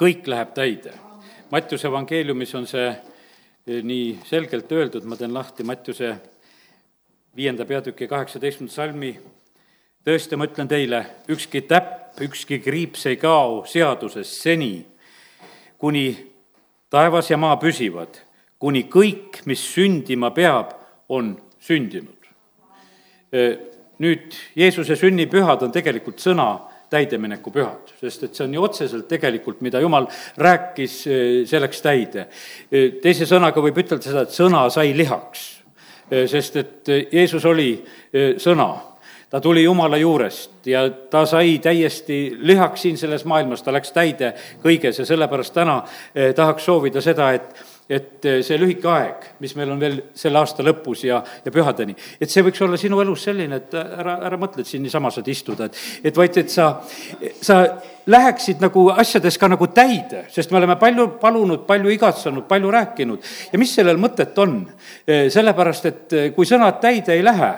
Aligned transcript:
kõik 0.00 0.28
läheb 0.32 0.54
täide. 0.56 0.94
Mattiuse 1.52 1.88
evangeeliumis 1.90 2.54
on 2.56 2.66
see 2.68 2.86
eh, 2.88 3.82
nii 3.84 4.14
selgelt 4.24 4.70
öeldud, 4.72 5.04
ma 5.04 5.18
teen 5.18 5.34
lahti 5.34 5.66
Mattiuse 5.66 6.14
viienda 7.36 7.66
peatüki 7.68 8.08
kaheksateistkümnenda 8.08 8.74
salmi. 8.74 9.12
tõesti, 10.04 10.36
ma 10.36 10.46
ütlen 10.48 10.68
teile, 10.68 11.02
ükski 11.28 11.60
täpp, 11.68 12.16
ükski 12.24 12.58
kriips 12.64 13.04
ei 13.06 13.18
kao 13.20 13.66
seadusest 13.68 14.40
seni, 14.40 14.86
kuni 15.78 16.16
taevas 16.90 17.30
ja 17.30 17.36
maa 17.36 17.58
püsivad, 17.60 18.22
kuni 18.58 18.86
kõik, 18.88 19.42
mis 19.44 19.60
sündima 19.74 20.30
peab, 20.30 20.72
on 21.08 21.36
sündinud. 21.60 22.24
Eh, 23.32 23.58
nüüd 23.98 24.32
Jeesuse 24.56 24.96
sünnipühad 24.96 25.62
on 25.62 25.72
tegelikult 25.72 26.24
sõna 26.24 26.69
täidemineku 26.90 27.52
pühad, 27.54 27.92
sest 28.00 28.26
et 28.26 28.36
see 28.36 28.44
on 28.48 28.54
ju 28.54 28.66
otseselt 28.66 29.08
tegelikult, 29.10 29.62
mida 29.64 29.80
jumal 29.82 30.08
rääkis, 30.40 30.96
see 31.46 31.62
läks 31.62 31.82
täide. 31.84 32.26
teise 33.02 33.28
sõnaga 33.30 33.62
võib 33.62 33.78
ütelda 33.84 34.04
seda, 34.04 34.26
et 34.26 34.34
sõna 34.34 34.66
sai 34.74 34.92
lihaks, 34.96 35.48
sest 36.30 36.56
et 36.56 36.94
Jeesus 37.12 37.46
oli 37.46 37.72
sõna. 38.42 38.72
Ta 39.30 39.38
tuli 39.38 39.62
Jumala 39.62 39.94
juurest 39.94 40.66
ja 40.66 40.88
ta 40.90 41.20
sai 41.26 41.60
täiesti 41.62 42.32
lihaks 42.34 42.82
siin 42.82 42.96
selles 42.98 43.22
maailmas, 43.24 43.62
ta 43.62 43.70
läks 43.70 43.92
täide 43.94 44.32
kõiges 44.58 44.98
ja 44.98 45.06
sellepärast 45.06 45.54
täna 45.54 45.76
tahaks 46.34 46.66
soovida 46.66 46.98
seda, 47.00 47.28
et 47.38 47.69
et 47.90 48.24
eh, 48.24 48.38
see 48.46 48.58
lühike 48.60 48.86
aeg, 48.86 49.24
mis 49.42 49.56
meil 49.58 49.72
on 49.74 49.80
veel 49.82 49.96
selle 50.16 50.38
aasta 50.38 50.62
lõpus 50.62 51.02
ja, 51.08 51.18
ja 51.42 51.52
pühadeni, 51.52 51.96
et 52.22 52.30
see 52.30 52.44
võiks 52.46 52.62
olla 52.62 52.78
sinu 52.78 53.00
elus 53.02 53.24
selline, 53.26 53.58
et 53.58 53.74
ära, 53.74 54.20
ära 54.28 54.38
mõtle, 54.38 54.62
et 54.62 54.70
siin 54.70 54.84
niisama 54.86 55.10
saad 55.10 55.26
istuda, 55.32 55.66
et, 55.66 55.80
et 56.06 56.20
vaid, 56.20 56.38
et 56.38 56.54
sa, 56.54 56.68
sa 57.42 57.58
läheksid 58.10 58.62
nagu 58.62 58.86
asjades 58.94 59.38
ka 59.42 59.50
nagu 59.50 59.70
täide, 59.74 60.24
sest 60.30 60.54
me 60.54 60.60
oleme 60.62 60.78
palju 60.78 61.08
palunud, 61.20 61.66
palju 61.66 61.92
igatsenud, 61.96 62.46
palju 62.50 62.72
rääkinud 62.78 63.30
ja 63.50 63.60
mis 63.60 63.74
sellel 63.74 63.98
mõtet 64.00 64.38
on? 64.38 64.60
Eh, 65.04 65.26
sellepärast, 65.34 65.90
et 65.90 66.18
eh, 66.18 66.32
kui 66.36 66.46
sõnad 66.46 66.78
täide 66.82 67.18
ei 67.18 67.26
lähe, 67.26 67.54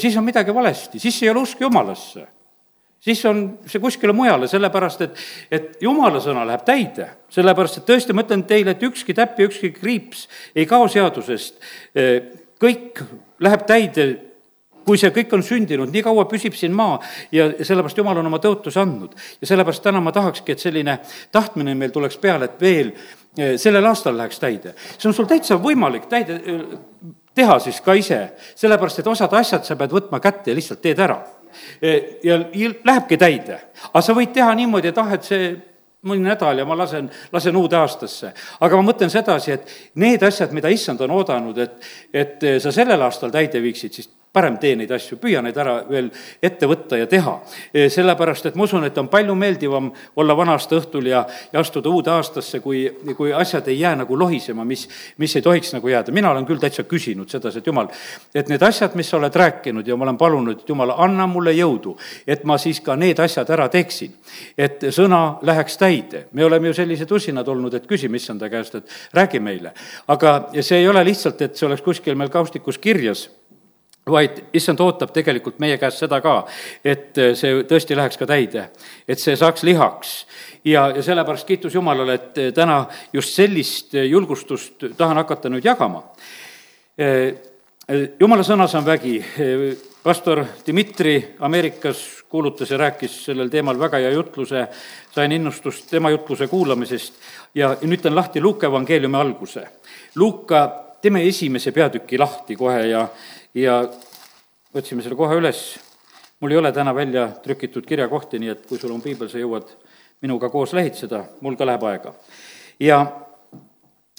siis 0.00 0.14
on 0.16 0.24
midagi 0.24 0.54
valesti, 0.54 1.00
siis 1.02 1.18
ei 1.24 1.28
ole 1.32 1.42
usk 1.42 1.60
jumalasse 1.60 2.35
siis 3.06 3.24
on 3.28 3.42
see 3.66 3.82
kuskile 3.82 4.14
mujale, 4.16 4.48
sellepärast 4.50 5.04
et, 5.06 5.24
et 5.50 5.82
jumala 5.82 6.20
sõna 6.22 6.44
läheb 6.48 6.64
täide. 6.66 7.08
sellepärast, 7.30 7.80
et 7.80 7.88
tõesti, 7.88 8.14
ma 8.16 8.24
ütlen 8.26 8.46
teile, 8.48 8.74
et 8.74 8.86
ükski 8.86 9.14
täpp 9.14 9.38
ja 9.38 9.46
ükski 9.46 9.72
kriips 9.76 10.26
ei 10.54 10.66
kao 10.66 10.88
seadusest. 10.90 11.60
kõik 12.62 13.02
läheb 13.42 13.66
täide, 13.68 14.06
kui 14.86 14.98
see 14.98 15.10
kõik 15.10 15.34
on 15.34 15.42
sündinud, 15.42 15.90
nii 15.90 16.02
kaua 16.06 16.24
püsib 16.30 16.54
siin 16.54 16.74
maa 16.74 17.00
ja 17.34 17.48
sellepärast 17.58 17.98
Jumal 17.98 18.20
on 18.22 18.30
oma 18.30 18.38
tõotuse 18.42 18.80
andnud. 18.82 19.14
ja 19.40 19.46
sellepärast 19.46 19.82
täna 19.82 20.00
ma 20.00 20.12
tahakski, 20.12 20.52
et 20.52 20.62
selline 20.62 20.98
tahtmine 21.32 21.74
meil 21.74 21.94
tuleks 21.94 22.18
peale, 22.18 22.50
et 22.50 22.60
veel 22.60 22.92
sellel 23.60 23.86
aastal 23.86 24.16
läheks 24.18 24.42
täide. 24.42 24.74
see 24.98 25.08
on 25.08 25.14
sul 25.14 25.30
täitsa 25.30 25.60
võimalik 25.62 26.10
täide, 26.10 26.40
teha 27.34 27.58
siis 27.60 27.80
ka 27.84 27.94
ise, 27.94 28.20
sellepärast 28.54 28.98
et 28.98 29.06
osad 29.06 29.34
asjad 29.34 29.64
sa 29.64 29.76
pead 29.76 29.92
võtma 29.92 30.20
kätte 30.20 30.50
ja 30.50 30.56
lihtsalt 30.56 30.80
teed 30.82 30.98
ära 30.98 31.20
ja 32.24 32.38
lähebki 32.84 33.16
täide. 33.16 33.60
aga 33.92 34.02
sa 34.02 34.14
võid 34.16 34.32
teha 34.34 34.54
niimoodi, 34.54 34.92
et 34.92 34.98
ah, 34.98 35.12
et 35.16 35.24
see 35.24 35.48
mõni 36.06 36.22
nädal 36.26 36.60
ja 36.60 36.66
ma 36.68 36.76
lasen, 36.78 37.08
lasen 37.32 37.56
uude 37.56 37.76
aastasse. 37.78 38.32
aga 38.60 38.76
ma 38.78 38.90
mõtlen 38.90 39.10
sedasi, 39.12 39.52
et 39.52 39.96
need 40.02 40.22
asjad, 40.22 40.52
mida 40.56 40.70
issand 40.72 41.00
on 41.04 41.16
oodanud, 41.18 41.58
et, 41.58 41.90
et 42.12 42.46
sa 42.62 42.72
sellel 42.72 43.02
aastal 43.02 43.34
täide 43.34 43.62
viiksid, 43.62 43.92
siis 43.92 44.10
parem 44.36 44.58
tee 44.60 44.76
neid 44.76 44.90
asju, 44.92 45.16
püüa 45.20 45.40
neid 45.44 45.56
ära 45.56 45.78
veel 45.88 46.10
ette 46.44 46.68
võtta 46.68 46.98
ja 47.00 47.08
teha. 47.08 47.38
sellepärast, 47.72 48.50
et 48.50 48.56
ma 48.58 48.66
usun, 48.66 48.84
et 48.84 48.98
on 49.00 49.08
palju 49.08 49.34
meeldivam 49.38 49.88
olla 50.20 50.36
vana-aasta 50.36 50.76
õhtul 50.76 51.08
ja, 51.08 51.22
ja 51.52 51.60
astuda 51.62 51.88
uude 51.92 52.12
aastasse, 52.12 52.60
kui, 52.64 52.84
kui 53.16 53.32
asjad 53.32 53.68
ei 53.72 53.78
jää 53.80 53.94
nagu 54.02 54.18
lohisema, 54.18 54.64
mis, 54.68 54.86
mis 55.22 55.36
ei 55.36 55.44
tohiks 55.44 55.72
nagu 55.76 55.88
jääda. 55.88 56.12
mina 56.12 56.30
olen 56.30 56.46
küll 56.48 56.60
täitsa 56.60 56.84
küsinud 56.84 57.32
sedasi, 57.32 57.62
et 57.62 57.70
jumal, 57.70 57.88
et 58.34 58.50
need 58.52 58.62
asjad, 58.62 58.96
mis 58.98 59.08
sa 59.10 59.16
oled 59.20 59.40
rääkinud 59.40 59.88
ja 59.88 59.96
ma 59.96 60.08
olen 60.08 60.20
palunud, 60.20 60.60
et 60.60 60.68
jumal, 60.68 60.92
anna 60.96 61.26
mulle 61.30 61.54
jõudu, 61.56 61.96
et 62.26 62.44
ma 62.44 62.58
siis 62.60 62.82
ka 62.84 62.96
need 62.96 63.20
asjad 63.22 63.50
ära 63.56 63.68
teeksin. 63.72 64.12
et 64.58 64.84
sõna 64.92 65.38
läheks 65.42 65.78
täide. 65.80 66.26
me 66.32 66.44
oleme 66.44 66.68
ju 66.68 66.74
sellised 66.82 67.10
usinad 67.10 67.48
olnud, 67.48 67.74
et 67.74 67.86
küsime 67.86 68.16
issanda 68.16 68.50
käest, 68.52 68.74
et 68.74 68.90
räägi 69.14 69.40
meile. 69.40 69.72
aga 70.08 70.36
see 70.60 70.78
ei 70.78 70.88
ole 70.88 71.04
lihtsalt, 71.04 71.40
et 71.42 71.56
see 71.56 71.66
oleks 71.66 71.82
kuskil 71.82 72.14
meil 72.14 72.28
kaustikus 72.30 72.78
kirjas 72.78 73.30
vaid 74.10 74.38
issand 74.54 74.80
ootab 74.80 75.10
tegelikult 75.14 75.58
meie 75.58 75.78
käest 75.82 75.98
seda 76.04 76.20
ka, 76.22 76.36
et 76.84 77.16
see 77.34 77.64
tõesti 77.66 77.96
läheks 77.98 78.20
ka 78.20 78.28
täide, 78.30 78.68
et 79.08 79.18
see 79.18 79.34
saaks 79.36 79.64
lihaks. 79.66 80.14
ja, 80.64 80.88
ja 80.94 81.02
sellepärast 81.02 81.46
kiitus 81.46 81.74
Jumalale, 81.74 82.14
et 82.14 82.54
täna 82.54 82.84
just 83.12 83.34
sellist 83.34 83.94
julgustust 83.94 84.86
tahan 84.96 85.16
hakata 85.16 85.48
nüüd 85.48 85.64
jagama. 85.64 86.04
jumala 88.20 88.42
sõnas 88.42 88.74
on 88.78 88.86
vägi, 88.86 89.24
pastor 90.02 90.44
Dmitri 90.66 91.34
Ameerikas 91.40 92.22
kuulutas 92.28 92.70
ja 92.70 92.78
rääkis 92.78 93.24
sellel 93.24 93.48
teemal 93.48 93.78
väga 93.78 93.98
hea 93.98 94.10
jutluse, 94.10 94.68
sain 95.14 95.32
innustust 95.32 95.90
tema 95.90 96.10
jutluse 96.10 96.46
kuulamisest 96.46 97.14
ja, 97.54 97.76
ja 97.80 97.88
nüüd 97.88 98.02
teen 98.02 98.14
lahti 98.14 98.40
Luuka 98.40 98.66
evangeeliumi 98.70 99.18
alguse. 99.18 99.66
Luuka, 100.14 100.66
teeme 101.02 101.24
esimese 101.26 101.72
peatüki 101.72 102.18
lahti 102.18 102.56
kohe 102.56 102.86
ja 102.86 103.06
ja 103.56 103.80
võtsime 104.74 105.04
selle 105.04 105.16
kohe 105.18 105.38
üles. 105.40 105.78
mul 106.40 106.52
ei 106.52 106.58
ole 106.60 106.72
täna 106.72 106.94
välja 106.94 107.28
trükitud 107.42 107.86
kirjakohti, 107.86 108.38
nii 108.38 108.52
et 108.52 108.66
kui 108.68 108.78
sul 108.78 108.92
on 108.92 109.00
piibel, 109.00 109.28
sa 109.32 109.40
jõuad 109.40 109.70
minuga 110.20 110.50
koos 110.52 110.74
lehitseda, 110.76 111.24
mul 111.40 111.56
ka 111.56 111.66
läheb 111.66 111.84
aega. 111.88 112.12
ja 112.80 113.00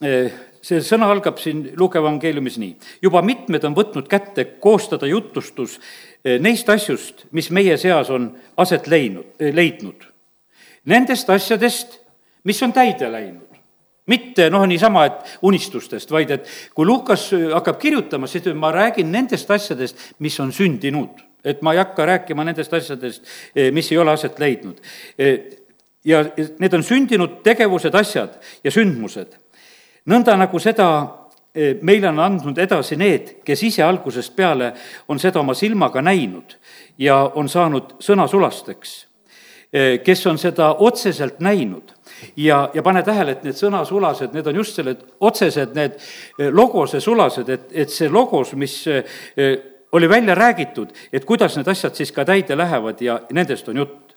e, 0.01 0.29
see 0.61 0.81
sõna 0.81 1.11
algab 1.13 1.37
siin 1.37 1.71
Luuke 1.77 1.99
evangeeliumis 1.99 2.57
nii. 2.57 2.75
juba 3.01 3.21
mitmed 3.21 3.63
on 3.63 3.77
võtnud 3.77 4.09
kätte 4.09 4.45
koostada 4.59 5.07
jutustus 5.07 5.79
e, 6.23 6.39
neist 6.39 6.69
asjust, 6.69 7.27
mis 7.31 7.51
meie 7.51 7.77
seas 7.77 8.09
on 8.09 8.31
aset 8.57 8.87
leidnud, 8.87 9.35
e, 9.39 9.53
leidnud. 9.53 10.09
Nendest 10.87 11.29
asjadest, 11.29 11.99
mis 12.47 12.61
on 12.63 12.73
täide 12.73 13.11
läinud 13.11 13.46
mitte 14.07 14.49
noh, 14.49 14.65
niisama, 14.67 15.05
et 15.07 15.37
unistustest, 15.47 16.11
vaid 16.11 16.31
et 16.35 16.49
kui 16.75 16.87
Lukas 16.87 17.29
hakkab 17.53 17.79
kirjutama, 17.81 18.27
siis 18.27 18.47
ma 18.55 18.71
räägin 18.71 19.11
nendest 19.11 19.51
asjadest, 19.51 20.11
mis 20.19 20.39
on 20.39 20.51
sündinud. 20.51 21.23
et 21.47 21.61
ma 21.61 21.71
ei 21.71 21.77
hakka 21.79 22.05
rääkima 22.05 22.43
nendest 22.43 22.73
asjadest, 22.73 23.23
eh, 23.55 23.71
mis 23.71 23.91
ei 23.91 23.97
ole 23.97 24.11
aset 24.11 24.39
leidnud. 24.39 24.81
Eh, 25.17 25.39
ja 26.03 26.25
need 26.59 26.73
on 26.73 26.83
sündinud 26.83 27.41
tegevused, 27.43 27.95
asjad 27.95 28.33
ja 28.63 28.71
sündmused. 28.71 29.37
nõnda 30.05 30.37
nagu 30.37 30.59
seda 30.59 30.87
meile 31.81 32.09
on 32.09 32.19
andnud 32.19 32.57
edasi 32.57 32.95
need, 32.95 33.37
kes 33.45 33.63
ise 33.63 33.83
algusest 33.83 34.35
peale 34.35 34.73
on 35.09 35.19
seda 35.19 35.39
oma 35.39 35.53
silmaga 35.57 36.01
näinud 36.01 36.57
ja 36.97 37.17
on 37.35 37.49
saanud 37.49 37.97
sõnasulasteks, 38.03 38.93
kes 40.03 40.25
on 40.27 40.37
seda 40.37 40.75
otseselt 40.85 41.39
näinud 41.39 41.96
ja, 42.37 42.69
ja 42.73 42.83
pane 42.83 43.03
tähele, 43.03 43.37
et 43.37 43.47
need 43.47 43.57
sõnasulased, 43.57 44.33
need 44.35 44.47
on 44.47 44.59
just 44.61 44.77
sellised 44.77 45.05
otsesed, 45.19 45.73
need 45.77 45.97
eh, 45.97 46.51
logose 46.51 47.01
sulased, 47.03 47.49
et, 47.49 47.71
et 47.85 47.93
see 47.93 48.09
logos, 48.09 48.53
mis 48.59 48.75
eh, 48.91 49.03
oli 49.91 50.09
välja 50.09 50.35
räägitud, 50.35 50.91
et 51.13 51.25
kuidas 51.25 51.57
need 51.57 51.67
asjad 51.67 51.95
siis 51.95 52.11
ka 52.11 52.25
täide 52.27 52.57
lähevad 52.57 53.01
ja 53.01 53.21
nendest 53.31 53.69
on 53.69 53.83
jutt. 53.83 54.15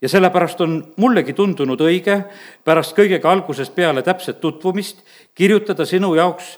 Ja 0.00 0.08
sellepärast 0.08 0.60
on 0.64 0.78
mullegi 0.96 1.34
tundunud 1.36 1.80
õige 1.84 2.22
pärast 2.64 2.94
kõigega 2.96 3.28
algusest 3.28 3.74
peale 3.76 4.00
täpset 4.02 4.40
tutvumist 4.40 5.02
kirjutada 5.36 5.84
sinu 5.84 6.14
jaoks 6.16 6.54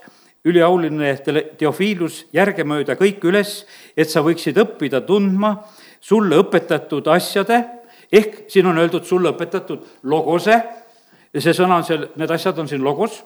üliauline 0.46 1.16
Teofiilus 1.58 2.26
järgemööda 2.34 2.94
kõik 2.98 3.24
üles, 3.26 3.62
et 3.96 4.10
sa 4.10 4.22
võiksid 4.22 4.58
õppida 4.62 5.02
tundma 5.06 5.56
sulle 6.02 6.38
õpetatud 6.42 7.10
asjade 7.10 7.60
ehk 8.12 8.44
siin 8.52 8.66
on 8.66 8.78
öeldud 8.78 9.04
sulle 9.08 9.32
õpetatud 9.32 10.04
logose, 10.10 10.58
see 11.32 11.54
sõna 11.56 11.80
on 11.80 11.86
seal, 11.86 12.06
need 12.20 12.30
asjad 12.34 12.58
on 12.60 12.68
siin 12.68 12.84
logos, 12.84 13.22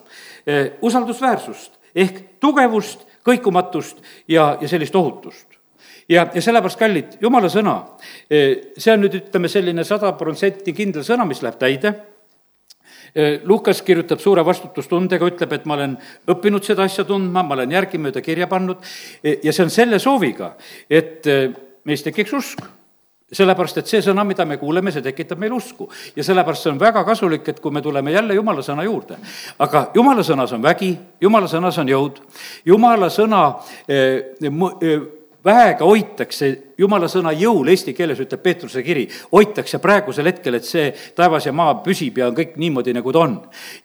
eh, 0.46 0.78
usaldusväärsust 0.86 1.80
ehk 1.96 2.22
tugevust, 2.40 3.06
kõikumatust 3.26 4.02
ja, 4.28 4.56
ja 4.60 4.68
sellist 4.68 4.94
ohutust. 4.94 5.46
Ja, 6.08 6.28
ja 6.30 6.42
sellepärast, 6.42 6.78
kallid, 6.78 7.16
jumala 7.20 7.48
sõna, 7.50 7.80
eh, 8.30 8.74
see 8.78 8.92
on 8.92 9.02
nüüd, 9.02 9.16
ütleme, 9.24 9.50
selline 9.50 9.84
sada 9.84 10.12
protsenti 10.14 10.74
kindel 10.76 11.02
sõna, 11.02 11.26
mis 11.26 11.42
läheb 11.42 11.58
täide. 11.58 11.94
Eh, 13.16 13.40
Lukas 13.44 13.80
kirjutab 13.82 14.20
suure 14.22 14.44
vastutustundega, 14.46 15.26
ütleb, 15.26 15.52
et 15.56 15.66
ma 15.66 15.74
olen 15.74 15.98
õppinud 16.30 16.62
seda 16.62 16.86
asja 16.86 17.04
tundma, 17.04 17.42
ma 17.42 17.56
olen 17.56 17.74
järgimööda 17.74 18.22
kirja 18.22 18.46
pannud. 18.46 18.84
Ja 19.42 19.52
see 19.52 19.64
on 19.64 19.70
selle 19.70 19.98
sooviga, 19.98 20.54
et 20.90 21.26
meis 21.84 22.06
tekiks 22.06 22.36
usk 22.36 22.62
sellepärast, 23.32 23.80
et 23.80 23.90
see 23.90 24.02
sõna, 24.04 24.22
mida 24.26 24.44
me 24.46 24.58
kuuleme, 24.60 24.92
see 24.94 25.02
tekitab 25.02 25.40
meil 25.42 25.56
usku. 25.56 25.88
ja 26.16 26.24
sellepärast 26.24 26.62
see 26.62 26.70
on 26.70 26.78
väga 26.80 27.02
kasulik, 27.04 27.48
et 27.48 27.60
kui 27.60 27.72
me 27.74 27.82
tuleme 27.82 28.12
jälle 28.12 28.34
jumala 28.34 28.62
sõna 28.62 28.84
juurde. 28.84 29.16
aga 29.58 29.90
jumala 29.94 30.22
sõnas 30.22 30.52
on 30.54 30.62
vägi, 30.62 30.96
jumala 31.20 31.48
sõnas 31.50 31.78
on 31.78 31.88
jõud, 31.88 32.20
jumala 32.64 33.10
sõna 33.10 33.42
eh, 33.88 34.36
eh, 34.42 35.00
väega 35.46 35.86
hoitakse 35.86 36.50
jumala 36.78 37.08
sõna 37.08 37.32
jõul, 37.36 37.70
eesti 37.72 37.94
keeles 37.96 38.20
ütleb 38.20 38.42
Peetruse 38.42 38.82
kiri, 38.84 39.06
hoitakse 39.32 39.78
praegusel 39.82 40.28
hetkel, 40.28 40.58
et 40.58 40.66
see 40.66 40.90
taevas 41.16 41.46
ja 41.48 41.52
maa 41.56 41.78
püsib 41.84 42.18
ja 42.20 42.28
on 42.30 42.36
kõik 42.36 42.56
niimoodi, 42.60 42.94
nagu 42.96 43.12
ta 43.14 43.22
on. 43.24 43.36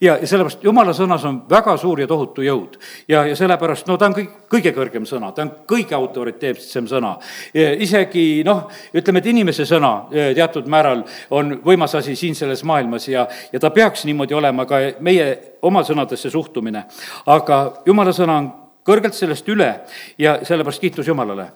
ja, 0.02 0.18
ja 0.20 0.28
sellepärast 0.28 0.64
jumala 0.66 0.94
sõnas 0.98 1.26
on 1.28 1.42
väga 1.50 1.78
suur 1.80 2.02
ja 2.02 2.08
tohutu 2.08 2.44
jõud. 2.46 2.78
ja, 3.08 3.26
ja 3.30 3.36
sellepärast, 3.36 3.88
no 3.88 3.98
ta 3.98 4.10
on 4.10 4.18
kõik, 4.18 4.32
kõige 4.52 4.74
kõrgem 4.76 5.08
sõna, 5.08 5.32
ta 5.32 5.46
on 5.46 5.54
kõige 5.68 5.96
autoriteetsem 5.96 6.88
sõna. 6.92 7.16
isegi 7.54 8.44
noh, 8.46 8.68
ütleme, 8.94 9.20
et 9.20 9.32
inimese 9.32 9.66
sõna 9.66 9.94
eh, 10.12 10.34
teatud 10.36 10.68
määral 10.68 11.06
on 11.30 11.60
võimas 11.66 11.96
asi 11.96 12.16
siin 12.16 12.36
selles 12.36 12.64
maailmas 12.64 13.08
ja, 13.08 13.28
ja 13.54 13.60
ta 13.60 13.70
peaks 13.70 14.06
niimoodi 14.06 14.34
olema 14.34 14.66
ka 14.66 14.82
meie 15.00 15.58
oma 15.62 15.84
sõnadesse 15.84 16.30
suhtumine. 16.30 16.86
aga 17.26 17.62
jumala 17.86 18.12
sõna 18.12 18.38
on 18.38 18.52
kõrgelt 18.88 19.16
sellest 19.18 19.48
üle 19.50 19.74
ja 20.18 20.40
sellepärast 20.46 20.82
kiitus 20.82 21.08
Jumalale 21.08 21.52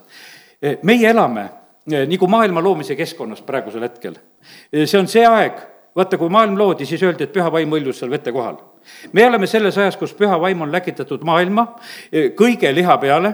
Eh, 0.62 0.80
meie 0.84 1.10
elame 1.12 1.44
eh, 1.92 2.06
nagu 2.08 2.28
maailma 2.32 2.64
loomise 2.64 2.96
keskkonnas 2.96 3.44
praegusel 3.46 3.84
hetkel. 3.86 4.16
Eh, 4.72 4.86
see 4.88 5.00
on 5.00 5.10
see 5.12 5.26
aeg, 5.28 5.60
vaata, 5.96 6.18
kui 6.18 6.32
maailm 6.32 6.56
loodi, 6.58 6.88
siis 6.88 7.04
öeldi, 7.04 7.28
et 7.28 7.34
püha 7.36 7.52
vaim 7.52 7.70
mõljus 7.72 8.00
seal 8.02 8.14
vete 8.14 8.34
kohal. 8.36 8.58
me 9.14 9.26
oleme 9.26 9.48
selles 9.48 9.78
ajas, 9.78 9.98
kus 9.98 10.14
püha 10.14 10.38
vaim 10.40 10.62
on 10.62 10.72
läkitatud 10.72 11.24
maailma 11.26 11.64
kõige 12.38 12.70
liha 12.76 12.98
peale, 13.02 13.34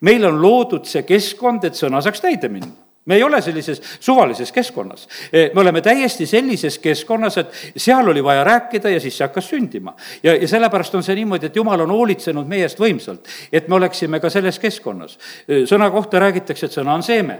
meil 0.00 0.26
on 0.28 0.42
loodud 0.42 0.84
see 0.84 1.02
keskkond, 1.08 1.64
et 1.64 1.74
sõna 1.74 2.02
saaks 2.04 2.20
täide 2.20 2.48
minna 2.52 2.89
me 3.10 3.18
ei 3.18 3.22
ole 3.26 3.42
sellises 3.42 3.82
suvalises 4.00 4.52
keskkonnas. 4.52 5.08
me 5.32 5.60
oleme 5.60 5.82
täiesti 5.82 6.26
sellises 6.26 6.78
keskkonnas, 6.78 7.38
et 7.42 7.58
seal 7.76 8.08
oli 8.08 8.22
vaja 8.24 8.44
rääkida 8.46 8.94
ja 8.94 9.00
siis 9.00 9.18
see 9.18 9.26
hakkas 9.26 9.50
sündima. 9.50 9.94
ja, 10.22 10.34
ja 10.34 10.48
sellepärast 10.48 10.94
on 10.94 11.02
see 11.02 11.18
niimoodi, 11.18 11.50
et 11.50 11.56
jumal 11.56 11.82
on 11.86 11.90
hoolitsenud 11.90 12.46
meie 12.46 12.68
eest 12.68 12.78
võimsalt, 12.80 13.26
et 13.52 13.68
me 13.68 13.80
oleksime 13.80 14.20
ka 14.20 14.30
selles 14.30 14.58
keskkonnas. 14.62 15.18
sõna 15.66 15.90
kohta 15.90 16.22
räägitakse, 16.22 16.70
et 16.70 16.78
sõna 16.78 16.94
on 16.94 17.02
seeme 17.02 17.38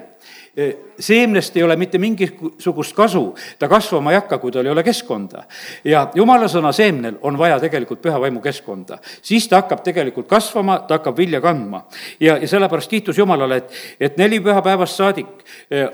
seemnest 0.99 1.57
ei 1.57 1.63
ole 1.63 1.77
mitte 1.77 1.99
mingisugust 1.99 2.97
kasu, 2.97 3.35
ta 3.59 3.69
kasvama 3.69 4.11
ei 4.11 4.19
hakka, 4.19 4.39
kui 4.39 4.53
tal 4.53 4.67
ei 4.67 4.73
ole 4.73 4.83
keskkonda. 4.83 5.45
ja 5.85 6.09
jumala 6.15 6.49
sõna 6.51 6.73
seemnel 6.73 7.19
on 7.23 7.39
vaja 7.39 7.61
tegelikult 7.61 8.03
püha 8.03 8.21
vaimu 8.21 8.41
keskkonda. 8.41 8.99
siis 9.23 9.49
ta 9.49 9.63
hakkab 9.63 9.85
tegelikult 9.87 10.29
kasvama, 10.29 10.81
ta 10.89 10.99
hakkab 10.99 11.17
vilja 11.17 11.41
kandma. 11.41 11.85
ja, 12.21 12.37
ja 12.37 12.49
sellepärast 12.49 12.91
kiitus 12.91 13.19
Jumalale, 13.19 13.57
et, 13.57 13.73
et 14.01 14.17
neli 14.17 14.41
pühapäevast 14.41 14.97
saadik 14.97 15.45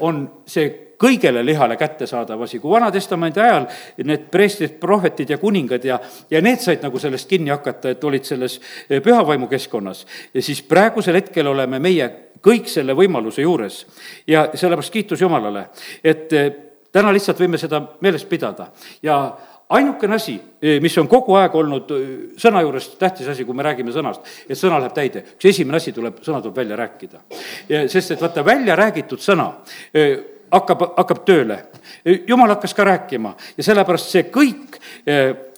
on 0.01 0.27
see 0.47 0.96
kõigele 1.01 1.45
lihale 1.45 1.77
kättesaadav 1.77 2.43
asi, 2.43 2.59
kui 2.61 2.73
Vana-testamendi 2.73 3.41
ajal 3.43 3.67
need 4.09 4.29
preestrid, 4.33 4.77
prohvetid 4.81 5.31
ja 5.35 5.39
kuningad 5.39 5.85
ja, 5.85 5.99
ja 6.31 6.43
need 6.45 6.63
said 6.65 6.85
nagu 6.85 7.01
sellest 7.01 7.29
kinni 7.31 7.53
hakata, 7.53 7.93
et 7.93 8.05
olid 8.05 8.25
selles 8.25 8.59
eh, 8.89 9.01
pühavaimu 9.05 9.49
keskkonnas, 9.51 10.05
siis 10.41 10.63
praegusel 10.67 11.21
hetkel 11.21 11.53
oleme 11.53 11.81
meie 11.83 12.09
kõik 12.45 12.71
selle 12.71 12.97
võimaluse 12.97 13.45
juures. 13.45 13.85
ja 14.27 14.49
sellepärast 14.55 14.93
kiitus 14.93 15.21
Jumalale, 15.21 15.69
et 16.05 16.33
eh, 16.33 16.49
täna 16.93 17.13
lihtsalt 17.13 17.41
võime 17.41 17.61
seda 17.61 17.83
meeles 18.01 18.25
pidada 18.25 18.71
ja 19.03 19.19
ainukene 19.69 20.15
asi, 20.15 20.39
eh, 20.63 20.79
mis 20.81 20.97
on 20.99 21.09
kogu 21.09 21.37
aeg 21.37 21.55
olnud 21.55 21.93
sõna 22.41 22.63
juures 22.65 22.89
tähtis 22.97 23.29
asi, 23.29 23.45
kui 23.45 23.55
me 23.55 23.67
räägime 23.67 23.93
sõnast, 23.93 24.25
et 24.49 24.57
sõna 24.57 24.81
läheb 24.81 24.97
täide, 24.97 25.25
üks 25.37 25.51
esimene 25.53 25.77
asi 25.77 25.93
tuleb, 25.93 26.23
sõna 26.25 26.41
tuleb 26.41 26.57
välja 26.57 26.77
rääkida. 26.77 27.21
sest 27.89 28.17
et 28.17 28.23
vaata, 28.23 28.45
välja 28.45 28.77
räägitud 28.77 29.21
sõna 29.21 29.53
hakkab, 30.57 30.85
hakkab 30.97 31.25
tööle. 31.29 31.59
jumal 32.29 32.55
hakkas 32.57 32.75
ka 32.75 32.85
rääkima. 32.85 33.35
Ja 33.57 33.67
sellepärast 33.67 34.13
see 34.13 34.29
kõik, 34.33 34.79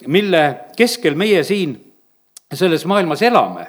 mille 0.06 0.44
keskel 0.76 1.16
meie 1.18 1.44
siin 1.44 1.76
selles 2.56 2.84
maailmas 2.88 3.20
elame, 3.22 3.66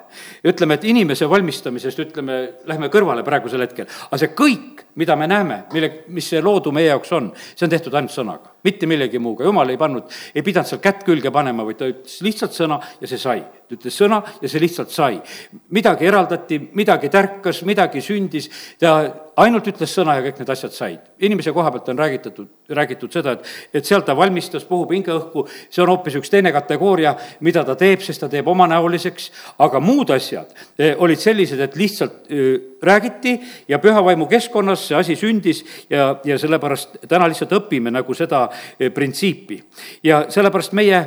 ütleme, 0.47 0.77
et 0.77 0.85
inimese 0.87 1.27
valmistamisest, 1.29 1.99
ütleme, 1.99 2.37
lähme 2.69 2.87
kõrvale 2.91 3.25
praegusel 3.27 3.65
hetkel, 3.65 3.89
aga 4.07 4.19
see 4.21 4.31
kõik, 4.37 4.85
mida 4.99 5.17
me 5.19 5.27
näeme, 5.27 5.57
mille, 5.73 5.89
mis 6.15 6.29
see 6.31 6.39
loodu 6.43 6.71
meie 6.75 6.87
jaoks 6.87 7.11
on, 7.17 7.27
see 7.55 7.67
on 7.67 7.73
tehtud 7.73 7.97
ainult 7.99 8.15
sõnaga, 8.15 8.53
mitte 8.63 8.89
millegi 8.89 9.19
muuga, 9.19 9.45
jumal 9.47 9.69
ei 9.69 9.79
pannud, 9.79 10.09
ei 10.35 10.43
pidanud 10.45 10.69
seal 10.69 10.81
kätt 10.83 11.05
külge 11.07 11.31
panema, 11.31 11.65
vaid 11.67 11.79
ta 11.79 11.89
ütles 11.89 12.19
lihtsalt 12.25 12.55
sõna 12.55 12.79
ja 12.99 13.07
see 13.07 13.21
sai. 13.21 13.43
ta 13.69 13.77
ütles 13.77 13.95
sõna 13.95 14.21
ja 14.41 14.49
see 14.49 14.61
lihtsalt 14.61 14.91
sai. 14.91 15.21
midagi 15.69 16.05
eraldati, 16.09 16.59
midagi 16.73 17.09
tärkas, 17.09 17.63
midagi 17.67 18.01
sündis, 18.01 18.49
ta 18.79 19.29
ainult 19.39 19.67
ütles 19.71 19.91
sõna 19.93 20.15
ja 20.17 20.23
kõik 20.23 20.39
need 20.41 20.51
asjad 20.51 20.73
said. 20.75 20.99
inimese 21.19 21.51
koha 21.55 21.71
pealt 21.71 21.89
on 21.89 21.99
räägitud, 21.99 22.47
räägitud 22.75 23.13
seda, 23.13 23.35
et, 23.37 23.45
et 23.79 23.85
seal 23.85 24.03
ta 24.05 24.15
valmistas, 24.17 24.65
puhub 24.67 24.91
hingeõhku, 24.93 25.45
see 25.69 25.83
on 25.83 25.93
hoopis 25.93 26.19
üks 26.19 26.31
teine 26.31 26.51
kategooria, 26.55 27.15
mida 27.45 27.63
ta 27.67 27.75
teeb, 27.79 28.03
sest 28.03 28.23
ta 28.23 28.29
teeb 28.31 28.47
omanäoliseks, 28.51 29.29
aga 29.65 29.81
muud 29.83 30.11
asjad 30.15 30.51
eh, 30.77 30.95
olid 30.97 31.21
sellised, 31.21 31.61
et 31.63 31.77
lihtsalt 31.79 32.29
eh, 32.29 32.78
räägiti 32.81 33.35
ja 33.67 33.79
püha 33.79 34.03
vaimu 34.05 34.27
keskkonnas 34.29 34.87
see 34.87 34.99
asi 34.99 35.15
sündis 35.19 35.63
ja, 35.89 36.15
ja 36.23 36.37
sellepärast 36.39 37.01
täna 37.07 37.27
lihtsalt 37.27 37.57
õpime 37.59 37.91
nagu 37.93 38.13
seda 38.13 38.47
eh, 38.79 38.91
printsiipi. 38.93 39.63
ja 40.03 40.25
sellepärast 40.29 40.73
meie, 40.77 41.03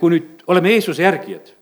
kui 0.00 0.16
nüüd 0.16 0.46
oleme 0.46 0.72
Jeesuse 0.74 1.02
järgijad 1.02 1.54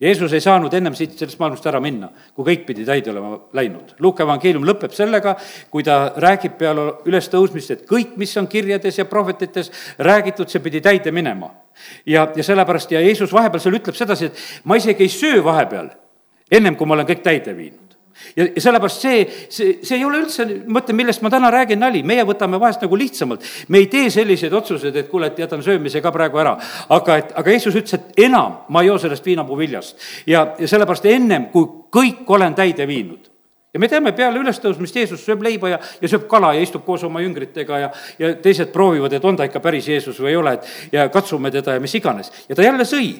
Jeesus 0.00 0.32
ei 0.32 0.40
saanud 0.40 0.74
ennem 0.78 0.94
siit 0.94 1.16
sellest 1.18 1.40
maailmast 1.40 1.64
ära 1.66 1.80
minna, 1.82 2.06
kui 2.34 2.46
kõik 2.46 2.60
pidi 2.68 2.84
täide 2.86 3.10
olema 3.10 3.32
läinud. 3.58 3.96
Luuke 3.98 4.22
evangeelium 4.22 4.62
lõpeb 4.66 4.94
sellega, 4.94 5.32
kui 5.74 5.82
ta 5.82 6.12
räägib 6.22 6.54
peale 6.60 6.84
ülestõusmist, 7.10 7.72
et 7.74 7.82
kõik, 7.88 8.12
mis 8.20 8.36
on 8.38 8.46
kirjades 8.46 9.00
ja 9.00 9.08
prohvetites 9.10 9.72
räägitud, 9.98 10.46
see 10.52 10.62
pidi 10.62 10.80
täide 10.84 11.10
minema. 11.10 11.50
ja, 12.06 12.28
ja 12.36 12.42
sellepärast 12.42 12.94
ja 12.94 13.00
Jeesus 13.00 13.32
vahepeal 13.32 13.60
seal 13.62 13.74
ütleb 13.74 13.98
sedasi, 13.98 14.30
et 14.30 14.62
ma 14.64 14.78
isegi 14.78 15.02
ei 15.02 15.10
söö 15.10 15.42
vahepeal, 15.44 15.90
ennem 16.50 16.76
kui 16.76 16.86
ma 16.86 16.94
olen 16.94 17.06
kõik 17.06 17.22
täide 17.26 17.56
viinud 17.56 17.87
ja, 18.36 18.46
ja 18.46 18.62
sellepärast 18.62 19.04
see, 19.04 19.22
see, 19.48 19.78
see 19.82 19.98
ei 19.98 20.04
ole 20.06 20.22
üldse, 20.22 20.46
mõtle, 20.66 20.96
millest 20.96 21.22
ma 21.24 21.30
täna 21.32 21.50
räägin, 21.54 21.80
nali, 21.82 22.02
meie 22.06 22.24
võtame 22.28 22.60
vahest 22.60 22.84
nagu 22.84 22.98
lihtsamalt. 22.98 23.46
me 23.68 23.82
ei 23.82 23.88
tee 23.92 24.10
selliseid 24.10 24.52
otsuseid, 24.52 24.96
et 24.96 25.08
kuule, 25.12 25.30
et 25.32 25.38
jätame 25.38 25.62
söömise 25.66 26.02
ka 26.04 26.12
praegu 26.14 26.42
ära. 26.42 26.56
aga 26.88 27.16
et, 27.22 27.32
aga 27.36 27.56
Jeesus 27.56 27.74
ütles, 27.74 27.94
et 27.94 28.22
enam 28.28 28.62
ma 28.68 28.82
ei 28.82 28.92
joo 28.92 28.98
sellest 28.98 29.26
viinapuu 29.26 29.58
viljast. 29.58 29.96
ja, 30.26 30.54
ja 30.58 30.68
sellepärast 30.68 31.06
ennem, 31.10 31.50
kui 31.54 31.68
kõik 31.92 32.36
olen 32.38 32.54
täide 32.58 32.86
viinud 32.88 33.27
ja 33.74 33.80
me 33.80 33.88
teame, 33.88 34.12
peale 34.16 34.40
ülestõusmist 34.40 34.96
Jeesus 34.96 35.24
sööb 35.24 35.42
leiba 35.44 35.68
ja, 35.74 35.78
ja 36.00 36.08
sööb 36.08 36.24
kala 36.30 36.54
ja 36.56 36.62
istub 36.64 36.86
koos 36.86 37.04
oma 37.04 37.20
jüngritega 37.20 37.80
ja, 37.82 37.90
ja 38.20 38.30
teised 38.42 38.72
proovivad, 38.72 39.12
et 39.12 39.26
on 39.28 39.36
ta 39.36 39.44
ikka 39.48 39.60
päris 39.64 39.90
Jeesus 39.90 40.20
või 40.22 40.32
ei 40.32 40.38
ole, 40.40 40.54
et 40.56 40.94
ja 40.96 41.08
katsume 41.12 41.52
teda 41.52 41.76
ja 41.76 41.82
mis 41.84 41.94
iganes. 41.98 42.32
ja 42.48 42.56
ta 42.56 42.64
jälle 42.64 42.86
sõi, 42.88 43.12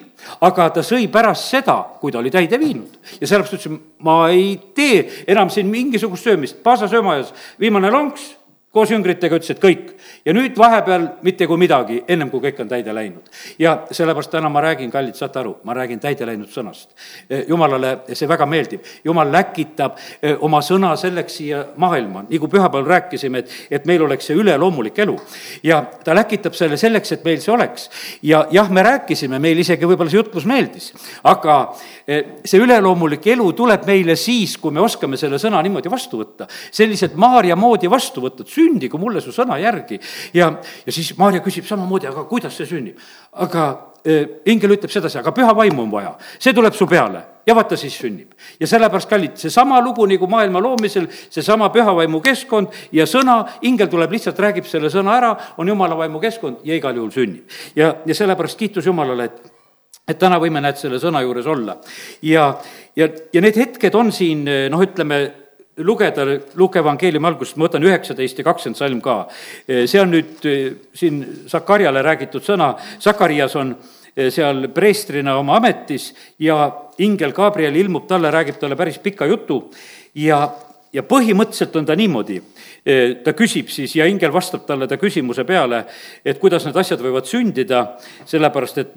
aga 0.47 0.69
ta 0.73 0.85
sõi 0.85 1.05
pärast 1.11 1.53
seda, 1.53 1.77
kui 2.01 2.11
ta 2.11 2.21
oli 2.23 2.33
täide 2.33 2.59
viinud. 2.59 2.97
ja 3.19 3.27
sellepärast 3.27 3.59
ütles, 3.59 3.79
ma 4.05 4.17
ei 4.33 4.55
tee 4.75 5.05
enam 5.27 5.53
siin 5.53 5.69
mingisugust 5.69 6.25
söömist, 6.25 6.63
paasa 6.63 6.89
söömajas, 6.89 7.33
viimane 7.59 7.91
lonks 7.93 8.38
koos 8.73 8.91
jüngritega 8.93 9.37
ütles, 9.39 9.49
et 9.49 9.61
kõik. 9.61 9.93
ja 10.25 10.33
nüüd 10.33 10.57
vahepeal 10.57 11.07
mitte 11.25 11.47
kui 11.49 11.57
midagi, 11.57 12.03
ennem 12.07 12.29
kui 12.29 12.41
kõik 12.43 12.59
on 12.61 12.67
täide 12.69 12.93
läinud. 12.93 13.25
ja 13.59 13.85
sellepärast 13.91 14.31
täna 14.31 14.49
ma 14.49 14.61
räägin, 14.61 14.91
kallid, 14.91 15.15
saate 15.17 15.39
aru, 15.39 15.55
ma 15.63 15.73
räägin 15.73 15.99
täide 15.99 16.25
läinud 16.25 16.51
sõnast. 16.53 16.89
E, 17.29 17.45
jumalale 17.49 17.95
see 18.13 18.29
väga 18.29 18.45
meeldib, 18.45 18.85
jumal 19.03 19.31
läkitab 19.31 19.97
e, 20.21 20.35
oma 20.45 20.61
sõna 20.61 20.91
selleks 20.97 21.39
siia 21.39 21.63
maailma, 21.81 22.25
nagu 22.29 22.47
pühapäeval 22.47 22.85
rääkisime, 22.85 23.41
et, 23.41 23.55
et 23.71 23.87
meil 23.89 24.03
oleks 24.05 24.29
see 24.29 24.37
üleloomulik 24.37 24.99
elu. 24.99 25.17
ja 25.63 25.81
ta 26.03 26.13
läkitab 26.13 26.53
selle 26.53 26.77
selleks, 26.77 27.11
et 27.17 27.25
meil 27.25 27.41
see 27.41 27.53
oleks. 27.53 27.89
ja 28.21 28.45
jah, 28.51 28.69
me 28.69 28.85
rääkisime, 28.85 29.39
meil 29.39 29.57
isegi 29.65 29.89
võib-olla 29.89 30.13
see 30.13 30.21
jutlus 30.21 30.45
meeldis, 30.45 30.91
aga 31.23 31.57
e, 32.05 32.21
see 32.45 32.61
üleloomulik 32.61 33.25
elu 33.33 33.49
tuleb 33.57 33.89
meile 33.89 34.15
siis, 34.15 34.57
kui 34.61 34.71
me 34.71 34.85
oskame 34.85 35.17
selle 35.17 35.41
sõna 35.41 35.63
niimoodi 35.65 35.89
vastu 35.89 36.21
võtta. 36.21 36.45
selliselt 36.71 37.17
Maarja 37.17 37.57
moodi 37.57 37.89
vastu 37.89 38.21
võtta, 38.21 38.45
sündigu 38.59 38.99
mulle 39.01 39.23
su 39.23 39.33
sõna 39.35 39.59
järgi. 39.61 39.99
ja, 40.33 40.51
ja 40.85 40.91
siis 40.91 41.15
Maarja 41.17 41.43
küsib 41.45 41.67
samamoodi, 41.67 42.09
aga 42.11 42.27
kuidas 42.29 42.57
see 42.59 42.67
sünnib? 42.69 42.99
aga 43.33 43.65
äh, 44.05 44.25
ingel 44.51 44.75
ütleb 44.77 44.91
sedasi, 44.91 45.19
aga 45.19 45.33
püha 45.35 45.55
vaimu 45.55 45.85
on 45.87 45.91
vaja, 45.91 46.15
see 46.39 46.53
tuleb 46.53 46.75
su 46.75 46.87
peale 46.89 47.23
ja 47.49 47.55
vaata, 47.55 47.77
siis 47.77 47.97
sünnib. 47.97 48.33
ja 48.59 48.67
sellepärast, 48.67 49.09
kallid, 49.09 49.37
seesama 49.41 49.81
lugu 49.81 50.05
nagu 50.09 50.27
maailma 50.29 50.61
loomisel, 50.61 51.07
seesama 51.29 51.69
püha 51.73 51.95
vaimu 51.95 52.21
keskkond 52.21 52.75
ja 52.95 53.07
sõna, 53.09 53.41
ingel 53.61 53.89
tuleb 53.91 54.11
lihtsalt, 54.17 54.39
räägib 54.39 54.67
selle 54.69 54.91
sõna 54.93 55.15
ära, 55.17 55.31
on 55.57 55.67
jumala 55.67 55.97
vaimu 55.97 56.21
keskkond 56.21 56.65
ja 56.67 56.77
igal 56.77 56.95
juhul 56.95 57.13
sünnib. 57.15 57.61
ja, 57.75 57.95
ja 58.05 58.15
sellepärast 58.15 58.59
kiitus 58.59 58.85
Jumalale, 58.85 59.31
et 59.31 59.55
et 60.09 60.17
täna 60.17 60.39
võime, 60.41 60.61
näed, 60.63 60.77
selle 60.79 60.97
sõna 61.01 61.21
juures 61.21 61.45
olla. 61.45 61.77
ja, 62.25 62.49
ja, 62.97 63.07
ja 63.33 63.41
need 63.41 63.57
hetked 63.61 63.95
on 63.95 64.11
siin, 64.11 64.45
noh, 64.45 64.81
ütleme, 64.81 65.19
lugeda 65.79 66.25
Luuke 66.55 66.79
evangeeliumi 66.79 67.29
algusest, 67.29 67.57
ma 67.57 67.67
võtan 67.67 67.85
üheksateist 67.87 68.39
ja 68.39 68.45
kakskümmend 68.47 68.79
salm 68.79 69.01
ka. 69.03 69.19
see 69.67 70.01
on 70.01 70.11
nüüd 70.13 70.45
eh, 70.49 70.73
siin 70.93 71.21
Sakarjale 71.49 72.03
räägitud 72.05 72.45
sõna, 72.45 72.73
Sakarias 72.99 73.55
on 73.59 73.73
eh, 74.15 74.29
seal 74.33 74.69
preestrina 74.75 75.37
oma 75.39 75.57
ametis 75.59 76.11
ja 76.39 76.67
ingel 76.99 77.33
Gabriel 77.35 77.75
ilmub 77.79 78.07
talle, 78.07 78.31
räägib 78.31 78.59
talle 78.59 78.77
päris 78.79 78.99
pika 78.99 79.27
jutu 79.29 79.61
ja, 80.15 80.41
ja 80.93 81.03
põhimõtteliselt 81.07 81.79
on 81.79 81.87
ta 81.87 81.97
niimoodi, 81.99 82.41
eh, 82.85 83.17
ta 83.23 83.33
küsib 83.37 83.71
siis 83.73 83.95
ja 83.95 84.07
ingel 84.09 84.33
vastab 84.35 84.67
talle 84.67 84.87
ta 84.87 84.99
küsimuse 84.99 85.45
peale, 85.47 85.85
et 86.25 86.39
kuidas 86.39 86.67
need 86.67 86.77
asjad 86.77 87.03
võivad 87.03 87.29
sündida, 87.29 87.85
sellepärast 88.27 88.83
et 88.83 88.95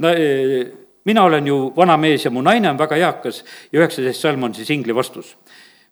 mina 1.05 1.25
olen 1.27 1.47
ju 1.47 1.65
vana 1.77 1.97
mees 1.99 2.25
ja 2.25 2.31
mu 2.31 2.43
naine 2.43 2.71
on 2.71 2.79
väga 2.79 2.99
eakas 2.99 3.43
ja 3.73 3.83
üheksateist 3.83 4.23
salm 4.23 4.49
on 4.49 4.55
siis 4.55 4.71
ingli 4.71 4.95
vastus 4.95 5.37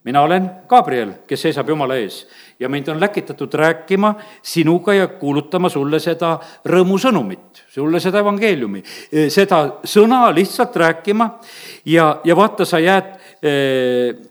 mina 0.05 0.23
olen 0.23 0.51
Gabriel, 0.69 1.13
kes 1.29 1.43
seisab 1.45 1.69
Jumala 1.69 1.97
ees. 2.01 2.23
Ja 2.61 2.69
mind 2.69 2.89
on 2.89 3.01
läkitatud 3.01 3.55
rääkima 3.55 4.15
sinuga 4.43 4.95
ja 4.95 5.09
kuulutama 5.09 5.69
sulle 5.69 6.01
seda 6.01 6.39
rõõmusõnumit, 6.69 7.65
sulle 7.69 8.01
seda 8.01 8.21
evangeeliumi, 8.21 8.83
seda 9.29 9.61
sõna 9.85 10.27
lihtsalt 10.35 10.77
rääkima 10.77 11.31
ja, 11.85 12.15
ja 12.25 12.37
vaata, 12.37 12.65
sa 12.65 12.81
jääd 12.81 13.13
eh, 13.43 14.29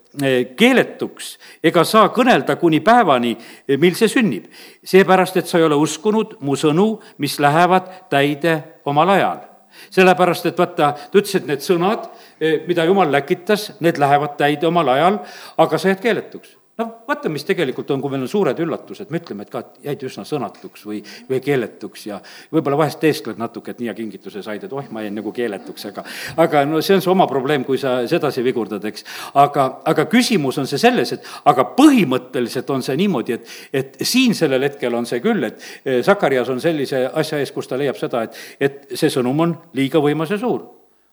keeletuks 0.58 1.36
ega 1.64 1.84
saa 1.86 2.10
kõnelda 2.14 2.56
kuni 2.58 2.82
päevani, 2.82 3.36
mil 3.78 3.96
see 3.98 4.10
sünnib. 4.10 4.50
seepärast, 4.84 5.38
et 5.38 5.48
sa 5.48 5.58
ei 5.58 5.70
ole 5.70 5.78
uskunud 5.78 6.40
mu 6.42 6.58
sõnu, 6.58 7.00
mis 7.18 7.40
lähevad 7.40 8.10
täide 8.10 8.64
omal 8.86 9.10
ajal 9.18 9.50
sellepärast, 9.90 10.46
et 10.52 10.60
vaata, 10.60 10.94
ta 11.12 11.20
ütles, 11.20 11.36
et 11.40 11.50
need 11.50 11.66
sõnad, 11.66 12.10
eh, 12.40 12.62
mida 12.68 12.86
jumal 12.86 13.12
läkitas, 13.12 13.72
need 13.80 13.98
lähevad 14.02 14.38
täide 14.38 14.68
omal 14.68 14.96
ajal, 14.96 15.20
aga 15.58 15.78
sa 15.78 15.94
jääd 15.94 16.02
keeletuks 16.04 16.59
no 16.80 16.88
vaata, 17.08 17.30
mis 17.32 17.44
tegelikult 17.48 17.92
on, 17.92 18.02
kui 18.02 18.14
meil 18.14 18.24
on 18.24 18.32
suured 18.32 18.60
üllatused, 18.64 19.10
me 19.12 19.20
ütleme, 19.20 19.46
et 19.46 19.52
ka 19.52 19.62
jäid 19.84 20.04
üsna 20.08 20.24
sõnatuks 20.28 20.86
või, 20.88 21.02
või 21.30 21.42
keeletuks 21.44 22.06
ja 22.08 22.20
võib-olla 22.54 22.80
vahest 22.84 23.02
teeskled 23.04 23.40
natuke, 23.42 23.74
et 23.74 23.82
nii 23.82 23.90
hea 23.92 23.96
kingituse 23.98 24.44
said, 24.46 24.64
et 24.64 24.76
oih, 24.76 24.88
ma 24.96 25.04
jäin 25.04 25.18
nagu 25.20 25.34
keeletuks, 25.36 25.90
aga 25.92 26.06
aga 26.40 26.64
no 26.70 26.82
see 26.86 26.96
on 26.98 27.04
su 27.04 27.12
oma 27.12 27.28
probleem, 27.30 27.66
kui 27.68 27.80
sa 27.82 27.98
sedasi 28.10 28.44
vigurdad, 28.46 28.86
eks. 28.92 29.06
aga, 29.44 29.68
aga 29.92 30.08
küsimus 30.12 30.62
on 30.62 30.70
see 30.70 30.82
selles, 30.82 31.14
et 31.18 31.28
aga 31.52 31.68
põhimõtteliselt 31.76 32.72
on 32.76 32.86
see 32.86 32.98
niimoodi, 33.00 33.40
et, 33.40 33.54
et 33.74 34.00
siin 34.08 34.36
sellel 34.38 34.70
hetkel 34.70 34.96
on 34.96 35.08
see 35.10 35.20
küll, 35.24 35.44
et 35.50 35.60
eh, 35.84 36.00
Sakarias 36.06 36.50
on 36.54 36.64
sellise 36.64 37.06
asja 37.10 37.42
ees, 37.42 37.52
kus 37.56 37.68
ta 37.68 37.80
leiab 37.80 38.00
seda, 38.00 38.24
et, 38.28 38.40
et 38.60 38.96
see 38.96 39.12
sõnum 39.12 39.46
on 39.46 39.58
liiga 39.78 40.02
võimas 40.04 40.32
ja 40.32 40.40
suur. 40.40 40.64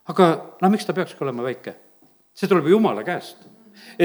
aga 0.06 0.30
no 0.62 0.70
miks 0.70 0.86
ta 0.86 0.94
peakski 0.94 1.26
olema 1.26 1.42
väike? 1.42 1.74
see 2.36 2.48
tuleb 2.48 2.68
ju 2.68 2.76
Jumala 2.76 3.02
käest 3.02 3.55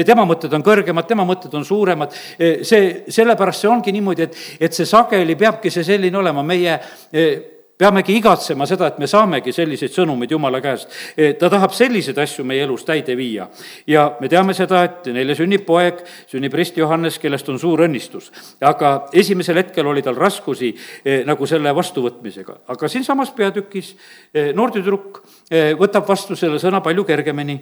tema 0.06 0.26
mõtted 0.28 0.52
on 0.56 0.64
kõrgemad, 0.64 1.06
tema 1.08 1.26
mõtted 1.28 1.54
on 1.58 1.64
suuremad, 1.64 2.14
see, 2.38 2.82
sellepärast 3.12 3.64
see 3.64 3.70
ongi 3.70 3.94
niimoodi, 3.94 4.28
et, 4.28 4.38
et 4.68 4.76
see 4.76 4.88
sageli 4.88 5.36
peabki 5.38 5.72
see 5.72 5.84
selline 5.86 6.18
olema, 6.18 6.44
meie 6.46 6.78
peamegi 7.82 8.14
igatsema 8.20 8.66
seda, 8.68 8.90
et 8.92 9.00
me 9.02 9.08
saamegi 9.10 9.52
selliseid 9.54 9.94
sõnumeid 9.94 10.30
Jumala 10.32 10.60
käest. 10.62 10.90
ta 11.38 11.50
tahab 11.50 11.74
selliseid 11.74 12.18
asju 12.22 12.44
meie 12.46 12.62
elus 12.66 12.84
täide 12.86 13.16
viia. 13.18 13.48
ja 13.86 14.04
me 14.20 14.28
teame 14.28 14.54
seda, 14.54 14.84
et 14.84 15.10
neile 15.14 15.34
sünnib 15.38 15.64
poeg, 15.66 16.02
sünnib 16.30 16.54
Rist 16.54 16.78
Johannes, 16.78 17.18
kellest 17.18 17.48
on 17.48 17.58
suur 17.58 17.84
õnnistus. 17.86 18.30
aga 18.60 19.08
esimesel 19.12 19.58
hetkel 19.62 19.86
oli 19.86 20.02
tal 20.02 20.16
raskusi 20.16 20.74
nagu 21.26 21.46
selle 21.46 21.74
vastuvõtmisega. 21.74 22.58
aga 22.68 22.88
siinsamas 22.88 23.30
peatükis 23.30 23.96
noor 24.54 24.70
tüdruk 24.70 25.22
võtab 25.78 26.08
vastu 26.08 26.36
selle 26.36 26.58
sõna 26.62 26.80
palju 26.80 27.04
kergemini 27.04 27.60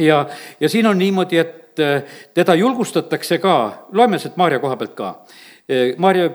ja, 0.00 0.26
ja 0.60 0.68
siin 0.68 0.86
on 0.86 0.98
niimoodi, 0.98 1.38
et 1.38 1.80
äh, 1.80 2.02
teda 2.34 2.54
julgustatakse 2.54 3.38
ka, 3.38 3.56
loeme 3.92 4.18
sealt 4.18 4.38
Maarja 4.40 4.60
koha 4.62 4.76
pealt 4.80 4.94
ka. 4.98 5.10
Äh, 5.70 5.94
Maarja 5.98 6.30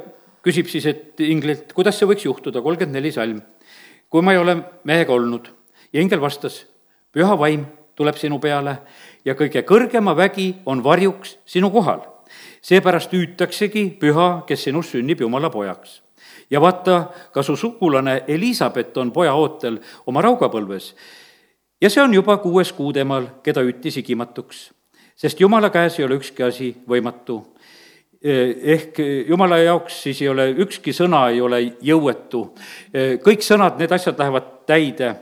küsib 0.46 0.70
siis, 0.70 0.86
et 0.86 1.22
inglilt, 1.26 1.74
kuidas 1.74 2.00
see 2.00 2.10
võiks 2.10 2.26
juhtuda, 2.28 2.62
kolmkümmend 2.62 3.00
neli 3.00 3.12
salm. 3.12 3.42
kui 4.10 4.22
ma 4.22 4.32
ei 4.32 4.38
ole 4.38 4.54
mehega 4.86 5.12
olnud 5.12 5.50
ja 5.92 6.00
ingel 6.00 6.22
vastas, 6.22 6.62
püha 7.12 7.34
vaim 7.40 7.66
tuleb 7.98 8.16
sinu 8.16 8.38
peale 8.40 8.78
ja 9.26 9.34
kõige 9.36 9.66
kõrgema 9.68 10.14
vägi 10.16 10.54
on 10.66 10.84
varjuks 10.84 11.38
sinu 11.46 11.72
kohal. 11.72 12.06
seepärast 12.62 13.12
hüütaksegi 13.14 13.98
püha, 14.00 14.44
kes 14.48 14.64
sinust 14.64 14.94
sünnib 14.94 15.22
Jumala 15.22 15.50
pojaks 15.50 16.02
ja 16.50 16.62
vaata, 16.62 17.10
ka 17.32 17.44
su 17.44 17.56
sugulane 17.56 18.24
Elizabeth 18.28 18.98
on 18.98 19.12
poja 19.12 19.34
ootel 19.34 19.80
oma 20.06 20.22
raugapõlves 20.22 20.94
ja 21.82 21.90
see 21.90 22.04
on 22.04 22.14
juba 22.14 22.38
kuues 22.44 22.72
kuu 22.74 22.94
temal, 22.94 23.28
keda 23.44 23.64
hüüti 23.66 23.92
sigimatuks, 23.92 24.70
sest 25.16 25.40
jumala 25.40 25.70
käes 25.74 26.00
ei 26.00 26.06
ole 26.06 26.20
ükski 26.22 26.44
asi 26.44 26.72
võimatu. 26.88 27.42
ehk 28.26 29.00
jumala 29.28 29.58
jaoks 29.58 30.00
siis 30.04 30.22
ei 30.22 30.30
ole, 30.30 30.48
ükski 30.64 30.94
sõna 30.94 31.30
ei 31.30 31.42
ole 31.42 31.60
jõuetu. 31.82 32.56
kõik 33.24 33.42
sõnad, 33.46 33.78
need 33.78 33.92
asjad 33.92 34.20
lähevad 34.20 34.66
täide 34.66 35.16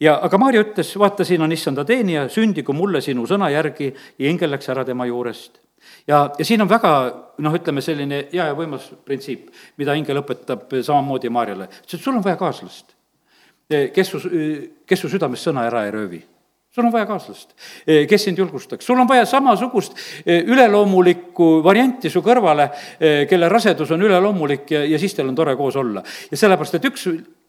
ja 0.00 0.18
aga 0.22 0.38
Maarja 0.38 0.62
ütles, 0.64 0.94
vaata, 0.98 1.24
siin 1.24 1.42
on 1.42 1.52
issanda 1.52 1.84
teenija, 1.84 2.28
sündigu 2.28 2.72
mulle 2.72 3.00
sinu 3.00 3.26
sõna 3.26 3.50
järgi 3.50 3.90
ja 4.18 4.30
ingel 4.30 4.50
läks 4.50 4.68
ära 4.68 4.84
tema 4.84 5.06
juurest. 5.06 5.60
ja, 6.06 6.30
ja 6.38 6.44
siin 6.44 6.62
on 6.62 6.68
väga 6.68 6.92
noh, 7.38 7.54
ütleme 7.54 7.80
selline 7.80 8.28
hea 8.32 8.46
ja 8.46 8.54
võimas 8.54 8.88
printsiip, 9.04 9.50
mida 9.76 9.94
ingel 9.94 10.22
õpetab 10.22 10.70
samamoodi 10.80 11.28
Maarjale, 11.28 11.68
ütles, 11.68 11.94
et 11.94 12.00
sul 12.00 12.16
on 12.16 12.24
vaja 12.24 12.36
kaaslast 12.36 12.96
kes 13.70 14.12
su, 14.12 14.20
eh, 14.28 14.68
kes 14.86 15.00
su 15.00 15.08
südamest 15.08 15.46
sõna 15.46 15.66
ära 15.70 15.86
ei 15.86 15.94
röövi 15.94 16.20
sul 16.70 16.86
on 16.86 16.92
vaja 16.94 17.06
kaaslast, 17.06 17.56
eh, 17.86 18.04
kes 18.06 18.24
sind 18.24 18.38
julgustaks, 18.38 18.86
sul 18.86 19.00
on 19.00 19.08
vaja 19.08 19.24
samasugust 19.26 19.96
üleloomulikku 20.26 21.64
varianti 21.64 22.10
su 22.10 22.22
kõrvale, 22.22 22.68
kelle 23.26 23.48
rasedus 23.50 23.90
on 23.90 24.06
üleloomulik 24.06 24.70
ja, 24.70 24.84
ja 24.86 24.98
siis 24.98 25.14
teil 25.14 25.28
on 25.28 25.34
tore 25.34 25.56
koos 25.58 25.76
olla. 25.76 26.02
ja 26.30 26.36
sellepärast, 26.36 26.78
et 26.78 26.86
üks 26.92 27.08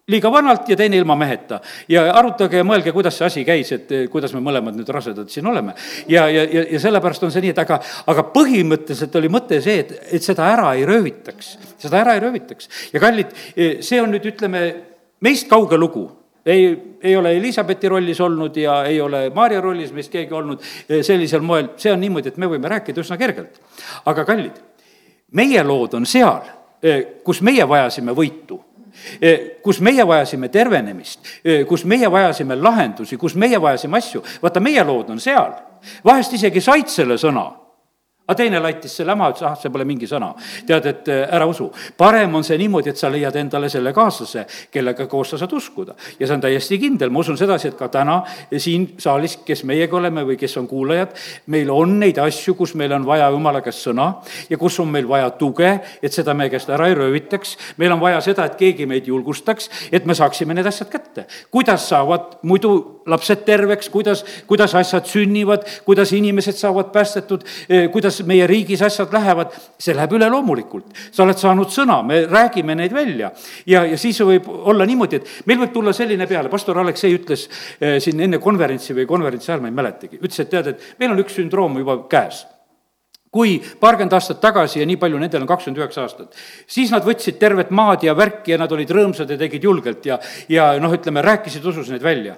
liiga 0.10 0.32
vanalt 0.34 0.70
ja 0.70 0.78
teine 0.78 0.98
ilma 0.98 1.16
meheta. 1.16 1.60
ja 1.90 2.08
arutage 2.18 2.58
ja 2.58 2.66
mõelge, 2.66 2.94
kuidas 2.96 3.18
see 3.18 3.28
asi 3.28 3.46
käis, 3.46 3.72
et 3.76 3.92
kuidas 4.12 4.34
me 4.34 4.42
mõlemad 4.44 4.76
nüüd 4.78 4.90
rasedad 4.90 5.30
siin 5.30 5.48
oleme. 5.48 5.76
ja, 6.10 6.28
ja, 6.30 6.44
ja, 6.44 6.66
ja 6.72 6.80
sellepärast 6.80 7.24
on 7.24 7.34
see 7.34 7.46
nii, 7.46 7.54
et 7.54 7.62
aga, 7.62 7.78
aga 8.12 8.26
põhimõtteliselt 8.34 9.16
oli 9.22 9.30
mõte 9.30 9.62
see, 9.62 9.80
et, 9.86 9.94
et 10.18 10.26
seda 10.26 10.50
ära 10.52 10.74
ei 10.78 10.86
röövitaks, 10.90 11.58
seda 11.82 12.02
ära 12.02 12.16
ei 12.18 12.24
röövitaks. 12.26 12.70
ja 12.94 13.04
kallid, 13.04 13.36
see 13.86 14.02
on 14.02 14.16
nüüd, 14.16 14.26
ütleme, 14.34 14.66
meist 15.22 15.48
kauge 15.50 15.78
lugu 15.78 16.10
ei, 16.46 16.96
ei 17.02 17.16
ole 17.18 17.38
Elizabethi 17.38 17.90
rollis 17.90 18.22
olnud 18.22 18.56
ja 18.58 18.84
ei 18.86 19.02
ole 19.02 19.30
Maarja 19.36 19.62
rollis 19.62 19.94
meist 19.94 20.12
keegi 20.12 20.34
olnud 20.34 20.62
eh, 20.90 21.04
sellisel 21.06 21.42
moel, 21.46 21.72
see 21.78 21.94
on 21.94 22.02
niimoodi, 22.02 22.34
et 22.34 22.42
me 22.42 22.50
võime 22.50 22.70
rääkida 22.72 23.04
üsna 23.04 23.18
kergelt. 23.18 23.62
aga 24.06 24.26
kallid, 24.26 24.58
meie 25.38 25.64
lood 25.64 25.94
on 26.00 26.06
seal, 26.06 26.50
eh, 26.82 27.22
kus 27.24 27.42
meie 27.46 27.68
vajasime 27.70 28.16
võitu 28.18 28.60
eh, 29.22 29.62
kus 29.64 29.82
meie 29.82 30.08
vajasime 30.08 30.50
tervenemist, 30.50 31.20
kus 31.68 31.86
meie 31.86 32.12
vajasime 32.12 32.58
lahendusi, 32.58 33.18
kus 33.18 33.36
meie 33.36 33.62
vajasime 33.62 33.98
asju, 33.98 34.24
vaata, 34.42 34.60
meie 34.60 34.84
lood 34.84 35.10
on 35.10 35.20
seal. 35.20 35.54
vahest 36.06 36.34
isegi 36.34 36.62
said 36.62 36.90
selle 36.90 37.18
sõna 37.22 37.50
aga 38.32 38.40
teine 38.40 38.62
laitis 38.64 38.94
selle 38.96 39.16
maha, 39.18 39.34
ütles, 39.34 39.46
ah, 39.50 39.56
see 39.60 39.72
pole 39.74 39.86
mingi 39.88 40.08
sõna. 40.08 40.32
tead, 40.68 40.86
et 40.88 41.10
äh, 41.12 41.24
ära 41.36 41.46
usu. 41.50 41.70
parem 41.98 42.36
on 42.36 42.44
see 42.48 42.58
niimoodi, 42.58 42.92
et 42.92 42.98
sa 42.98 43.10
leiad 43.12 43.36
endale 43.36 43.70
selle 43.70 43.92
kaaslase, 43.94 44.46
kellega 44.72 45.08
koos 45.12 45.34
sa 45.34 45.40
saad 45.42 45.54
uskuda. 45.54 45.96
ja 46.20 46.28
see 46.28 46.36
on 46.36 46.44
täiesti 46.44 46.80
kindel, 46.80 47.12
ma 47.12 47.20
usun 47.20 47.38
sedasi, 47.38 47.72
et 47.72 47.78
ka 47.78 47.90
täna 47.92 48.22
siin 48.58 48.94
saalis, 49.02 49.38
kes 49.46 49.66
meiega 49.68 49.98
oleme 49.98 50.24
või 50.28 50.38
kes 50.40 50.58
on 50.62 50.68
kuulajad, 50.68 51.16
meil 51.52 51.70
on 51.74 51.98
neid 52.00 52.22
asju, 52.24 52.56
kus 52.56 52.76
meil 52.80 52.94
on 52.96 53.06
vaja 53.06 53.30
jumala 53.34 53.62
käest 53.66 53.84
sõna 53.88 54.08
ja 54.50 54.60
kus 54.62 54.80
on 54.80 54.92
meil 54.92 55.08
vaja 55.10 55.32
tuge, 55.36 55.74
et 56.02 56.14
seda 56.14 56.36
meie 56.38 56.52
käest 56.54 56.70
ära 56.72 56.88
ei 56.88 56.96
röövitaks. 56.96 57.58
meil 57.78 57.92
on 57.92 58.00
vaja 58.00 58.22
seda, 58.22 58.46
et 58.48 58.56
keegi 58.60 58.88
meid 58.88 59.08
julgustaks, 59.08 59.70
et 59.92 60.06
me 60.06 60.16
saaksime 60.16 60.56
need 60.56 60.68
asjad 60.68 60.90
kätte. 60.90 61.26
kuidas 61.52 61.90
saavad 61.90 62.40
muidu 62.44 63.02
lapsed 63.06 63.44
terveks, 63.46 63.90
kuidas, 63.90 64.24
kuidas 64.48 64.76
asjad 64.76 65.06
sünnivad, 65.10 65.66
kuidas 65.86 66.14
inimesed 66.14 66.56
saavad 66.56 66.92
päästetud, 66.94 67.44
eh, 67.70 67.90
kuidas 67.92 68.21
kuidas 68.22 68.28
meie 68.28 68.48
riigis 68.48 68.82
asjad 68.82 69.12
lähevad, 69.14 69.52
see 69.80 69.96
läheb 69.96 70.14
üleloomulikult. 70.14 70.94
sa 71.12 71.24
oled 71.24 71.38
saanud 71.38 71.70
sõna, 71.70 72.02
me 72.04 72.26
räägime 72.26 72.76
neid 72.76 72.94
välja. 72.94 73.32
ja, 73.66 73.86
ja 73.86 73.98
siis 73.98 74.20
võib 74.22 74.48
olla 74.48 74.86
niimoodi, 74.86 75.16
et 75.18 75.46
meil 75.46 75.60
võib 75.60 75.74
tulla 75.74 75.94
selline 75.94 76.28
peale, 76.28 76.50
pastor 76.50 76.78
Aleksei 76.78 77.14
ütles 77.16 77.50
eh, 77.80 78.00
siin 78.00 78.20
enne 78.20 78.40
konverentsi 78.40 78.94
või 78.94 79.06
konverentsi 79.06 79.52
ajal, 79.52 79.62
ma 79.62 79.68
ei 79.68 79.76
mäletagi, 79.76 80.20
ütles, 80.22 80.40
et 80.40 80.50
tead, 80.50 80.68
et 80.68 81.00
meil 81.00 81.12
on 81.12 81.20
üks 81.20 81.36
sündroom 81.36 81.78
juba 81.78 82.04
käes 82.10 82.46
kui 83.32 83.62
paarkümmend 83.80 84.12
aastat 84.12 84.42
tagasi 84.44 84.82
ja 84.82 84.86
nii 84.86 84.98
palju, 85.00 85.16
nendel 85.18 85.46
on 85.46 85.48
kakskümmend 85.48 85.80
üheksa 85.80 86.02
aastat, 86.04 86.36
siis 86.68 86.92
nad 86.92 87.06
võtsid 87.06 87.38
tervet 87.40 87.70
maad 87.72 88.04
ja 88.04 88.12
värki 88.12 88.52
ja 88.52 88.58
nad 88.60 88.72
olid 88.76 88.92
rõõmsad 88.92 89.32
ja 89.32 89.38
tegid 89.40 89.64
julgelt 89.64 90.06
ja, 90.06 90.18
ja 90.52 90.74
noh, 90.84 90.92
ütleme, 90.92 91.24
rääkisid 91.24 91.64
usus 91.64 91.94
neid 91.94 92.04
välja 92.04 92.36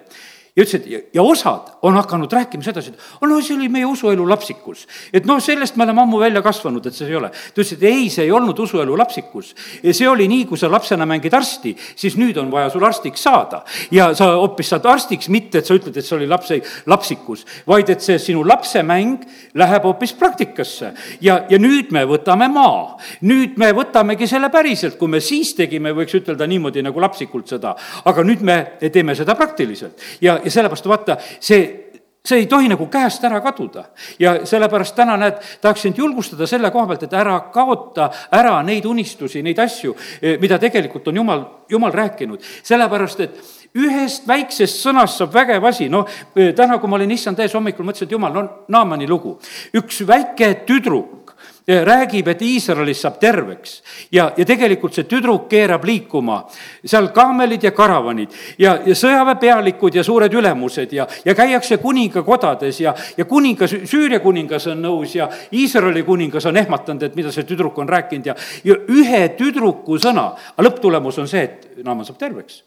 ja 0.56 0.62
ütles, 0.62 0.76
et 0.86 1.16
ja 1.16 1.24
osad 1.26 1.72
on 1.82 1.96
hakanud 1.98 2.32
rääkima 2.32 2.64
sedasi, 2.64 2.92
et 2.94 3.22
oh 3.22 3.30
no 3.30 3.40
see 3.42 3.56
oli 3.56 3.70
meie 3.74 3.88
usuelu 3.90 4.26
lapsikus. 4.30 4.86
et 5.14 5.26
noh, 5.26 5.40
sellest 5.42 5.76
me 5.78 5.84
oleme 5.88 6.02
ammu 6.04 6.20
välja 6.22 6.44
kasvanud, 6.46 6.86
et 6.86 6.94
see 6.94 7.08
ei 7.10 7.16
ole. 7.18 7.32
ta 7.32 7.62
ütles, 7.62 7.72
et 7.74 7.84
ei, 7.90 8.10
see 8.14 8.28
ei 8.28 8.32
olnud 8.32 8.60
usuelu 8.60 8.98
lapsikus. 8.98 9.56
see 9.82 10.10
oli 10.10 10.28
nii, 10.30 10.46
kui 10.46 10.58
sa 10.58 10.70
lapsena 10.70 11.08
mängid 11.10 11.34
arsti, 11.34 11.74
siis 11.96 12.18
nüüd 12.22 12.38
on 12.38 12.52
vaja 12.52 12.70
sul 12.70 12.86
arstiks 12.86 13.24
saada. 13.26 13.64
ja 13.92 14.12
sa 14.14 14.30
hoopis 14.36 14.70
saad 14.70 14.86
arstiks, 14.86 15.30
mitte 15.34 15.64
et 15.64 15.66
sa 15.66 15.74
ütled, 15.74 15.98
et 15.98 16.06
see 16.06 16.18
oli 16.20 16.30
lapse, 16.30 16.60
lapsikus, 16.86 17.46
vaid 17.68 17.90
et 17.90 18.06
see 18.06 18.20
sinu 18.22 18.46
lapsemäng 18.46 19.26
läheb 19.58 19.90
hoopis 19.90 20.14
praktikasse. 20.14 20.94
ja, 21.22 21.40
ja 21.50 21.58
nüüd 21.58 21.90
me 21.90 22.06
võtame 22.06 22.52
maa. 22.54 23.00
nüüd 23.26 23.58
me 23.58 23.72
võtamegi 23.74 24.30
selle 24.30 24.54
päriselt, 24.54 25.00
kui 25.02 25.10
me 25.10 25.20
siis 25.20 25.56
tegime, 25.58 25.98
võiks 25.98 26.14
ütelda 26.14 26.46
niimoodi 26.46 26.86
nagu 26.86 27.02
lapsikult 27.02 27.50
seda, 27.50 27.74
aga 28.06 28.22
nüüd 28.22 28.46
me 28.46 28.62
teeme 28.94 29.18
seda 29.18 29.34
praktiliselt 29.34 29.98
ja 30.22 30.43
ja 30.44 30.52
sellepärast 30.52 30.88
vaata, 30.88 31.18
see 31.40 31.64
see 32.24 32.40
ei 32.40 32.46
tohi 32.48 32.70
nagu 32.72 32.86
käest 32.88 33.24
ära 33.28 33.42
kaduda. 33.44 33.84
ja 34.20 34.46
sellepärast 34.48 34.96
täna 34.96 35.18
näed, 35.20 35.42
tahaks 35.62 35.82
sind 35.82 35.98
julgustada 35.98 36.48
selle 36.48 36.72
koha 36.72 36.88
pealt, 36.88 37.04
et 37.04 37.14
ära 37.14 37.40
kaota 37.52 38.10
ära 38.32 38.62
neid 38.64 38.86
unistusi, 38.86 39.42
neid 39.44 39.60
asju, 39.60 39.96
eh, 40.22 40.38
mida 40.40 40.60
tegelikult 40.60 41.08
on 41.08 41.16
jumal, 41.16 41.44
jumal 41.70 41.92
rääkinud. 41.92 42.40
sellepärast, 42.64 43.20
et 43.20 43.36
ühest 43.76 44.28
väiksest 44.28 44.80
sõnast 44.86 45.18
saab 45.18 45.34
vägev 45.34 45.66
asi, 45.66 45.90
noh, 45.90 46.08
täna, 46.56 46.78
kui 46.80 46.90
ma 46.90 46.96
olin 46.96 47.12
issand 47.12 47.40
ees 47.40 47.54
hommikul, 47.54 47.86
mõtlesin, 47.86 48.08
et 48.08 48.12
jumal, 48.12 48.34
no 48.34 48.50
Naamani 48.68 49.08
lugu. 49.08 49.40
üks 49.74 50.02
väike 50.08 50.64
tüdruk 50.66 51.23
räägib, 51.68 52.28
et 52.28 52.42
Iisraelis 52.42 53.02
saab 53.02 53.20
terveks. 53.20 53.78
Ja, 54.12 54.32
ja 54.38 54.46
tegelikult 54.46 54.96
see 54.96 55.08
tüdruk 55.10 55.48
keerab 55.52 55.86
liikuma. 55.88 56.42
Seal 56.86 57.08
kaamelid 57.16 57.64
ja 57.64 57.72
karavanid. 57.72 58.34
Ja, 58.58 58.76
ja 58.86 58.96
sõjaväepealikud 58.96 59.96
ja 59.96 60.04
suured 60.04 60.34
ülemused. 60.34 60.92
Ja, 60.94 61.08
ja 61.26 61.36
käiakse 61.36 61.78
kuningakodades 61.78 62.82
ja, 62.84 62.96
ja 63.18 63.26
kuningas, 63.26 63.76
Süüria 63.90 64.20
kuningas 64.24 64.68
on 64.68 64.84
nõus 64.84 65.16
ja 65.16 65.30
Iisraeli 65.54 66.04
kuningas 66.04 66.46
on 66.50 66.58
ehmatanud, 66.58 67.04
et 67.04 67.16
mida 67.16 67.32
see 67.32 67.48
tüdruk 67.48 67.80
on 67.80 67.90
rääkinud. 67.90 68.34
Ja, 68.34 68.36
ja 68.64 68.78
ühe 68.92 69.24
tüdruku 69.38 69.98
sõna, 70.02 70.34
aga 70.56 70.70
lõpptulemus 70.70 71.24
on 71.24 71.32
see, 71.32 71.48
et 71.48 71.84
Naaman 71.84 72.06
saab 72.06 72.20
terveks 72.22 72.62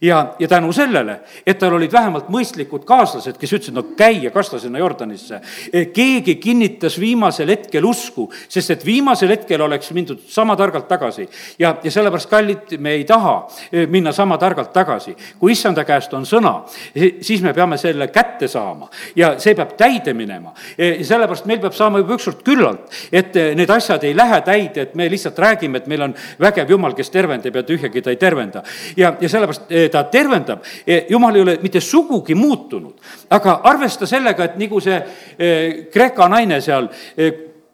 ja, 0.00 0.34
ja 0.38 0.48
tänu 0.48 0.72
sellele, 0.72 1.20
et 1.46 1.58
tal 1.58 1.74
olid 1.74 1.92
vähemalt 1.92 2.28
mõistlikud 2.32 2.84
kaaslased, 2.86 3.38
kes 3.38 3.52
ütlesid, 3.56 3.74
no 3.74 3.82
käi 3.98 4.22
ja 4.24 4.30
kasta 4.34 4.58
sinna 4.58 4.78
Jordanisse. 4.78 5.40
Eh, 5.72 5.88
keegi 5.94 6.36
kinnitas 6.42 6.98
viimasel 7.00 7.50
hetkel 7.52 7.84
usku, 7.84 8.28
sest 8.48 8.74
et 8.74 8.86
viimasel 8.86 9.32
hetkel 9.34 9.62
oleks 9.64 9.90
mindud 9.96 10.22
sama 10.28 10.56
targalt 10.56 10.88
tagasi. 10.88 11.28
ja, 11.58 11.76
ja 11.82 11.90
sellepärast, 11.90 12.30
kallid, 12.30 12.78
me 12.78 12.90
ei 12.98 13.04
taha 13.04 13.48
eh, 13.72 13.86
minna 13.86 14.12
sama 14.12 14.38
targalt 14.38 14.72
tagasi. 14.72 15.16
kui 15.38 15.52
issanda 15.52 15.84
käest 15.84 16.14
on 16.14 16.26
sõna, 16.26 16.62
eh, 16.94 17.18
siis 17.20 17.42
me 17.42 17.54
peame 17.54 17.78
selle 17.78 18.08
kätte 18.08 18.48
saama 18.48 18.88
ja 19.16 19.38
see 19.38 19.54
peab 19.54 19.76
täide 19.76 20.14
minema. 20.14 20.52
sellepärast 20.76 21.46
meil 21.46 21.60
peab 21.60 21.72
saama 21.72 21.98
juba 21.98 22.14
ükskord 22.14 22.42
küllalt, 22.44 22.90
et 23.12 23.34
need 23.34 23.70
asjad 23.70 24.04
ei 24.04 24.16
lähe 24.16 24.40
täide, 24.40 24.82
et 24.82 24.94
me 24.94 25.08
lihtsalt 25.10 25.38
räägime, 25.38 25.78
et 25.78 25.86
meil 25.86 26.02
on 26.02 26.14
vägev 26.40 26.70
jumal, 26.70 26.94
kes 26.94 27.10
tervendab 27.10 27.54
ja 27.54 27.62
tühjagi 27.62 28.02
ta 28.02 28.10
ei 28.10 28.16
tervenda. 28.16 28.62
ja, 28.96 29.14
ja 29.20 29.28
sellepärast 29.28 29.67
ta 29.92 30.04
tervendab, 30.10 30.64
eh, 30.86 31.06
jumal 31.10 31.36
ei 31.36 31.42
ole 31.42 31.58
mitte 31.62 31.80
sugugi 31.80 32.34
muutunud. 32.34 32.94
aga 33.30 33.60
arvesta 33.64 34.06
sellega, 34.06 34.44
et 34.44 34.56
nagu 34.58 34.80
see 34.80 34.96
eh, 35.38 35.86
Kreeka 35.92 36.28
naine 36.28 36.60
seal 36.60 36.88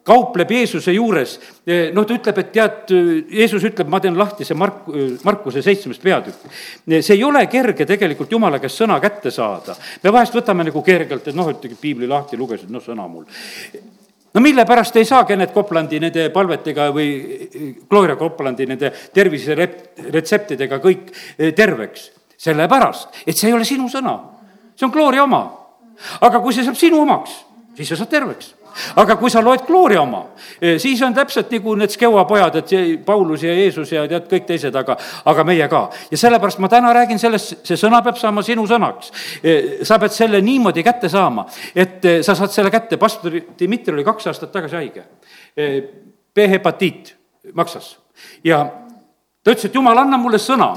kaupleb 0.05 0.51
Jeesuse 0.51 0.93
juures, 0.93 1.31
noh, 1.65 2.05
ta 2.05 2.13
ütleb, 2.13 2.37
et 2.37 2.51
tead, 2.53 2.91
Jeesus 3.39 3.63
ütleb, 3.65 3.89
ma 3.89 3.97
teen 3.99 4.13
lahti 4.17 4.45
see 4.45 4.53
Mark, 4.53 4.83
Markuse 5.25 5.63
seitsmes 5.65 5.97
peatükk. 5.97 6.45
see 6.99 7.15
ei 7.15 7.23
ole 7.23 7.47
kerge 7.49 7.87
tegelikult 7.89 8.31
Jumala 8.31 8.59
käest 8.61 8.83
sõna 8.83 8.99
kätte 9.01 9.31
saada. 9.31 9.75
me 10.03 10.13
vahest 10.13 10.37
võtame 10.37 10.69
nagu 10.69 10.81
kergelt, 10.85 11.27
et 11.27 11.35
noh, 11.35 11.49
et 11.49 11.67
piibli 11.81 12.07
lahti 12.07 12.37
lugesid, 12.37 12.69
noh, 12.69 12.85
sõna 12.85 13.07
mul 13.09 13.25
no 14.35 14.43
mille 14.43 14.65
pärast 14.67 14.95
ei 14.99 15.07
saa 15.07 15.23
Kennet 15.25 15.53
Koplandi 15.55 15.99
nende 16.03 16.27
palvetega 16.33 16.89
või 16.95 17.09
Gloria 17.89 18.17
Koplandi 18.19 18.67
nende 18.69 18.91
terviseretseptidega 19.13 20.79
kõik 20.83 21.11
eh, 21.37 21.53
terveks? 21.55 22.11
sellepärast, 22.45 23.23
et 23.25 23.37
see 23.37 23.47
ei 23.47 23.55
ole 23.55 23.63
sinu 23.65 23.87
sõna, 23.89 24.17
see 24.75 24.85
on 24.85 24.91
Gloria 24.91 25.23
oma. 25.23 25.39
aga 26.21 26.41
kui 26.43 26.53
see 26.53 26.65
saab 26.67 26.75
sinu 26.75 26.99
omaks, 27.01 27.31
siis 27.77 27.87
sa 27.89 27.95
saad 27.95 28.11
terveks 28.11 28.54
aga 28.95 29.15
kui 29.19 29.31
sa 29.31 29.41
loed 29.43 29.65
Gloria 29.67 30.01
oma, 30.01 30.21
eh, 30.61 30.77
siis 30.81 31.01
on 31.05 31.13
täpselt 31.13 31.51
nagu 31.51 31.75
need 31.79 31.93
Skeua 31.93 32.25
pojad, 32.27 32.55
et 32.59 32.69
see 32.73 32.97
Paulus 33.05 33.43
ja 33.43 33.53
Jeesus 33.53 33.91
ja 33.91 34.05
tead, 34.07 34.27
kõik 34.31 34.47
teised, 34.49 34.75
aga, 34.75 34.97
aga 35.25 35.43
meie 35.47 35.67
ka. 35.71 35.89
ja 36.11 36.17
sellepärast 36.17 36.59
ma 36.63 36.69
täna 36.71 36.93
räägin 36.93 37.19
sellest, 37.19 37.57
see 37.67 37.79
sõna 37.79 38.01
peab 38.03 38.17
saama 38.21 38.43
sinu 38.43 38.65
sõnaks. 38.67 39.11
Eh, 39.43 39.83
sa 39.83 39.99
pead 39.99 40.15
selle 40.15 40.41
niimoodi 40.41 40.83
kätte 40.83 41.09
saama, 41.09 41.45
et 41.75 42.05
eh, 42.05 42.21
sa 42.23 42.35
saad 42.35 42.51
selle 42.51 42.71
kätte, 42.73 42.97
pastor 42.97 43.39
Dmitri 43.59 43.93
oli 43.93 44.03
kaks 44.03 44.27
aastat 44.31 44.51
tagasi 44.51 44.75
haige. 44.75 45.05
B-hepatiit 46.35 47.15
maksas 47.55 47.95
ja 48.43 48.65
ta 49.43 49.53
ütles, 49.53 49.69
et 49.69 49.75
jumal, 49.75 49.97
anna 49.97 50.17
mulle 50.19 50.39
sõna 50.41 50.73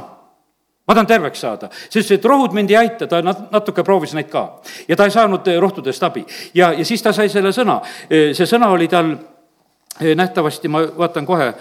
ma 0.88 0.95
tahan 0.95 1.07
terveks 1.07 1.42
saada, 1.45 1.68
sest 1.92 2.14
et 2.16 2.25
rohud 2.25 2.54
mind 2.57 2.71
ei 2.73 2.78
aita, 2.80 3.07
ta 3.07 3.21
nat-, 3.25 3.50
natuke 3.52 3.85
proovis 3.85 4.14
neid 4.16 4.30
ka. 4.33 4.45
ja 4.88 4.97
ta 4.97 5.04
ei 5.04 5.12
saanud 5.12 5.49
eh, 5.52 5.59
rohtudest 5.61 6.02
abi. 6.09 6.25
ja, 6.57 6.73
ja 6.73 6.85
siis 6.85 7.04
ta 7.04 7.12
sai 7.12 7.28
selle 7.28 7.52
sõna, 7.52 7.83
eh, 8.09 8.33
see 8.37 8.49
sõna 8.49 8.71
oli 8.73 8.88
tal 8.88 9.12
eh, 9.12 10.14
nähtavasti, 10.16 10.73
ma 10.73 10.83
vaatan 10.97 11.28
kohe, 11.28 11.52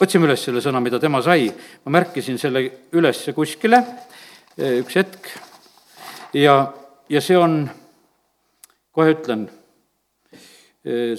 otsime 0.00 0.30
üles 0.30 0.46
selle 0.48 0.64
sõna, 0.64 0.80
mida 0.80 0.98
tema 0.98 1.20
sai, 1.22 1.50
ma 1.84 1.98
märkisin 2.00 2.40
selle 2.40 2.64
üles 2.96 3.20
kuskile, 3.36 3.82
üks 4.56 4.96
hetk, 4.96 5.28
ja, 6.40 6.56
ja 7.08 7.20
see 7.20 7.36
on, 7.36 7.62
kohe 8.96 9.12
ütlen, 9.12 9.44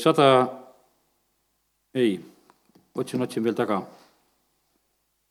sada, 0.02 0.26
ei, 1.94 2.16
otsin, 2.98 3.22
otsin 3.22 3.46
veel 3.46 3.54
taga 3.54 3.84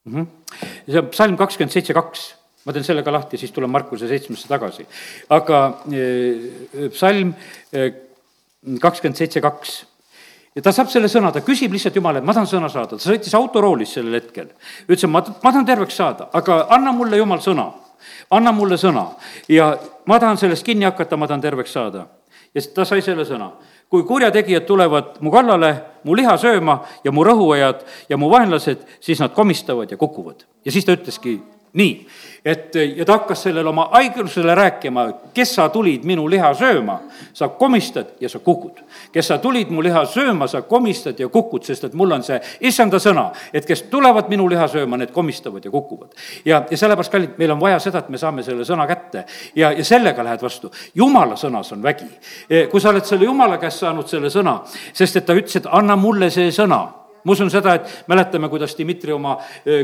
mm. 0.05 0.15
-hmm. 0.15 0.70
See 0.91 1.03
on 1.03 1.11
psalm 1.15 1.37
kakskümmend 1.41 1.75
seitse, 1.75 1.97
kaks 1.97 2.29
ma 2.67 2.75
teen 2.77 2.85
selle 2.85 3.05
ka 3.05 3.13
lahti, 3.15 3.39
siis 3.41 3.53
tulen 3.57 3.71
Markuse 3.73 4.09
seitsmesse 4.09 4.49
tagasi. 4.49 4.85
aga 5.33 5.61
eh, 5.93 6.89
psalm 6.93 7.33
eh, 7.73 7.93
kakskümmend 8.81 9.17
seitse, 9.17 9.41
kaks 9.41 9.77
ja 10.57 10.65
ta 10.65 10.73
saab 10.75 10.91
selle 10.93 11.09
sõna, 11.09 11.33
ta 11.33 11.45
küsib 11.47 11.73
lihtsalt 11.73 11.97
Jumala, 11.97 12.21
et 12.21 12.27
ma 12.27 12.35
tahan 12.37 12.49
sõna 12.51 12.69
saada, 12.73 12.99
ta 12.99 13.05
sõitis 13.05 13.35
autoroolis 13.39 13.95
sellel 13.97 14.19
hetkel. 14.19 14.51
ütles, 14.89 15.05
et 15.07 15.13
ma, 15.13 15.23
ma 15.23 15.53
tahan 15.53 15.69
terveks 15.69 15.97
saada, 15.97 16.29
aga 16.37 16.65
anna 16.77 16.93
mulle 16.93 17.21
Jumal 17.21 17.41
sõna. 17.45 17.71
anna 18.31 18.53
mulle 18.53 18.77
sõna 18.81 19.11
ja 19.49 19.75
ma 20.07 20.19
tahan 20.19 20.39
sellest 20.41 20.65
kinni 20.65 20.85
hakata, 20.89 21.17
ma 21.17 21.27
tahan 21.27 21.41
terveks 21.41 21.73
saada. 21.73 22.07
ja 22.55 22.63
ta 22.75 22.85
sai 22.85 23.03
selle 23.03 23.25
sõna 23.25 23.53
kui 23.91 24.05
kurjategijad 24.07 24.67
tulevad 24.69 25.17
mu 25.21 25.33
kallale, 25.35 25.73
mu 26.07 26.15
liha 26.15 26.37
sööma 26.39 26.81
ja 27.05 27.13
mu 27.13 27.25
rõhuajad 27.27 27.83
ja 28.09 28.17
mu 28.17 28.31
vaenlased, 28.31 28.85
siis 29.03 29.21
nad 29.21 29.35
komistavad 29.35 29.91
ja 29.91 29.99
kukuvad. 29.99 30.47
ja 30.65 30.73
siis 30.73 30.85
ta 30.85 30.95
ütleski 30.95 31.41
nii, 31.73 32.07
et 32.45 32.75
ja 32.97 33.05
ta 33.05 33.13
hakkas 33.13 33.43
sellele 33.43 33.69
oma 33.69 33.89
haigusele 33.93 34.55
rääkima, 34.55 35.05
kes 35.35 35.55
sa 35.55 35.69
tulid 35.69 36.05
minu 36.09 36.25
liha 36.31 36.53
sööma, 36.57 36.99
sa 37.33 37.49
komistad 37.49 38.17
ja 38.21 38.29
sa 38.29 38.39
kukud. 38.39 38.81
kes 39.13 39.29
sa 39.29 39.39
tulid 39.39 39.71
mu 39.71 39.83
liha 39.83 40.05
sööma, 40.07 40.49
sa 40.49 40.63
komistad 40.63 41.21
ja 41.21 41.29
kukud, 41.29 41.65
sest 41.65 41.85
et 41.85 41.95
mul 41.95 42.13
on 42.13 42.23
see 42.23 42.41
issanda 42.61 42.99
sõna, 42.99 43.31
et 43.53 43.67
kes 43.67 43.83
tulevad 43.91 44.29
minu 44.29 44.49
liha 44.49 44.69
sööma, 44.69 44.97
need 44.97 45.13
komistavad 45.13 45.65
ja 45.65 45.71
kukuvad. 45.71 46.15
ja, 46.45 46.65
ja 46.71 46.77
sellepärast, 46.77 47.13
kallid, 47.13 47.37
meil 47.39 47.51
on 47.51 47.61
vaja 47.61 47.79
seda, 47.79 47.99
et 47.99 48.09
me 48.09 48.19
saame 48.19 48.43
selle 48.43 48.65
sõna 48.65 48.87
kätte 48.87 49.25
ja, 49.55 49.73
ja 49.73 49.85
sellega 49.85 50.25
lähed 50.25 50.43
vastu. 50.43 50.73
jumala 50.95 51.37
sõnas 51.37 51.73
on 51.73 51.83
vägi. 51.83 52.09
kui 52.71 52.81
sa 52.81 52.91
oled 52.91 53.05
selle 53.05 53.25
jumala 53.25 53.59
käest 53.59 53.85
saanud 53.85 54.09
selle 54.09 54.31
sõna, 54.31 54.61
sest 54.93 55.17
et 55.17 55.27
ta 55.27 55.35
ütles, 55.35 55.57
et 55.57 55.69
anna 55.71 55.97
mulle 55.97 56.31
see 56.31 56.51
sõna 56.51 57.00
ma 57.25 57.33
usun 57.33 57.51
seda, 57.53 57.75
et 57.79 58.11
mäletame, 58.11 58.49
kuidas 58.53 58.75
Dmitri 58.79 59.13
oma 59.13 59.37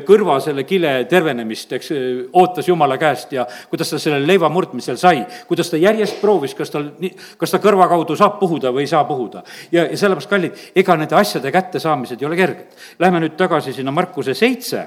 kõrva 0.07 0.39
selle 0.45 0.65
kile 0.69 0.93
tervenemist, 1.11 1.73
eks, 1.77 1.93
ootas 2.33 2.69
Jumala 2.69 2.99
käest 3.01 3.33
ja 3.37 3.47
kuidas 3.71 3.93
ta 3.93 4.01
selle 4.03 4.21
leiva 4.27 4.49
murdmisel 4.53 4.99
sai, 5.01 5.25
kuidas 5.49 5.71
ta 5.71 5.81
järjest 5.81 6.21
proovis, 6.21 6.55
kas 6.57 6.73
tal, 6.73 6.91
kas 7.39 7.55
ta 7.55 7.61
kõrva 7.63 7.89
kaudu 7.93 8.17
saab 8.19 8.39
puhuda 8.41 8.73
või 8.75 8.87
ei 8.87 8.93
saa 8.93 9.05
puhuda. 9.09 9.43
ja, 9.73 9.87
ja 9.87 9.97
sellepärast, 9.97 10.31
kallid, 10.31 10.67
ega 10.75 10.97
nende 10.97 11.19
asjade 11.19 11.53
kättesaamised 11.53 12.23
ei 12.23 12.29
ole 12.29 12.37
kerged. 12.37 12.77
Lähme 12.99 13.21
nüüd 13.25 13.37
tagasi 13.37 13.73
sinna 13.77 13.93
Markuse 13.93 14.35
seitse 14.35 14.87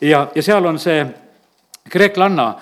ja, 0.00 0.28
ja 0.34 0.42
seal 0.42 0.66
on 0.66 0.78
see 0.78 1.02
kreeklanna 1.88 2.52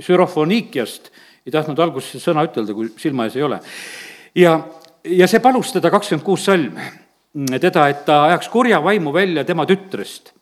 sürofoniikiast, 0.00 1.10
ei 1.46 1.52
tahtnud 1.52 1.78
alguses 1.82 2.22
sõna 2.22 2.44
ütelda, 2.46 2.74
kui 2.74 2.88
silma 3.00 3.26
ees 3.26 3.36
ei 3.36 3.44
ole. 3.44 3.60
ja, 4.34 4.56
ja 5.04 5.28
see 5.28 5.42
palus 5.44 5.72
teda 5.74 5.90
kakskümmend 5.92 6.24
kuus 6.24 6.44
salm 6.46 6.78
teda, 7.60 7.88
et 7.88 8.04
ta 8.04 8.24
ajaks 8.24 8.48
kurja 8.48 8.82
vaimu 8.84 9.12
välja 9.12 9.44
tema 9.44 9.66
tütrest. 9.66 10.32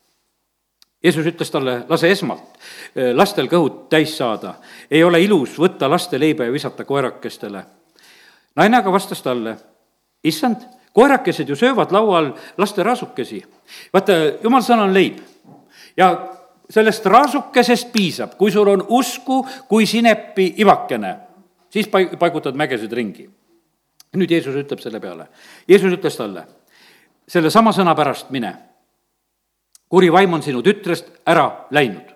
Jeesus 1.04 1.26
ütles 1.26 1.50
talle, 1.50 1.78
lase 1.88 2.10
esmalt 2.12 2.58
eh, 2.94 3.14
lastel 3.16 3.48
kõhud 3.48 3.86
täis 3.88 4.12
saada. 4.18 4.54
ei 4.90 5.04
ole 5.04 5.22
ilus 5.22 5.56
võtta 5.58 5.88
laste 5.88 6.20
leiba 6.20 6.44
ja 6.44 6.52
visata 6.52 6.84
koerakestele. 6.84 7.64
naine 8.56 8.76
aga 8.76 8.92
vastas 8.92 9.22
talle, 9.22 9.56
issand, 10.24 10.56
koerakesed 10.92 11.48
ju 11.48 11.56
söövad 11.56 11.92
laual 11.92 12.34
laste 12.58 12.82
raasukesi. 12.82 13.42
vaata, 13.92 14.12
jumal 14.42 14.62
sõna 14.62 14.82
on 14.82 14.94
leib 14.94 15.20
ja 15.96 16.28
sellest 16.70 17.06
raasukesest 17.06 17.92
piisab, 17.92 18.36
kui 18.36 18.50
sul 18.50 18.68
on 18.68 18.84
usku 18.88 19.46
kui 19.68 19.86
sinepi 19.86 20.54
ivakene, 20.58 21.16
siis 21.70 21.88
paig-, 21.88 22.18
paigutad 22.18 22.54
mägesid 22.54 22.92
ringi. 22.92 23.30
nüüd 24.16 24.30
Jeesus 24.30 24.54
ütleb 24.54 24.80
selle 24.82 25.00
peale, 25.00 25.28
Jeesus 25.68 25.92
ütles 25.96 26.16
talle 26.16 26.44
sellesama 27.30 27.72
sõna 27.76 27.94
pärast 27.94 28.30
mine. 28.30 28.54
kuri 29.90 30.12
vaim 30.12 30.34
on 30.34 30.42
sinu 30.42 30.62
tütrest 30.62 31.06
ära 31.26 31.66
läinud. 31.70 32.14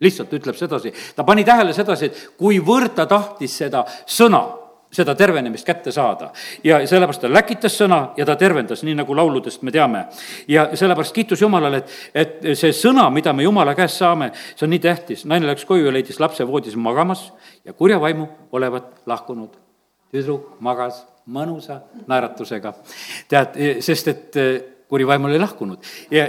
lihtsalt 0.00 0.32
ütleb 0.32 0.56
sedasi, 0.56 0.92
ta 1.16 1.24
pani 1.24 1.44
tähele 1.44 1.72
sedasi, 1.72 2.04
et 2.04 2.30
kuivõrd 2.38 2.94
ta 2.94 3.06
tahtis 3.06 3.56
seda 3.56 3.84
sõna 4.06 4.64
seda 4.94 5.14
tervenemist 5.14 5.66
kätte 5.66 5.92
saada. 5.92 6.30
ja 6.64 6.86
sellepärast 6.86 7.20
ta 7.20 7.32
läkitas 7.32 7.78
sõna 7.80 8.12
ja 8.16 8.26
ta 8.26 8.36
tervendas, 8.36 8.82
nii 8.82 8.94
nagu 8.94 9.16
lauludest 9.16 9.62
me 9.62 9.72
teame. 9.72 10.06
ja 10.48 10.68
sellepärast 10.76 11.14
kiitus 11.14 11.40
Jumalale, 11.40 11.76
et, 11.76 11.90
et 12.14 12.58
see 12.58 12.72
sõna, 12.72 13.10
mida 13.10 13.32
me 13.32 13.42
Jumala 13.42 13.74
käest 13.74 13.98
saame, 13.98 14.30
see 14.56 14.66
on 14.66 14.70
nii 14.70 14.78
tähtis. 14.78 15.24
naine 15.24 15.46
läks 15.46 15.64
koju 15.64 15.86
ja 15.86 15.92
leidis 15.92 16.20
lapse 16.20 16.46
voodis 16.46 16.76
magamas 16.76 17.32
ja 17.64 17.72
kurja 17.72 18.00
vaimu 18.00 18.28
olevat 18.52 19.02
lahkunud. 19.06 19.50
tüdruk 20.12 20.56
magas 20.60 21.04
mõnusa 21.26 21.80
naeratusega. 22.06 22.74
tead, 23.28 23.58
sest 23.80 24.08
et 24.08 24.36
eh, 24.36 24.54
kuri 24.88 25.06
vaim 25.06 25.24
oli 25.24 25.38
lahkunud 25.40 25.78
ja 26.12 26.28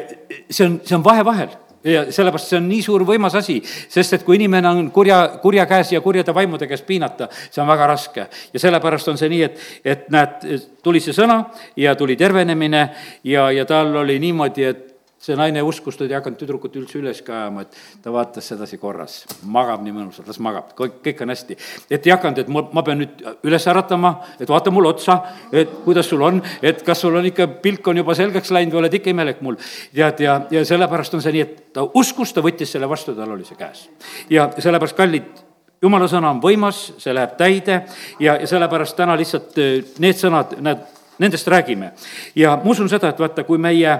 see 0.49 0.65
on, 0.65 0.79
see 0.83 0.95
on 0.95 1.03
vahe 1.03 1.25
vahel 1.25 1.51
ja 1.85 2.05
sellepärast 2.11 2.49
see 2.49 2.59
on 2.59 2.67
nii 2.69 2.81
suur 2.81 3.03
võimas 3.05 3.35
asi, 3.37 3.59
sest 3.63 4.17
et 4.17 4.23
kui 4.25 4.39
inimene 4.39 4.69
on 4.69 4.87
kurja, 4.93 5.19
kurja 5.41 5.67
käes 5.69 5.91
ja 5.93 6.01
kurjade 6.01 6.33
vaimude 6.33 6.67
käes 6.67 6.81
piinata, 6.85 7.27
see 7.49 7.61
on 7.61 7.69
väga 7.69 7.87
raske. 7.91 8.27
ja 8.53 8.59
sellepärast 8.59 9.11
on 9.13 9.19
see 9.21 9.29
nii, 9.29 9.43
et, 9.45 9.61
et 9.85 10.09
näed, 10.13 10.47
tuli 10.83 11.03
see 11.03 11.13
sõna 11.13 11.43
ja 11.77 11.95
tuli 11.95 12.15
tervenemine 12.17 12.87
ja, 13.23 13.51
ja 13.51 13.65
tal 13.69 13.93
oli 14.01 14.17
niimoodi, 14.19 14.65
et 14.65 14.94
see 15.25 15.37
naine 15.37 15.63
uskus, 15.65 15.97
ta 15.97 16.05
ei 16.05 16.13
hakanud 16.13 16.37
tüdrukut 16.39 16.75
üldse 16.77 16.99
üles 16.99 17.21
ka 17.25 17.33
ajama, 17.39 17.65
et 17.65 17.77
ta 18.03 18.13
vaatas 18.13 18.49
sedasi 18.51 18.77
korras, 18.81 19.17
magab 19.41 19.81
nii 19.85 19.95
mõnusalt, 19.95 20.27
las 20.29 20.39
magab, 20.43 20.73
kõik, 20.77 20.99
kõik 21.05 21.23
on 21.25 21.33
hästi. 21.33 21.57
et 21.89 22.05
ei 22.07 22.13
hakanud, 22.13 22.43
et 22.43 22.51
ma, 22.51 22.65
ma 22.75 22.83
pean 22.85 23.01
nüüd 23.01 23.23
üles 23.47 23.67
äratama, 23.71 24.13
et 24.39 24.49
vaata 24.49 24.73
mulle 24.73 24.93
otsa, 24.93 25.17
et 25.51 25.71
kuidas 25.85 26.09
sul 26.09 26.21
on, 26.25 26.41
et 26.61 26.83
kas 26.85 27.01
sul 27.01 27.15
on 27.17 27.25
ikka, 27.25 27.47
pilk 27.63 27.87
on 27.87 28.03
juba 28.03 28.15
selgeks 28.17 28.53
läinud 28.53 28.75
või 28.75 28.83
oled 28.83 28.99
ikka 28.99 29.13
imelik 29.13 29.41
mul. 29.45 29.57
tead, 29.95 30.21
ja, 30.21 30.39
ja 30.51 30.65
sellepärast 30.65 31.17
on 31.17 31.25
see 31.25 31.35
nii, 31.35 31.45
et 31.47 31.73
ta 31.73 31.87
uskus, 31.93 32.33
ta 32.33 32.43
võttis 32.45 32.71
selle 32.75 32.89
vastu, 32.89 33.15
tal 33.15 33.33
oli 33.33 33.47
see 33.47 33.57
käes. 33.59 33.87
ja 34.29 34.49
sellepärast, 34.57 34.97
kallid, 34.97 35.45
jumala 35.81 36.09
sõna 36.11 36.31
on 36.33 36.41
võimas, 36.43 36.91
see 37.01 37.13
läheb 37.13 37.37
täide 37.39 37.81
ja, 38.19 38.37
ja 38.37 38.47
sellepärast 38.47 38.97
täna 38.97 39.17
lihtsalt 39.17 39.57
eh, 39.57 39.79
need 40.03 40.19
sõnad, 40.19 40.57
näed, 40.61 40.85
nendest 41.19 41.47
räägime. 41.47 41.93
ja 42.35 42.59
ma 42.63 42.71
usun 42.71 42.89
seda, 42.91 43.09
et 43.09 43.19
vaata, 43.19 43.43
kui 43.47 43.57
meie 43.61 43.95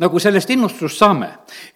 nagu 0.00 0.20
sellest 0.22 0.50
innustust 0.54 0.96
saame, 0.96 1.26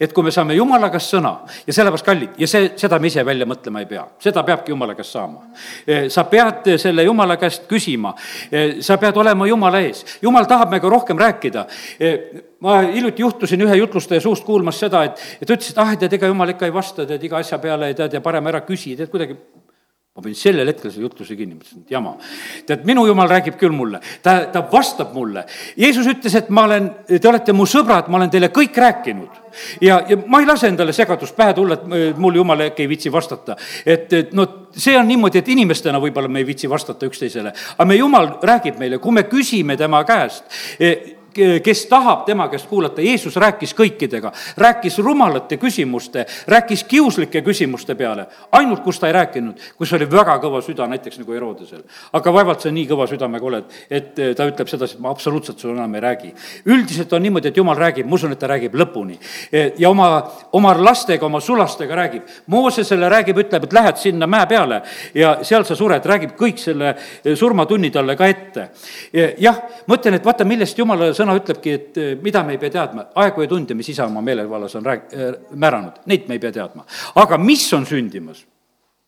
et 0.01 0.13
kui 0.13 0.25
me 0.25 0.31
saame 0.33 0.55
Jumala 0.57 0.87
käest 0.89 1.13
sõna 1.13 1.35
ja 1.67 1.73
sellepärast 1.75 2.07
kallid, 2.07 2.39
ja 2.41 2.47
see, 2.49 2.71
seda 2.79 2.97
me 2.99 3.11
ise 3.11 3.21
välja 3.25 3.45
mõtlema 3.49 3.83
ei 3.83 3.89
pea, 3.89 4.07
seda 4.21 4.41
peabki 4.47 4.73
Jumala 4.73 4.95
käest 4.97 5.13
saama. 5.13 5.51
Eh, 5.85 6.07
sa 6.09 6.23
pead 6.29 6.71
selle 6.81 7.05
Jumala 7.05 7.37
käest 7.37 7.67
küsima, 7.69 8.15
eh, 8.49 8.79
sa 8.81 8.97
pead 8.97 9.17
olema 9.21 9.45
Jumala 9.47 9.83
ees, 9.85 10.01
Jumal 10.21 10.49
tahab 10.49 10.73
meiega 10.73 10.89
rohkem 10.89 11.17
rääkida. 11.17 11.67
ma 12.59 12.81
hiljuti 12.81 13.21
juhtusin 13.21 13.61
ühe 13.61 13.75
jutlustaja 13.75 14.21
suust 14.21 14.43
kuulmas 14.43 14.79
seda, 14.79 15.03
et, 15.03 15.21
et 15.41 15.49
ütles, 15.49 15.69
et 15.69 15.77
ah, 15.77 15.93
tead, 15.95 16.13
ega 16.13 16.27
Jumal 16.27 16.49
ikka 16.49 16.65
ei 16.65 16.73
vasta, 16.73 17.05
tead, 17.05 17.23
iga 17.23 17.37
asja 17.37 17.57
peale, 17.59 17.93
tead, 17.93 18.13
ja 18.13 18.21
parem 18.21 18.47
ära 18.47 18.65
küsi, 18.65 18.97
tead, 18.97 19.09
kuidagi 19.13 19.37
ma 20.19 20.25
panin 20.25 20.35
sellel 20.35 20.67
hetkel 20.67 20.91
selle 20.91 21.07
jutluse 21.07 21.35
kinni, 21.39 21.55
mõtlesin, 21.55 21.83
et 21.85 21.93
jama. 21.95 22.15
tead, 22.67 22.83
minu 22.87 23.05
jumal 23.07 23.29
räägib 23.31 23.55
küll 23.59 23.75
mulle, 23.75 24.01
ta, 24.23 24.49
ta 24.51 24.65
vastab 24.71 25.13
mulle. 25.15 25.45
Jeesus 25.79 26.07
ütles, 26.11 26.35
et 26.35 26.49
ma 26.51 26.65
olen, 26.67 26.89
te 27.07 27.29
olete 27.29 27.55
mu 27.55 27.67
sõbrad, 27.69 28.09
ma 28.11 28.19
olen 28.19 28.31
teile 28.33 28.51
kõik 28.53 28.75
rääkinud. 28.83 29.39
ja, 29.81 30.01
ja 30.09 30.17
ma 30.27 30.41
ei 30.43 30.49
lase 30.49 30.67
endale 30.67 30.93
segadust 30.93 31.35
pähe 31.37 31.55
tulla, 31.55 31.79
et 31.79 32.17
mul 32.19 32.35
jumal 32.41 32.67
äkki 32.67 32.83
ei 32.83 32.91
viitsi 32.91 33.11
vastata. 33.11 33.55
et, 33.85 34.11
et 34.13 34.33
no 34.35 34.47
see 34.75 34.97
on 34.99 35.07
niimoodi, 35.07 35.39
et 35.39 35.53
inimestena 35.55 36.01
võib-olla 36.03 36.27
me 36.27 36.43
ei 36.43 36.49
viitsi 36.49 36.69
vastata 36.69 37.07
üksteisele, 37.07 37.53
aga 37.77 37.87
me 37.87 37.95
jumal 37.95 38.35
räägib 38.43 38.77
meile, 38.79 38.99
kui 38.99 39.15
me 39.15 39.23
küsime 39.31 39.77
tema 39.79 40.03
käest 40.03 40.43
kes 41.63 41.85
tahab 41.89 42.25
tema 42.25 42.47
käest 42.49 42.67
kuulata, 42.69 43.01
Jeesus 43.01 43.35
rääkis 43.35 43.73
kõikidega, 43.77 44.31
rääkis 44.57 44.97
rumalate 45.03 45.57
küsimuste, 45.57 46.25
rääkis 46.47 46.83
kiuslike 46.83 47.41
küsimuste 47.41 47.95
peale. 47.95 48.27
ainult, 48.51 48.83
kus 48.83 48.99
ta 48.99 49.07
ei 49.07 49.13
rääkinud, 49.13 49.59
kus 49.77 49.93
oli 49.93 50.09
väga 50.11 50.37
kõva 50.41 50.61
süda, 50.61 50.87
näiteks 50.87 51.19
nagu 51.19 51.33
Herodesel. 51.33 51.83
aga 52.13 52.33
vaevalt 52.33 52.61
sa 52.61 52.71
nii 52.71 52.87
kõva 52.87 53.07
südamega 53.07 53.45
oled, 53.45 53.65
et 53.89 54.15
ta 54.15 54.47
ütleb 54.47 54.67
sedasi, 54.67 54.95
et 54.95 55.01
ma 55.01 55.09
absoluutselt 55.09 55.59
sulle 55.59 55.77
enam 55.77 55.95
ei 55.95 56.01
räägi. 56.01 56.33
üldiselt 56.65 57.13
on 57.13 57.23
niimoodi, 57.23 57.47
et 57.47 57.57
jumal 57.57 57.77
räägib, 57.77 58.05
ma 58.05 58.15
usun, 58.15 58.31
et 58.31 58.39
ta 58.39 58.47
räägib 58.47 58.75
lõpuni. 58.75 59.17
ja 59.77 59.89
oma, 59.89 60.31
oma 60.51 60.73
lastega, 60.77 61.25
oma 61.25 61.39
sulastega 61.39 61.95
räägib. 61.95 62.23
Moosesele 62.47 63.09
räägib, 63.09 63.37
ütleb, 63.37 63.63
et 63.63 63.73
lähed 63.73 63.97
sinna 63.97 64.27
mäe 64.27 64.47
peale 64.47 64.81
ja 65.13 65.37
seal 65.43 65.65
sa 65.65 65.75
sured, 65.75 66.05
räägib 66.05 66.35
kõik 66.37 66.57
selle 66.61 66.95
surmatunni 67.35 67.91
talle 67.91 68.15
ka 68.15 68.27
ette. 68.27 68.69
jah, 69.37 69.61
ma 69.87 69.95
ütlen, 69.95 70.19
et 70.19 70.25
vaata, 70.25 70.45
millest 70.45 70.77
jumala 70.77 71.11
sõna 71.13 71.28
ütlebki, 71.37 71.73
et 71.73 71.97
eh, 71.97 72.13
mida 72.21 72.43
me 72.43 72.55
ei 72.55 72.61
pea 72.61 72.73
teadma, 72.73 73.09
aegu 73.21 73.43
ja 73.43 73.49
tunde, 73.51 73.75
mis 73.77 73.89
isa 73.93 74.07
oma 74.07 74.21
meelevallas 74.25 74.75
on 74.79 74.85
rääk-, 74.85 75.11
eh, 75.13 75.33
määranud, 75.53 76.01
neid 76.09 76.27
me 76.29 76.37
ei 76.37 76.43
pea 76.43 76.51
teadma. 76.55 76.85
aga 77.15 77.37
mis 77.37 77.67
on 77.73 77.85
sündimas? 77.85 78.45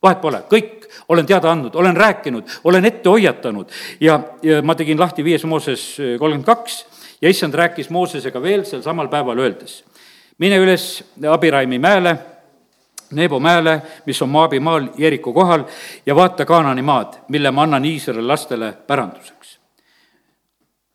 vahet 0.01 0.21
pole, 0.21 0.39
kõik 0.49 0.87
olen 1.13 1.25
teada 1.29 1.51
andnud, 1.51 1.75
olen 1.77 1.97
rääkinud, 1.97 2.47
olen 2.63 2.85
ette 2.89 3.09
hoiatanud 3.09 3.69
ja, 4.01 4.15
ja 4.41 4.61
ma 4.65 4.73
tegin 4.75 4.99
lahti 4.99 5.23
viies 5.23 5.45
Mooses 5.45 5.83
eh, 5.99 6.17
kolmkümmend 6.19 6.47
kaks 6.47 6.79
ja 7.21 7.29
issand 7.29 7.53
rääkis 7.53 7.89
Moosesega 7.93 8.41
veel 8.41 8.65
sel 8.65 8.81
samal 8.81 9.11
päeval, 9.11 9.39
öeldes, 9.39 9.83
mine 10.41 10.57
üles 10.57 11.03
Abiraimi 11.29 11.79
mäele, 11.79 12.17
Nebo 13.11 13.39
mäele, 13.39 13.81
mis 14.05 14.21
on 14.21 14.29
Moabi 14.29 14.59
maal 14.59 14.87
Jeriko 14.97 15.33
kohal 15.33 15.65
ja 16.05 16.15
vaata 16.15 16.45
Kaanani 16.45 16.81
maad, 16.81 17.17
mille 17.27 17.51
ma 17.51 17.65
annan 17.67 17.85
Iisraeli 17.85 18.23
lastele 18.23 18.71
päranduseks. 18.87 19.59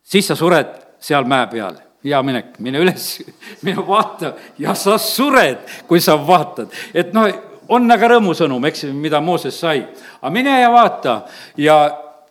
siis 0.03 0.27
sa 0.27 0.35
sured 0.35 0.86
seal 0.99 1.27
mäe 1.29 1.47
peal, 1.51 1.77
hea 2.03 2.21
minek, 2.23 2.57
mine 2.63 2.81
üles, 2.81 3.09
mine 3.65 3.83
vaata 3.87 4.33
ja 4.59 4.75
sa 4.77 4.97
sured, 5.01 5.63
kui 5.87 6.01
sa 6.03 6.17
vaatad, 6.27 6.73
et 6.93 7.13
noh, 7.15 7.27
on 7.73 7.91
aga 7.91 8.13
rõõmusõnum, 8.13 8.63
eks, 8.69 8.87
mida 8.95 9.21
Mooses 9.21 9.59
sai. 9.59 9.83
aga 10.21 10.33
mine 10.33 10.59
ja 10.61 10.71
vaata 10.71 11.21
ja 11.57 11.77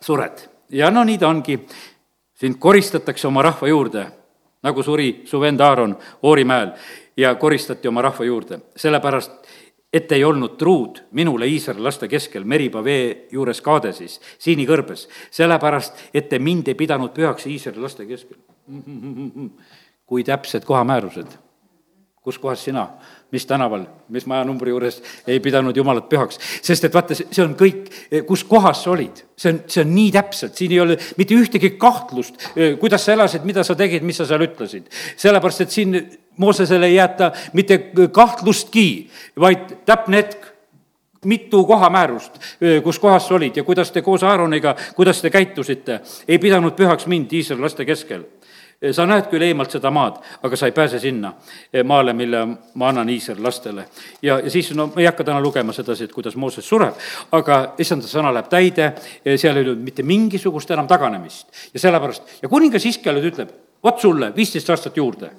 sured. 0.01 0.47
Ja 0.69 0.91
no 0.91 1.03
nii 1.03 1.17
ta 1.17 1.27
ongi. 1.27 1.59
sind 2.37 2.59
koristatakse 2.59 3.27
oma 3.27 3.41
rahva 3.41 3.67
juurde, 3.67 4.03
nagu 4.61 4.83
suri 4.83 5.23
su 5.25 5.39
vend 5.41 5.59
Aaron 5.59 5.95
Oorimäel 6.21 6.69
ja 7.17 7.35
koristati 7.35 7.87
oma 7.87 8.01
rahva 8.01 8.25
juurde, 8.25 8.59
sellepärast 8.75 9.31
et 9.93 10.11
ei 10.11 10.23
olnud 10.23 10.57
truud 10.57 10.99
minule 11.11 11.47
Iisraeli 11.47 11.81
laste 11.81 12.07
keskel 12.07 12.43
Meriba 12.43 12.83
vee 12.83 13.27
juures 13.31 13.61
Kaadesis, 13.61 14.19
siinikõrbes, 14.37 15.07
sellepärast 15.31 16.13
et 16.13 16.29
te 16.29 16.39
mind 16.39 16.67
ei 16.67 16.75
pidanud 16.75 17.09
pühaks 17.09 17.47
Iisraeli 17.47 17.81
laste 17.81 18.05
keskel 18.05 18.37
kui 20.07 20.23
täpsed 20.23 20.65
kohamäärused. 20.65 21.27
kus 22.27 22.39
kohas 22.43 22.59
sina, 22.63 22.89
mis 23.31 23.45
tänaval, 23.47 23.85
mis 24.11 24.25
majanumbri 24.27 24.73
juures 24.73 24.97
ei 25.31 25.39
pidanud 25.39 25.77
jumalat 25.79 26.09
pühaks, 26.11 26.35
sest 26.59 26.83
et 26.83 26.91
vaata, 26.91 27.15
see 27.15 27.39
on 27.39 27.53
kõik, 27.55 27.85
kus 28.27 28.43
kohas 28.43 28.81
sa 28.83 28.91
olid, 28.91 29.21
see 29.39 29.53
on, 29.53 29.61
see 29.71 29.85
on 29.85 29.93
nii 29.95 30.09
täpselt, 30.11 30.59
siin 30.59 30.73
ei 30.75 30.81
ole 30.83 30.97
mitte 31.15 31.37
ühtegi 31.39 31.69
kahtlust, 31.79 32.49
kuidas 32.81 33.07
sa 33.07 33.15
elasid, 33.15 33.47
mida 33.47 33.63
sa 33.63 33.77
tegid, 33.79 34.03
mis 34.03 34.19
sa 34.19 34.27
seal 34.27 34.43
ütlesid. 34.43 34.91
sellepärast, 35.15 35.63
et 35.63 35.71
siin 35.71 36.01
Moosesele 36.37 36.91
ei 36.91 36.99
jäeta 36.99 37.31
mitte 37.55 37.79
kahtlustki, 38.13 39.07
vaid 39.39 39.71
täpne 39.87 40.19
hetk 40.19 40.51
mitu 41.25 41.63
kohamäärust, 41.65 42.37
kus 42.83 42.99
kohas 42.99 43.27
sa 43.27 43.39
olid 43.39 43.55
ja 43.55 43.63
kuidas 43.63 43.91
te 43.91 44.03
koos 44.03 44.23
Aaroniga, 44.23 44.75
kuidas 44.95 45.23
te 45.23 45.31
käitusite, 45.31 46.01
ei 46.27 46.43
pidanud 46.43 46.75
pühaks 46.75 47.07
mind 47.07 47.31
Iisraeli 47.33 47.63
laste 47.63 47.87
keskel 47.87 48.27
sa 48.91 49.05
näed 49.09 49.29
küll 49.31 49.41
eemalt 49.47 49.73
seda 49.73 49.89
maad, 49.93 50.19
aga 50.45 50.57
sa 50.59 50.69
ei 50.69 50.75
pääse 50.75 50.99
sinna 51.01 51.31
maale, 51.87 52.13
mille 52.13 52.43
ma 52.77 52.89
annan 52.91 53.09
Iisraeli 53.09 53.41
lastele. 53.41 53.87
ja, 54.21 54.39
ja 54.39 54.49
siis, 54.53 54.69
no 54.75 54.87
ma 54.87 55.01
ei 55.01 55.09
hakka 55.09 55.23
täna 55.23 55.41
lugema 55.41 55.73
sedasi, 55.73 56.05
et 56.05 56.13
kuidas 56.13 56.35
Mooses 56.35 56.67
sureb, 56.67 56.93
aga 57.31 57.59
issanda 57.81 58.07
sõna 58.07 58.33
läheb 58.33 58.51
täide, 58.51 58.91
seal 59.35 59.57
ei 59.57 59.65
olnud 59.65 59.81
mitte 59.81 60.03
mingisugust 60.03 60.71
enam 60.71 60.87
taganemist. 60.87 61.47
ja 61.73 61.79
sellepärast, 61.79 62.37
ja 62.41 62.49
kuningas 62.49 62.85
Iskjalud 62.85 63.25
ütleb, 63.31 63.51
vot 63.83 63.99
sulle 64.01 64.31
viisteist 64.35 64.69
aastat 64.69 64.97
juurde 64.97 65.31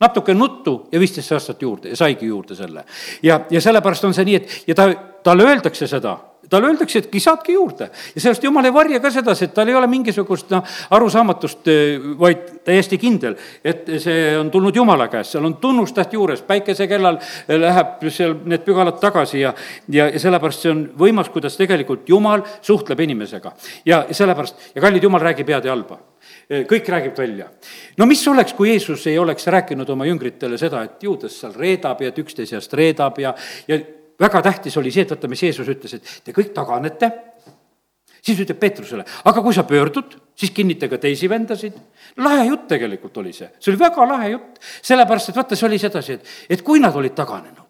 natuke 0.00 0.34
nuttu 0.34 0.76
ja 0.92 1.00
viisteist 1.00 1.32
aastat 1.32 1.62
juurde 1.62 1.94
ja 1.94 1.96
saigi 1.96 2.26
juurde 2.26 2.54
selle. 2.54 2.84
ja, 3.22 3.40
ja 3.50 3.60
sellepärast 3.60 4.04
on 4.04 4.14
see 4.14 4.24
nii, 4.24 4.36
et 4.36 4.62
ja 4.66 4.74
ta, 4.74 4.88
talle 5.24 5.46
öeldakse 5.46 5.86
seda, 5.88 6.16
talle 6.50 6.68
öeldakse, 6.68 6.98
et 6.98 7.16
saadki 7.22 7.52
juurde. 7.52 7.90
ja 8.14 8.20
sellest 8.20 8.44
jumal 8.44 8.64
ei 8.64 8.74
varja 8.74 9.00
ka 9.00 9.10
sedasi, 9.10 9.44
et 9.44 9.54
tal 9.54 9.68
ei 9.68 9.74
ole 9.74 9.86
mingisugust 9.86 10.50
noh, 10.50 10.64
arusaamatust, 10.90 11.70
vaid 12.18 12.44
täiesti 12.64 12.98
kindel, 12.98 13.36
et 13.64 13.86
see 14.02 14.36
on 14.38 14.50
tulnud 14.50 14.76
jumala 14.76 15.08
käest, 15.08 15.34
seal 15.34 15.44
on 15.44 15.56
tunnustäht 15.62 16.12
juures, 16.12 16.42
päikesekellal 16.42 17.18
läheb 17.48 18.08
seal 18.08 18.36
need 18.44 18.64
pügalad 18.66 18.98
tagasi 19.00 19.40
ja, 19.40 19.54
ja, 19.88 20.08
ja 20.08 20.20
sellepärast 20.20 20.66
see 20.66 20.74
on 20.74 20.88
võimas, 20.98 21.30
kuidas 21.32 21.56
tegelikult 21.60 22.08
jumal 22.08 22.44
suhtleb 22.62 23.00
inimesega. 23.06 23.54
ja 23.86 24.04
sellepärast, 24.10 24.72
ja 24.74 24.84
kallid, 24.84 25.02
jumal 25.02 25.22
räägib 25.22 25.54
head 25.54 25.64
ja 25.70 25.72
halba 25.76 25.98
Eh, 25.98 26.13
kõik 26.48 26.88
räägib 26.88 27.18
välja. 27.18 27.48
no 27.98 28.06
mis 28.06 28.22
oleks, 28.28 28.52
kui 28.52 28.70
Jeesus 28.70 29.06
ei 29.06 29.18
oleks 29.18 29.46
rääkinud 29.46 29.90
oma 29.90 30.06
jüngritele 30.06 30.58
seda, 30.60 30.82
et 30.84 31.02
ju 31.02 31.16
ta 31.16 31.28
seal 31.32 31.54
reedab 31.56 32.02
ja 32.02 32.12
et 32.12 32.18
üksteise 32.18 32.58
eest 32.58 32.74
reedab 32.74 33.18
ja, 33.18 33.34
ja 33.68 33.78
väga 34.20 34.42
tähtis 34.42 34.76
oli 34.76 34.92
see, 34.92 35.06
et 35.06 35.14
vaata, 35.14 35.30
mis 35.30 35.42
Jeesus 35.42 35.68
ütles, 35.68 35.96
et 35.96 36.12
te 36.24 36.34
kõik 36.36 36.52
taganete, 36.54 37.10
siis 38.24 38.40
ütleb 38.40 38.60
Peetrusele, 38.60 39.04
aga 39.24 39.42
kui 39.44 39.56
sa 39.56 39.66
pöördud, 39.68 40.16
siis 40.36 40.52
kinnita 40.54 40.88
ka 40.88 40.98
teisi 40.98 41.28
vendasid. 41.28 41.76
lahe 42.16 42.46
jutt 42.46 42.68
tegelikult 42.68 43.16
oli 43.22 43.32
see, 43.32 43.50
see 43.58 43.72
oli 43.72 43.80
väga 43.80 44.08
lahe 44.08 44.30
jutt, 44.36 44.60
sellepärast 44.82 45.32
et 45.32 45.36
vaata, 45.36 45.56
see 45.56 45.68
oli 45.68 45.78
sedasi, 45.78 46.18
et, 46.18 46.34
et 46.56 46.62
kui 46.62 46.80
nad 46.80 46.96
olid 46.96 47.14
taganenud, 47.16 47.63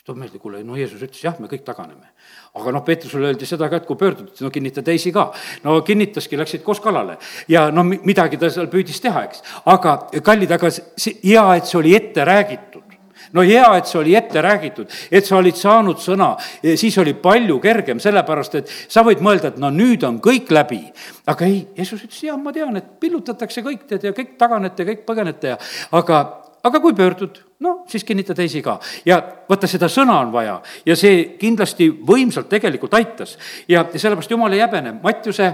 siis 0.00 0.06
tuleb 0.06 0.22
meelde, 0.22 0.38
kuule, 0.40 0.62
no 0.64 0.76
Jeesus 0.78 1.02
ütles, 1.04 1.20
jah, 1.20 1.36
me 1.40 1.48
kõik 1.48 1.64
taganeme. 1.64 2.08
aga 2.56 2.72
noh, 2.72 2.82
Peetrusele 2.84 3.28
öeldi 3.28 3.46
seda 3.46 3.68
ka, 3.68 3.76
et 3.76 3.86
kui 3.86 3.96
pöördud, 3.96 4.32
no 4.40 4.50
kinnita 4.50 4.82
teisi 4.82 5.12
ka. 5.12 5.30
no 5.64 5.82
kinnitaski, 5.82 6.38
läksid 6.40 6.62
koos 6.64 6.80
kalale 6.80 7.18
ja 7.48 7.70
no 7.70 7.84
midagi 7.84 8.38
ta 8.40 8.48
seal 8.50 8.70
püüdis 8.72 9.00
teha, 9.00 9.26
eks. 9.28 9.42
aga 9.66 10.08
kallid, 10.24 10.52
aga 10.56 10.70
see, 10.72 11.18
hea, 11.22 11.44
et 11.56 11.68
see 11.68 11.78
oli 11.78 11.94
ette 11.94 12.24
räägitud 12.24 12.96
no 13.36 13.44
hea, 13.44 13.66
et 13.76 13.86
see 13.86 14.00
oli 14.00 14.16
ette 14.16 14.40
räägitud, 14.42 14.88
et 15.12 15.26
sa 15.26 15.36
olid 15.36 15.58
saanud 15.58 16.00
sõna, 16.00 16.32
siis 16.64 16.96
oli 16.98 17.12
palju 17.14 17.60
kergem, 17.60 18.00
sellepärast 18.00 18.56
et 18.58 18.72
sa 18.88 19.04
võid 19.06 19.20
mõelda, 19.22 19.52
et 19.52 19.60
no 19.60 19.68
nüüd 19.70 20.02
on 20.08 20.18
kõik 20.24 20.50
läbi. 20.50 20.80
aga 21.26 21.44
ei, 21.44 21.66
Jeesus 21.76 22.06
ütles, 22.08 22.24
jah, 22.24 22.40
ma 22.40 22.56
tean, 22.56 22.76
et 22.80 22.96
pillutatakse 23.00 23.62
kõik 23.62 23.84
tead 23.86 24.08
ja 24.08 24.16
kõik 24.16 24.38
taganete, 24.40 24.88
kõik 24.88 25.04
põgenete 25.04 25.52
ja 25.52 25.60
aga 25.92 26.24
aga 26.62 26.80
kui 26.80 26.94
pöördud, 26.96 27.40
no 27.64 27.74
siis 27.88 28.04
kinnita 28.04 28.34
teisi 28.34 28.62
ka. 28.62 28.78
ja 29.04 29.20
vaata, 29.48 29.68
seda 29.70 29.88
sõna 29.88 30.18
on 30.20 30.32
vaja 30.32 30.60
ja 30.86 30.96
see 30.96 31.36
kindlasti 31.40 31.90
võimsalt 31.90 32.50
tegelikult 32.52 32.94
aitas. 32.94 33.36
ja, 33.68 33.84
sellepärast 33.94 34.30
jumal 34.30 34.52
ei 34.52 34.64
häbene, 34.64 34.98
Mattiuse 35.02 35.52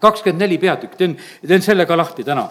kakskümmend 0.00 0.44
neli 0.44 0.58
peatükk, 0.58 0.96
teen, 0.98 1.16
teen 1.46 1.62
selle 1.62 1.86
ka 1.86 1.96
lahti 1.96 2.24
täna. 2.24 2.48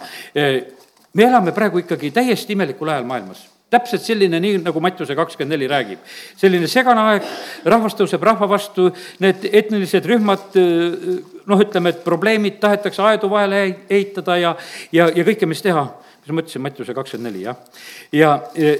me 1.14 1.24
elame 1.24 1.52
praegu 1.52 1.78
ikkagi 1.84 2.10
täiesti 2.10 2.52
imelikul 2.52 2.88
ajal 2.88 3.04
maailmas 3.08 3.48
täpselt 3.74 4.04
selline, 4.04 4.38
nii 4.40 4.60
nagu 4.62 4.80
Mattiuse 4.80 5.16
kakskümmend 5.18 5.56
neli 5.56 5.68
räägib. 5.68 5.98
selline 6.36 6.68
segane 6.70 7.00
aeg, 7.00 7.24
rahvas 7.64 7.96
tõuseb 7.98 8.22
rahva 8.22 8.46
vastu, 8.48 8.90
need 9.18 9.48
etnilised 9.50 10.06
rühmad, 10.06 10.54
noh, 11.46 11.64
ütleme, 11.64 11.90
et 11.90 12.04
probleemid, 12.04 12.60
tahetakse 12.60 13.02
aedu 13.02 13.30
vahele 13.30 13.64
ehitada 13.90 14.36
ja, 14.38 14.54
ja, 14.92 15.08
ja 15.08 15.26
kõike, 15.26 15.48
mis 15.50 15.62
teha 15.64 15.88
mis 16.24 16.32
ma 16.32 16.40
mõtlesin, 16.40 16.64
Mattiuse 16.64 16.94
kakskümmend 16.96 17.30
neli, 17.30 17.44
jah. 17.44 17.56
ja, 18.12 18.36
ja, 18.56 18.76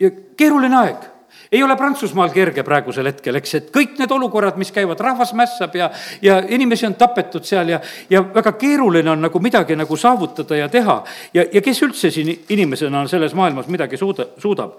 ja 0.00 0.10
keeruline 0.36 0.82
aeg 0.84 1.12
ei 1.52 1.62
ole 1.62 1.76
Prantsusmaal 1.76 2.30
kerge 2.34 2.62
praegusel 2.66 3.06
hetkel, 3.10 3.38
eks, 3.38 3.54
et 3.58 3.68
kõik 3.74 3.96
need 4.00 4.12
olukorrad, 4.12 4.58
mis 4.60 4.72
käivad, 4.74 5.00
rahvas 5.00 5.32
mässab 5.38 5.76
ja, 5.78 5.90
ja 6.22 6.40
inimesi 6.52 6.88
on 6.88 6.96
tapetud 6.98 7.46
seal 7.46 7.70
ja, 7.70 7.80
ja 8.10 8.22
väga 8.34 8.52
keeruline 8.58 9.10
on 9.12 9.24
nagu 9.28 9.40
midagi 9.42 9.76
nagu 9.78 9.96
saavutada 9.96 10.58
ja 10.58 10.68
teha. 10.68 10.98
ja, 11.34 11.46
ja 11.52 11.62
kes 11.62 11.82
üldse 11.86 12.10
siin 12.10 12.32
inimesena 12.48 13.06
selles 13.08 13.34
maailmas 13.34 13.70
midagi 13.72 13.96
suuda, 14.00 14.32
suudab? 14.42 14.78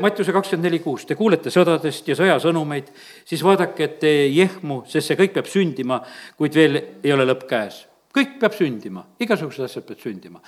Mattiuse 0.00 0.32
kakskümmend 0.32 0.70
neli 0.70 0.78
kuus, 0.80 1.02
te 1.04 1.14
kuulete 1.14 1.50
sõdadest 1.52 2.06
ja 2.08 2.14
sõjasõnumeid, 2.16 2.86
siis 3.28 3.42
vaadake, 3.44 3.84
et 3.84 3.98
te 4.00 4.12
ei 4.22 4.38
ehmu, 4.40 4.78
sest 4.88 5.10
see 5.10 5.18
kõik 5.20 5.34
peab 5.34 5.50
sündima, 5.52 5.98
kuid 6.38 6.56
veel 6.56 6.80
ei 7.04 7.12
ole 7.12 7.28
lõpp 7.28 7.44
käes. 7.50 7.84
kõik 8.16 8.38
peab 8.40 8.56
sündima, 8.56 9.04
igasugused 9.20 9.68
asjad 9.68 9.84
peavad 9.84 10.00
sündima 10.00 10.40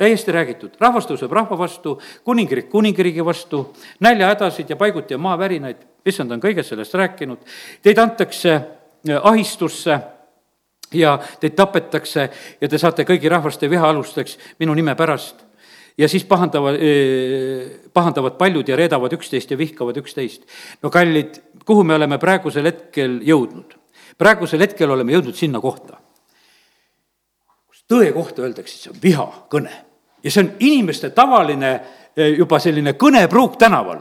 täiesti 0.00 0.32
räägitud, 0.32 0.78
rahvas 0.80 1.04
tõuseb 1.08 1.32
rahva 1.34 1.58
vastu, 1.60 1.98
kuningriik 2.24 2.70
kuningriigi 2.72 3.24
vastu, 3.24 3.66
näljahädasid 4.00 4.70
ja 4.72 4.78
paiguti 4.80 5.14
ja 5.14 5.18
maavärinaid, 5.20 5.82
issand 6.08 6.32
on 6.32 6.40
kõigest 6.40 6.72
sellest 6.72 6.96
rääkinud, 6.96 7.42
teid 7.84 8.00
antakse 8.00 8.54
äh, 8.54 9.20
ahistusse 9.20 9.98
ja 10.96 11.18
teid 11.40 11.56
tapetakse 11.58 12.30
ja 12.60 12.68
te 12.68 12.80
saate 12.80 13.04
kõigi 13.08 13.28
rahvaste 13.30 13.68
viha 13.70 13.90
alusteks 13.92 14.38
minu 14.62 14.74
nime 14.74 14.94
pärast. 14.96 15.44
ja 15.98 16.08
siis 16.08 16.24
pahandavad, 16.24 16.80
äh, 16.80 17.68
pahandavad 17.92 18.38
paljud 18.40 18.68
ja 18.68 18.76
reedavad 18.76 19.12
üksteist 19.12 19.50
ja 19.50 19.58
vihkavad 19.58 19.96
üksteist. 19.96 20.48
no 20.82 20.90
kallid, 20.90 21.42
kuhu 21.64 21.84
me 21.84 21.94
oleme 21.94 22.18
praegusel 22.18 22.64
hetkel 22.64 23.20
jõudnud? 23.20 23.76
praegusel 24.18 24.60
hetkel 24.64 24.90
oleme 24.90 25.12
jõudnud 25.12 25.36
sinna 25.36 25.60
kohta, 25.60 26.00
kus 27.68 27.84
tõe 27.84 28.12
kohta 28.16 28.48
öeldakse, 28.48 28.78
see 28.78 28.96
on 28.96 29.02
vihakõne 29.02 29.89
ja 30.22 30.30
see 30.30 30.44
on 30.44 30.52
inimeste 30.58 31.10
tavaline 31.16 31.72
eh, 32.16 32.36
juba 32.38 32.58
selline 32.58 32.94
kõnepruuk 33.00 33.58
tänaval. 33.60 34.00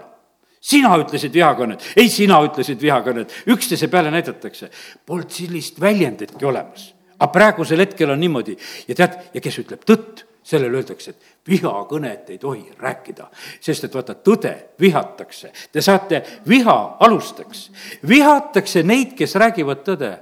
Sina 0.60 0.92
ütlesid 1.00 1.32
vihakõnet, 1.34 1.84
ei, 1.96 2.10
sina 2.12 2.42
ütlesid 2.44 2.82
vihakõnet, 2.84 3.32
üksteise 3.48 3.88
peale 3.88 4.12
näidatakse. 4.12 4.68
Polnud 5.06 5.32
sellist 5.32 5.80
väljenditki 5.80 6.46
olemas. 6.46 6.94
aga 7.20 7.32
praegusel 7.32 7.80
hetkel 7.80 8.10
on 8.10 8.20
niimoodi. 8.20 8.58
Ja 8.88 8.96
tead, 8.96 9.16
ja 9.34 9.42
kes 9.42 9.58
ütleb 9.60 9.82
tõtt, 9.88 10.26
sellele 10.44 10.80
öeldakse, 10.80 11.12
et 11.12 11.50
vihakõnet 11.50 12.30
ei 12.30 12.38
tohi 12.38 12.72
rääkida, 12.80 13.28
sest 13.62 13.86
et 13.86 13.96
vaata, 13.96 14.16
tõde 14.16 14.54
vihatakse. 14.80 15.52
Te 15.72 15.82
saate 15.82 16.24
viha 16.48 16.78
alusteks, 17.00 17.70
vihatakse 18.08 18.84
neid, 18.84 19.14
kes 19.20 19.36
räägivad 19.36 19.84
tõde. 19.86 20.14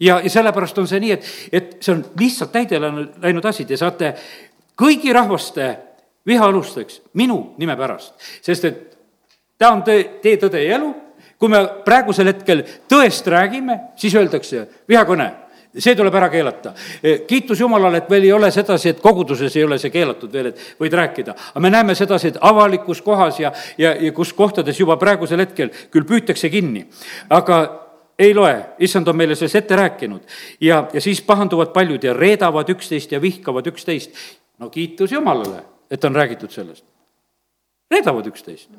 Ja, 0.00 0.20
ja 0.20 0.30
sellepärast 0.30 0.78
on 0.78 0.88
see 0.88 1.00
nii, 1.00 1.12
et, 1.16 1.30
et 1.52 1.76
see 1.80 1.94
on 1.94 2.04
lihtsalt 2.20 2.52
täide 2.52 2.80
läinud 2.80 3.44
asi, 3.48 3.64
te 3.64 3.78
saate 3.80 4.12
kõigi 4.76 5.12
rahvaste 5.12 5.70
viha 6.26 6.46
alusteks 6.46 7.00
minu 7.14 7.54
nime 7.58 7.76
pärast, 7.76 8.14
sest 8.42 8.64
et 8.64 8.84
ta 9.58 9.72
on 9.72 9.82
tõe, 9.86 10.04
tee, 10.22 10.36
tõde 10.40 10.62
ja 10.62 10.76
elu, 10.76 10.92
kui 11.38 11.52
me 11.52 11.62
praegusel 11.84 12.32
hetkel 12.32 12.62
tõest 12.90 13.26
räägime, 13.32 13.78
siis 13.96 14.14
öeldakse 14.16 14.66
vihakõne 14.88 15.32
see 15.78 15.94
tuleb 15.96 16.14
ära 16.14 16.28
keelata. 16.32 16.72
kiitus 17.28 17.60
Jumalale, 17.60 17.98
et 17.98 18.10
veel 18.10 18.24
ei 18.24 18.32
ole 18.32 18.50
sedasi, 18.50 18.88
et 18.88 19.00
koguduses 19.00 19.56
ei 19.56 19.64
ole 19.64 19.78
see 19.78 19.92
keelatud 19.92 20.32
veel, 20.32 20.46
et 20.52 20.60
võid 20.80 20.92
rääkida. 20.92 21.34
aga 21.52 21.60
me 21.60 21.70
näeme 21.70 21.94
sedasi, 21.94 22.28
et 22.28 22.38
avalikus 22.40 23.02
kohas 23.02 23.40
ja, 23.40 23.52
ja, 23.78 23.94
ja 23.94 24.12
kus 24.12 24.32
kohtades 24.32 24.80
juba 24.80 24.96
praegusel 24.96 25.40
hetkel 25.44 25.70
küll 25.90 26.08
püütakse 26.08 26.50
kinni, 26.50 26.86
aga 27.30 27.82
ei 28.18 28.32
loe, 28.34 28.54
issand 28.78 29.08
on 29.08 29.16
meile 29.16 29.34
sellest 29.34 29.56
ette 29.56 29.76
rääkinud. 29.76 30.22
ja, 30.60 30.86
ja 30.92 31.00
siis 31.00 31.20
pahanduvad 31.22 31.72
paljud 31.72 32.04
ja 32.04 32.14
reedavad 32.14 32.68
üksteist 32.68 33.12
ja 33.12 33.20
vihkavad 33.22 33.66
üksteist 33.66 34.16
no 34.58 34.70
kiitus 34.70 35.12
Jumalale, 35.12 35.62
et 35.90 36.04
on 36.04 36.14
räägitud 36.14 36.50
sellest. 36.50 36.84
reedavad 37.90 38.26
üksteist. 38.26 38.70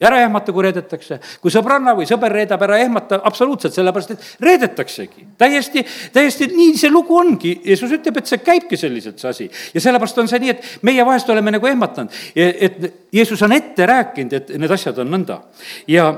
ära 0.00 0.20
ehmata, 0.20 0.52
kui 0.52 0.62
reedetakse. 0.62 1.20
kui 1.40 1.50
sõbranna 1.50 1.94
või 1.96 2.06
sõber 2.06 2.32
reedab, 2.32 2.62
ära 2.62 2.78
ehmata 2.78 3.20
absoluutselt, 3.24 3.74
sellepärast 3.74 4.10
et 4.10 4.36
reedetaksegi. 4.40 5.26
täiesti, 5.38 5.84
täiesti 6.12 6.46
nii 6.46 6.76
see 6.76 6.90
lugu 6.90 7.16
ongi. 7.16 7.60
Jeesus 7.64 7.92
ütleb, 7.92 8.16
et 8.16 8.26
see 8.26 8.38
käibki 8.38 8.76
selliselt, 8.76 9.18
see 9.18 9.28
asi. 9.28 9.50
ja 9.74 9.80
sellepärast 9.80 10.18
on 10.18 10.28
see 10.28 10.38
nii, 10.38 10.50
et 10.50 10.78
meie 10.82 11.04
vahest 11.04 11.30
oleme 11.30 11.50
nagu 11.50 11.66
ehmatanud, 11.66 12.12
et 12.34 12.94
Jeesus 13.12 13.42
on 13.42 13.52
ette 13.52 13.86
rääkinud, 13.86 14.32
et 14.32 14.56
need 14.58 14.70
asjad 14.70 14.98
on 14.98 15.10
nõnda. 15.10 15.42
ja, 15.86 16.12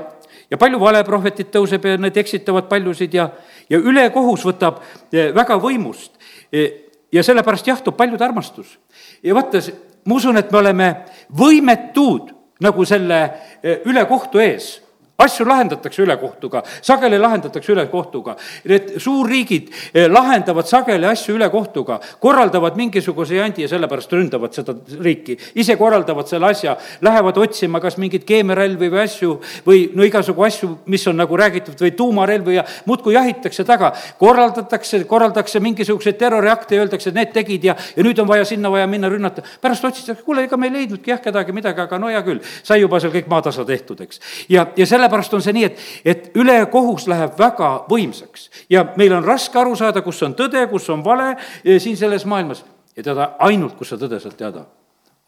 ja 0.51 0.57
palju 0.57 0.79
valeprohvetit 0.79 1.51
tõuseb 1.51 1.85
ja 1.85 1.97
need 1.97 2.17
eksitavad 2.17 2.69
paljusid 2.69 3.13
ja, 3.13 3.29
ja 3.69 3.79
ülekohus 3.79 4.45
võtab 4.45 4.81
eh, 5.11 5.33
väga 5.35 5.57
võimust 5.57 6.17
eh, 6.51 6.90
ja 7.11 7.23
sellepärast 7.23 7.67
jahtub 7.67 7.97
paljude 7.97 8.25
armastus. 8.25 8.79
ja 9.23 9.35
vaata, 9.35 9.61
ma 10.05 10.15
usun, 10.15 10.37
et 10.37 10.51
me 10.51 10.57
oleme 10.57 10.95
võimetud 11.37 12.31
nagu 12.61 12.85
selle 12.85 13.21
eh, 13.63 13.81
ülekohtu 13.85 14.39
ees 14.39 14.80
asju 15.21 15.45
lahendatakse 15.47 16.03
ülekohtuga, 16.03 16.63
sageli 16.81 17.19
lahendatakse 17.19 17.73
ülekohtuga. 17.73 18.35
Need 18.69 18.95
suurriigid 19.01 19.71
eh, 19.93 20.07
lahendavad 20.11 20.67
sageli 20.69 21.07
asju 21.09 21.35
ülekohtuga, 21.37 21.99
korraldavad 22.19 22.77
mingisuguse 22.79 23.37
jandi 23.39 23.65
ja 23.65 23.71
sellepärast 23.71 24.13
ründavad 24.13 24.55
seda 24.55 24.75
riiki. 25.01 25.37
ise 25.55 25.75
korraldavad 25.77 26.27
selle 26.27 26.51
asja, 26.51 26.77
lähevad 27.01 27.37
otsima 27.37 27.81
kas 27.81 27.97
mingeid 28.01 28.25
keemiarelvi 28.27 28.89
või 28.91 29.03
asju 29.03 29.35
või 29.65 29.83
no 29.95 30.05
igasugu 30.07 30.45
asju, 30.45 30.69
mis 30.91 31.07
on 31.07 31.19
nagu 31.19 31.37
räägitud, 31.37 31.77
või 31.81 31.93
tuumarelvi 31.97 32.55
ja 32.55 32.65
muudkui 32.85 33.13
jahitakse 33.13 33.63
taga. 33.63 33.93
korraldatakse, 34.19 35.03
korraldatakse 35.09 35.59
mingisuguseid 35.59 36.17
terroriakte 36.17 36.75
ja 36.75 36.85
öeldakse, 36.85 37.09
et 37.09 37.15
need 37.15 37.33
tegid 37.33 37.63
ja, 37.63 37.75
ja 37.95 38.03
nüüd 38.03 38.19
on 38.21 38.27
vaja 38.27 38.45
sinna 38.45 38.71
vaja 38.71 38.87
minna 38.87 39.09
rünnata. 39.09 39.43
pärast 39.61 39.85
otsitakse, 39.85 40.23
kuule, 40.23 40.43
ega 40.43 40.57
me 40.57 40.67
ei 40.67 40.73
leidnudki 40.73 41.11
jah 41.11 41.21
kedagi 41.21 41.51
midagi, 41.55 41.81
aga 41.81 41.99
no 41.99 42.11
hea 42.11 42.21
küll, 42.25 42.41
sai 42.63 42.81
juba 42.81 42.99
seal 42.99 43.13
kõik 43.13 43.29
maatasa 43.31 43.65
tehtud, 43.65 44.01
eks. 44.01 44.21
ja, 44.49 44.67
ja 44.77 44.85
selle 44.85 45.09
sellepärast 45.11 45.33
on 45.33 45.43
see 45.43 45.55
nii, 45.55 45.67
et, 45.67 45.79
et 46.05 46.37
ülekohus 46.39 47.07
läheb 47.11 47.37
väga 47.39 47.71
võimsaks 47.89 48.49
ja 48.71 48.85
meil 48.97 49.13
on 49.17 49.25
raske 49.25 49.59
aru 49.59 49.75
saada, 49.75 50.01
kus 50.01 50.21
on 50.23 50.35
tõde, 50.37 50.63
kus 50.71 50.89
on 50.89 51.03
vale 51.03 51.35
eh, 51.63 51.79
siin 51.79 51.97
selles 51.97 52.25
maailmas 52.25 52.63
ja 52.95 53.03
teada 53.03 53.33
ainult, 53.39 53.75
kus 53.77 53.91
sa 53.91 53.99
tõde 53.99 54.19
saad 54.21 54.37
teada 54.39 54.65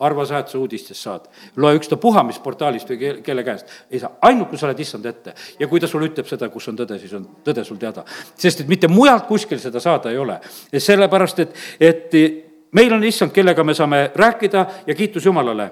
arva 0.04 0.26
sa, 0.28 0.42
et 0.42 0.50
sa 0.52 0.58
uudistest 0.60 1.00
saad. 1.00 1.28
loe 1.56 1.78
ükstapuha, 1.78 2.24
mis 2.28 2.40
portaalist 2.44 2.90
või 2.90 2.98
kelle, 3.00 3.22
kelle 3.24 3.44
käest. 3.44 3.70
ei 3.92 4.00
saa, 4.00 4.12
ainult 4.22 4.50
kui 4.50 4.58
sa 4.58 4.68
oled 4.68 4.80
issand 4.80 5.06
ette. 5.06 5.34
ja 5.60 5.68
kui 5.68 5.80
ta 5.80 5.88
sulle 5.88 6.10
ütleb 6.10 6.28
seda, 6.28 6.50
kus 6.50 6.68
on 6.68 6.80
tõde, 6.80 7.00
siis 7.00 7.14
on 7.14 7.28
tõde 7.46 7.64
sul 7.64 7.78
teada. 7.78 8.04
sest 8.36 8.62
et 8.64 8.68
mitte 8.68 8.88
mujalt 8.88 9.28
kuskil 9.28 9.60
seda 9.60 9.80
saada 9.80 10.12
ei 10.12 10.18
ole. 10.18 10.40
sellepärast, 10.78 11.40
et, 11.40 11.56
et 11.80 12.20
meil 12.72 12.94
on 12.94 13.04
issand, 13.04 13.32
kellega 13.32 13.64
me 13.64 13.74
saame 13.74 14.12
rääkida 14.16 14.66
ja 14.88 14.96
kiitus 14.96 15.26
Jumalale. 15.26 15.72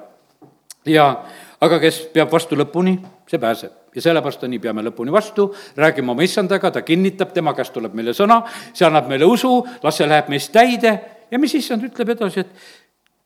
ja 0.86 1.26
aga 1.62 1.80
kes 1.80 2.08
peab 2.14 2.32
vastu 2.32 2.56
lõpuni, 2.56 3.00
see 3.28 3.40
pääseb. 3.40 3.81
Ja 3.96 4.02
sellepärast 4.02 4.44
on 4.44 4.54
nii, 4.54 4.62
peame 4.64 4.84
lõpuni 4.86 5.14
vastu, 5.14 5.50
räägime 5.78 6.14
oma 6.14 6.24
issandaga, 6.24 6.72
ta 6.72 6.86
kinnitab, 6.86 7.34
tema 7.36 7.56
käest 7.58 7.74
tuleb 7.76 7.96
meile 7.98 8.16
sõna, 8.18 8.42
see 8.74 8.88
annab 8.88 9.10
meile 9.12 9.28
usu, 9.28 9.58
las 9.84 10.00
see 10.00 10.08
läheb 10.10 10.32
meist 10.32 10.54
täide. 10.56 11.00
Ja 11.32 11.40
mis 11.40 11.54
issand 11.56 11.84
ütleb 11.88 12.10
edasi, 12.12 12.44
et 12.44 12.82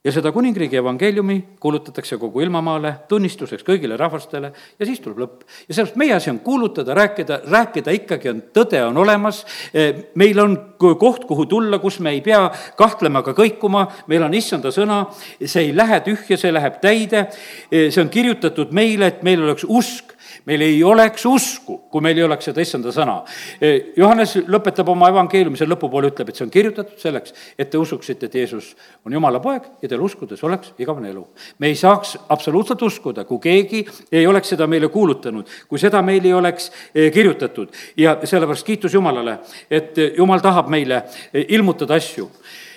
ja 0.06 0.12
seda 0.14 0.30
kuningriigi 0.32 0.78
evangeeliumi 0.78 1.36
kuulutatakse 1.60 2.20
kogu 2.22 2.44
ilmamaale 2.46 2.92
tunnistuseks 3.10 3.66
kõigile 3.66 3.98
rahvastele 3.98 4.52
ja 4.54 4.86
siis 4.86 5.02
tuleb 5.02 5.24
lõpp. 5.24 5.40
ja 5.68 5.74
sellepärast 5.74 5.98
meie 5.98 6.14
asi 6.14 6.30
on 6.30 6.40
kuulutada, 6.46 6.94
rääkida, 6.94 7.40
rääkida 7.50 7.96
ikkagi 7.98 8.30
on, 8.30 8.44
tõde 8.54 8.84
on 8.86 8.98
olemas, 9.02 9.42
e, 9.74 10.12
meil 10.16 10.40
on 10.40 10.58
koht, 10.78 11.26
kuhu 11.26 11.46
tulla, 11.50 11.80
kus 11.82 12.00
me 12.00 12.14
ei 12.14 12.22
pea 12.22 12.44
kahtlema 12.78 13.24
ega 13.26 13.34
kõikuma, 13.34 13.88
meil 14.08 14.28
on 14.28 14.34
issanda 14.38 14.70
sõna, 14.72 15.08
see 15.42 15.70
ei 15.70 15.76
lähe 15.76 16.00
tühja, 16.06 16.38
see 16.38 16.54
läheb 16.54 16.78
täide, 16.82 17.26
e, 17.72 17.90
see 17.90 18.04
on 18.04 18.14
kirjutatud 18.14 18.78
meile, 18.78 19.10
et 19.10 19.26
meil 19.26 19.42
oleks 19.42 19.66
usk 19.66 20.15
meil 20.46 20.62
ei 20.62 20.84
oleks 20.84 21.26
usku, 21.26 21.78
kui 21.92 22.04
meil 22.06 22.18
ei 22.20 22.26
oleks 22.26 22.50
seda 22.50 22.64
issanda 22.64 22.92
sõna. 22.94 23.18
E, 23.60 23.94
Johannes 23.98 24.36
lõpetab 24.52 24.90
oma 24.94 25.10
evangeeliumise 25.14 25.68
lõpupoole, 25.68 26.12
ütleb, 26.14 26.30
et 26.30 26.40
see 26.40 26.46
on 26.46 26.54
kirjutatud 26.54 27.02
selleks, 27.02 27.34
et 27.58 27.72
te 27.72 27.82
usuksite, 27.82 28.30
et 28.30 28.38
Jeesus 28.42 28.72
on 29.06 29.16
Jumala 29.16 29.42
poeg 29.44 29.68
ja 29.82 29.90
teil 29.92 30.04
uskudes 30.06 30.44
oleks 30.46 30.74
igavene 30.82 31.10
elu. 31.14 31.26
me 31.60 31.72
ei 31.72 31.76
saaks 31.76 32.18
absoluutselt 32.30 32.82
uskuda, 32.82 33.26
kui 33.26 33.40
keegi 33.42 33.86
ei 34.12 34.28
oleks 34.28 34.54
seda 34.54 34.68
meile 34.68 34.90
kuulutanud, 34.94 35.50
kui 35.70 35.82
seda 35.82 36.02
meil 36.02 36.26
ei 36.26 36.34
oleks 36.34 36.72
e, 36.94 37.10
kirjutatud 37.12 37.74
ja 37.98 38.18
sellepärast 38.24 38.66
kiitus 38.66 38.94
Jumalale, 38.94 39.40
et 39.70 39.98
Jumal 40.18 40.44
tahab 40.46 40.70
meile 40.70 41.04
e, 41.34 41.46
ilmutada 41.58 41.98
asju 41.98 42.30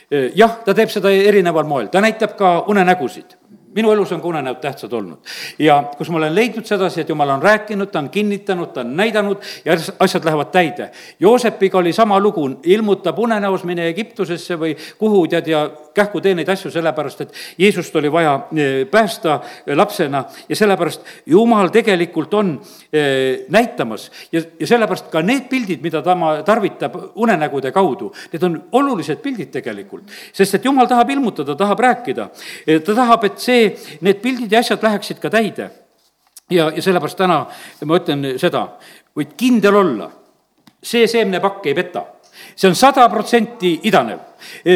jah, 0.08 0.54
ta 0.64 0.72
teeb 0.72 0.88
seda 0.88 1.10
erineval 1.12 1.66
moel, 1.68 1.90
ta 1.92 2.00
näitab 2.00 2.32
ka 2.38 2.52
unenägusid 2.72 3.36
minu 3.78 3.92
elus 3.94 4.12
on 4.12 4.22
ka 4.22 4.28
unenäod 4.28 4.60
tähtsad 4.62 4.92
olnud. 4.92 5.18
ja 5.58 5.78
kus 5.98 6.10
ma 6.10 6.18
olen 6.18 6.34
leidnud 6.34 6.66
sedasi, 6.66 7.00
et 7.00 7.08
jumal 7.08 7.30
on 7.36 7.42
rääkinud, 7.42 7.90
ta 7.92 8.02
on 8.02 8.10
kinnitanud, 8.10 8.72
ta 8.74 8.80
on 8.80 8.96
näidanud 8.96 9.42
ja 9.64 9.76
asjad 9.98 10.24
lähevad 10.24 10.50
täide. 10.52 10.90
Joosepiga 11.20 11.78
oli 11.78 11.92
sama 11.92 12.20
lugu, 12.20 12.48
ilmutab 12.62 13.18
unenäos, 13.18 13.64
mine 13.64 13.88
Egiptusesse 13.88 14.58
või 14.58 14.74
kuhu, 14.98 15.26
tead, 15.30 15.46
ja 15.46 15.68
kähku 15.98 16.20
tee 16.22 16.34
neid 16.38 16.48
asju, 16.48 16.70
sellepärast 16.72 17.24
et 17.24 17.34
Jeesust 17.58 17.96
oli 17.98 18.10
vaja 18.12 18.34
e, 18.54 18.84
päästa 18.90 19.38
lapsena 19.76 20.24
ja 20.48 20.56
sellepärast 20.56 21.06
Jumal 21.26 21.72
tegelikult 21.74 22.34
on 22.38 22.54
e, 22.92 23.02
näitamas 23.48 24.08
ja, 24.32 24.42
ja 24.60 24.66
sellepärast 24.66 25.10
ka 25.12 25.22
need 25.22 25.48
pildid, 25.50 25.82
mida 25.82 26.02
ta 26.02 26.16
tarvitab 26.46 26.96
unenägude 27.18 27.72
kaudu, 27.74 28.12
need 28.32 28.46
on 28.46 28.58
olulised 28.80 29.22
pildid 29.24 29.50
tegelikult. 29.54 30.10
sest 30.32 30.58
et 30.58 30.64
Jumal 30.64 30.86
tahab 30.90 31.10
ilmutada, 31.10 31.56
tahab 31.58 31.82
rääkida, 31.86 32.28
e, 32.66 32.78
ta 32.80 32.94
tahab, 32.94 33.26
et 33.28 33.42
see 33.42 33.67
see, 33.68 33.98
need 34.00 34.22
pildid 34.22 34.52
ja 34.52 34.62
asjad 34.64 34.82
läheksid 34.82 35.20
ka 35.22 35.30
täide. 35.30 35.70
ja, 36.50 36.70
ja 36.74 36.82
sellepärast 36.82 37.18
täna 37.18 37.46
ma 37.84 37.98
ütlen 37.98 38.38
seda, 38.40 38.66
võid 39.16 39.34
kindel 39.36 39.76
olla, 39.76 40.10
see 40.82 41.06
seemnepakk 41.06 41.66
ei 41.66 41.74
peta 41.74 42.06
see 42.56 42.68
on 42.68 42.74
sada 42.74 43.08
protsenti 43.08 43.78
idanev. 43.88 44.18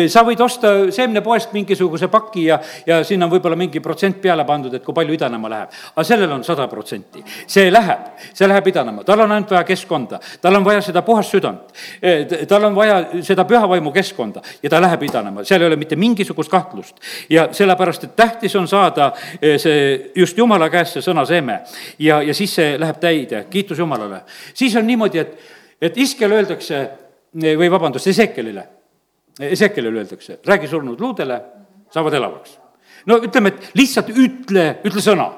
Sa 0.08 0.22
võid 0.26 0.40
osta 0.44 0.72
seemnepoest 0.92 1.52
mingisuguse 1.52 2.08
paki 2.12 2.44
ja, 2.46 2.58
ja 2.86 3.00
sinna 3.04 3.26
on 3.26 3.32
võib-olla 3.34 3.56
mingi 3.58 3.80
protsent 3.80 4.20
peale 4.22 4.44
pandud, 4.48 4.74
et 4.74 4.84
kui 4.84 4.94
palju 4.94 5.16
idanema 5.16 5.50
läheb. 5.52 5.78
aga 5.94 6.04
sellel 6.06 6.32
on 6.32 6.44
sada 6.44 6.68
protsenti. 6.68 7.24
see 7.46 7.70
läheb, 7.72 8.12
see 8.32 8.48
läheb 8.48 8.66
idanema, 8.72 9.04
tal 9.04 9.24
on 9.24 9.32
ainult 9.32 9.50
vaja 9.50 9.64
keskkonda, 9.64 10.20
tal 10.40 10.56
on 10.56 10.64
vaja 10.64 10.82
seda 10.82 11.02
puhast 11.02 11.30
südant. 11.30 11.72
tal 12.48 12.64
on 12.64 12.74
vaja 12.74 13.22
seda 13.22 13.44
püha 13.44 13.68
vaimu 13.68 13.92
keskkonda 13.92 14.42
ja 14.62 14.70
ta 14.70 14.80
läheb 14.80 15.02
idanema, 15.08 15.44
seal 15.44 15.62
ei 15.62 15.70
ole 15.70 15.76
mitte 15.76 15.96
mingisugust 15.96 16.50
kahtlust. 16.50 16.96
ja 17.30 17.48
sellepärast, 17.52 18.04
et 18.04 18.16
tähtis 18.16 18.56
on 18.56 18.68
saada 18.68 19.12
see 19.40 20.10
just 20.16 20.38
jumala 20.38 20.70
käest 20.70 20.98
see 20.98 21.04
sõna 21.04 21.24
seeme 21.28 21.60
ja, 21.98 22.22
ja 22.22 22.34
siis 22.34 22.54
see 22.54 22.76
läheb 22.80 23.00
täide, 23.00 23.44
kiitus 23.50 23.78
Jumalale. 23.78 24.22
siis 24.54 24.76
on 24.76 24.86
niimoodi, 24.86 25.18
et, 25.18 25.38
et 25.80 25.96
iskele 25.98 26.40
öeldakse 26.40 26.82
või 27.32 27.70
vabandust, 27.70 28.06
Ezekielile. 28.06 28.66
Ezekielile 29.50 30.02
öeldakse, 30.02 30.38
räägi 30.46 30.68
surnud 30.70 31.00
luudele, 31.00 31.40
saavad 31.92 32.14
elavaks. 32.14 32.58
no 33.06 33.18
ütleme, 33.18 33.48
et 33.48 33.70
lihtsalt 33.74 34.10
ütle, 34.14 34.66
ütle 34.84 35.02
sõna. 35.02 35.30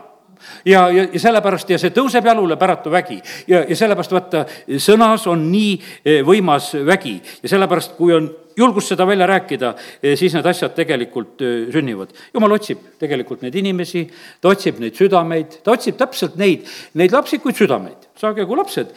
Ja, 0.64 0.90
ja, 0.92 1.06
ja 1.12 1.20
sellepärast 1.20 1.70
ja 1.72 1.78
see 1.80 1.92
tõuseb 1.94 2.26
jalule 2.28 2.56
päratu 2.60 2.90
vägi. 2.92 3.16
Ja, 3.48 3.62
ja 3.68 3.76
sellepärast 3.76 4.12
vaata, 4.12 4.44
sõnas 4.82 5.24
on 5.30 5.46
nii 5.48 5.70
eh, 6.04 6.20
võimas 6.26 6.74
vägi. 6.84 7.14
Ja 7.42 7.54
sellepärast, 7.54 7.94
kui 7.96 8.12
on 8.12 8.28
julgust 8.56 8.92
seda 8.92 9.06
välja 9.06 9.26
rääkida, 9.30 9.72
eh, 10.02 10.16
siis 10.18 10.34
need 10.36 10.46
asjad 10.46 10.74
tegelikult 10.76 11.42
eh, 11.42 11.66
sünnivad. 11.72 12.12
jumal 12.34 12.56
otsib 12.56 12.78
tegelikult 12.98 13.42
neid 13.42 13.54
inimesi, 13.54 14.04
ta 14.40 14.52
otsib 14.52 14.78
neid 14.82 14.94
südameid, 14.98 15.58
ta 15.64 15.74
otsib 15.74 15.98
täpselt 16.00 16.36
neid, 16.36 16.68
neid 16.94 17.12
lapsikuid 17.12 17.56
südameid, 17.56 18.08
saage 18.18 18.46
kui 18.46 18.56
lapsed, 18.56 18.94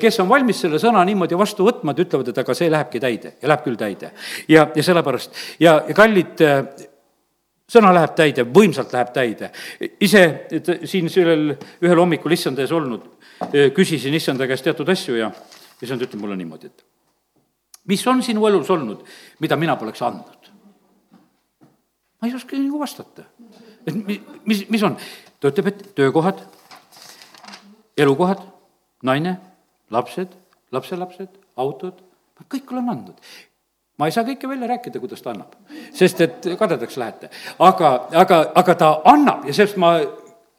kes 0.00 0.20
on 0.20 0.28
valmis 0.28 0.60
selle 0.64 0.78
sõna 0.82 1.04
niimoodi 1.08 1.38
vastu 1.38 1.66
võtma, 1.66 1.92
et 1.92 2.04
ütlevad, 2.04 2.28
et 2.28 2.38
aga 2.38 2.54
see 2.54 2.70
lähebki 2.70 3.00
täide 3.00 3.34
ja 3.40 3.48
läheb 3.48 3.64
küll 3.64 3.80
täide. 3.80 4.12
ja, 4.48 4.68
ja 4.74 4.82
sellepärast 4.82 5.34
ja, 5.60 5.80
ja 5.88 5.96
kallid 5.96 6.44
sõna 7.68 7.92
läheb 7.94 8.14
täide, 8.16 8.44
võimsalt 8.48 8.92
läheb 8.92 9.12
täide. 9.14 9.50
ise 10.00 10.22
siin 10.88 11.10
sellel 11.12 11.52
ühel 11.84 12.00
hommikul 12.00 12.32
issanda 12.32 12.64
ees 12.64 12.72
olnud, 12.72 13.04
eh, 13.52 13.70
küsisin 13.72 14.14
issanda 14.14 14.46
käest 14.46 14.64
teatud 14.64 14.88
asju 14.88 15.16
ja 15.16 15.30
issand 15.82 16.02
ütleb 16.02 16.20
mulle 16.20 16.36
niimoodi, 16.36 16.66
et 16.66 16.84
mis 17.88 18.04
on 18.06 18.22
sinu 18.22 18.46
elus 18.48 18.70
olnud, 18.70 19.04
mida 19.40 19.56
mina 19.56 19.76
poleks 19.80 20.02
andnud? 20.06 20.52
ma 22.18 22.28
ei 22.28 22.34
oska 22.34 22.58
nagu 22.58 22.80
vastata. 22.80 23.24
et 23.86 23.94
mis, 23.94 24.20
mis, 24.44 24.64
mis 24.70 24.86
on? 24.86 24.96
ta 25.40 25.52
ütleb, 25.52 25.72
et 25.72 25.82
töökohad, 25.98 26.40
elukohad, 27.96 28.42
naine, 29.06 29.36
lapsed, 29.94 30.32
lapselapsed, 30.74 31.30
autod, 31.56 32.00
kõik 32.48 32.72
olen 32.74 32.94
andnud 32.94 33.20
ma 33.98 34.06
ei 34.06 34.14
saa 34.14 34.26
kõike 34.26 34.46
välja 34.46 34.68
rääkida, 34.70 35.00
kuidas 35.02 35.22
ta 35.22 35.32
annab, 35.32 35.56
sest 35.94 36.20
et 36.22 36.48
kadedaks 36.58 36.96
lähete. 37.00 37.30
aga, 37.58 38.08
aga, 38.14 38.40
aga 38.54 38.74
ta 38.78 38.90
annab 39.10 39.46
ja 39.46 39.54
sellest 39.54 39.78
ma 39.80 39.96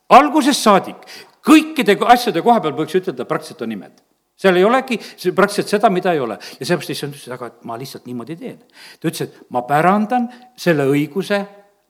algusest 0.09 0.65
saadik 0.65 1.07
kõikide 1.45 1.95
asjade 2.11 2.41
koha 2.43 2.59
peal 2.63 2.75
võiks 2.75 2.97
ütelda, 2.99 3.25
praktiliselt 3.25 3.63
on 3.63 3.75
imed 3.77 4.01
seal 4.39 4.55
ei 4.55 4.65
olegi 4.65 4.99
praktiliselt 5.35 5.73
seda, 5.75 5.91
mida 5.93 6.13
ei 6.15 6.21
ole. 6.23 6.39
ja 6.59 6.65
seepärast 6.65 6.93
issand 6.95 7.17
ütles, 7.17 7.33
aga 7.35 7.51
ma 7.67 7.77
lihtsalt 7.79 8.07
niimoodi 8.07 8.37
teen. 8.39 8.57
ta 8.99 9.11
ütles, 9.11 9.27
et 9.27 9.51
ma 9.53 9.63
pärandan 9.67 10.29
selle 10.57 10.87
õiguse 10.89 11.43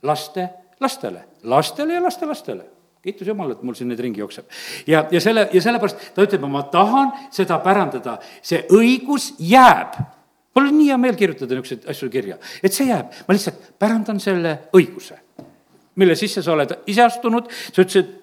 laste, 0.03 0.49
lastele, 0.81 1.25
lastele 1.43 1.97
ja 1.97 2.03
lastelastele. 2.03 2.65
kiitus 3.03 3.27
Jumalale, 3.27 3.55
et 3.55 3.63
mul 3.63 3.77
siin 3.77 3.91
neid 3.91 4.01
ringi 4.03 4.23
jookseb. 4.23 4.49
ja, 4.87 5.05
ja 5.11 5.21
selle, 5.21 5.49
ja 5.53 5.61
sellepärast 5.61 6.13
ta 6.15 6.25
ütleb, 6.25 6.47
ma 6.49 6.63
tahan 6.73 7.13
seda 7.31 7.59
pärandada, 7.63 8.19
see 8.41 8.65
õigus 8.73 9.33
jääb 9.39 9.99
mul 10.55 10.67
on 10.67 10.77
nii 10.77 10.89
hea 10.89 10.97
meel 10.99 11.15
kirjutada 11.15 11.55
niisuguseid 11.55 11.85
asju 11.91 12.09
kirja, 12.11 12.35
et 12.63 12.73
see 12.75 12.89
jääb, 12.89 13.13
ma 13.27 13.35
lihtsalt 13.35 13.73
pärandan 13.79 14.19
selle 14.19 14.57
õiguse 14.75 15.28
mille 15.99 16.15
sisse 16.19 16.43
sa 16.45 16.55
oled 16.55 16.73
ise 16.89 17.03
astunud, 17.05 17.51
sa 17.51 17.83
ütlesid, 17.83 18.15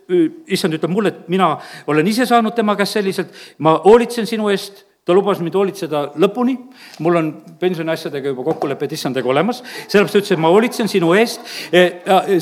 issand 0.56 0.76
ütleb 0.78 0.92
mulle, 0.92 1.12
et 1.14 1.30
mina 1.32 1.54
olen 1.90 2.08
ise 2.10 2.26
saanud 2.28 2.56
tema 2.56 2.76
käest 2.78 2.98
selliselt, 2.98 3.32
ma 3.62 3.76
hoolitsen 3.84 4.28
sinu 4.28 4.50
eest, 4.52 4.84
ta 5.06 5.14
lubas 5.14 5.38
mind 5.38 5.54
hoolitseda 5.54 6.00
lõpuni, 6.18 6.56
mul 7.04 7.18
on 7.20 7.28
pensioniasjadega 7.60 8.32
juba 8.32 8.42
kokkulepped 8.48 8.94
issandaga 8.96 9.30
olemas, 9.30 9.60
sellepärast 9.86 10.16
ta 10.16 10.18
ütles, 10.18 10.32
et 10.34 10.42
ma 10.42 10.50
hoolitsen 10.50 10.90
sinu 10.90 11.12
eest, 11.14 11.46
e, 11.70 11.84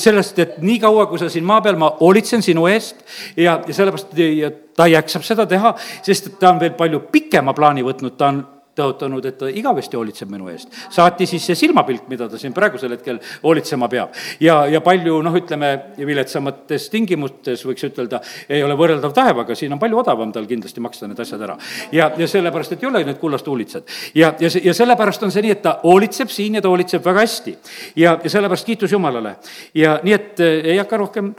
sellest, 0.00 0.40
et 0.40 0.56
niikaua, 0.64 1.04
kui 1.10 1.20
sa 1.20 1.28
siin 1.32 1.44
maa 1.44 1.60
peal, 1.64 1.76
ma 1.80 1.92
hoolitsen 1.98 2.40
sinu 2.44 2.64
eest. 2.72 3.04
Ja, 3.36 3.58
ja 3.68 3.76
sellepärast 3.76 4.16
ja 4.16 4.48
ta 4.76 4.88
jaksab 4.88 5.28
seda 5.28 5.44
teha, 5.50 5.74
sest 6.06 6.32
ta 6.40 6.54
on 6.54 6.62
veel 6.62 6.72
palju 6.78 7.04
pikema 7.12 7.52
plaani 7.56 7.84
võtnud, 7.84 8.16
ta 8.16 8.32
on 8.32 8.40
tõotanud, 8.76 9.24
et 9.28 9.38
ta 9.38 9.48
igavesti 9.50 9.96
hoolitseb 9.96 10.30
minu 10.32 10.48
eest. 10.52 10.72
saati 10.90 11.26
siis 11.26 11.46
see 11.46 11.58
silmapilk, 11.58 12.08
mida 12.08 12.28
ta 12.28 12.38
siin 12.40 12.54
praegusel 12.56 12.94
hetkel 12.96 13.20
hoolitsema 13.42 13.88
peab. 13.88 14.14
ja, 14.40 14.66
ja 14.66 14.80
palju 14.84 15.20
noh, 15.22 15.36
ütleme 15.38 15.70
viletsamates 15.98 16.88
tingimustes 16.92 17.64
võiks 17.66 17.86
ütelda, 17.88 18.20
ei 18.48 18.62
ole 18.62 18.76
võrreldav 18.78 19.14
taevaga, 19.14 19.54
siin 19.54 19.72
on 19.72 19.82
palju 19.82 20.02
odavam 20.02 20.32
tal 20.32 20.46
kindlasti 20.50 20.82
maksta 20.84 21.08
need 21.08 21.20
asjad 21.20 21.42
ära. 21.46 21.58
ja, 21.92 22.10
ja 22.18 22.28
sellepärast, 22.28 22.76
et 22.76 22.82
ei 22.82 22.90
ole 22.90 23.04
need 23.04 23.20
kullast 23.22 23.46
huulitsad. 23.46 23.88
ja, 24.14 24.34
ja, 24.40 24.50
ja 24.64 24.74
sellepärast 24.74 25.22
on 25.22 25.34
see 25.34 25.46
nii, 25.46 25.56
et 25.56 25.62
ta 25.62 25.78
hoolitseb 25.84 26.32
siin 26.32 26.58
ja 26.58 26.64
ta 26.64 26.72
hoolitseb 26.72 27.04
väga 27.04 27.26
hästi. 27.26 27.58
ja, 27.96 28.18
ja 28.22 28.30
sellepärast 28.30 28.66
kiitus 28.66 28.92
Jumalale. 28.92 29.36
ja 29.74 29.98
nii, 30.02 30.14
et 30.14 30.40
eh, 30.40 30.72
ei 30.74 30.78
hakka 30.82 30.96
rohkem 30.96 31.34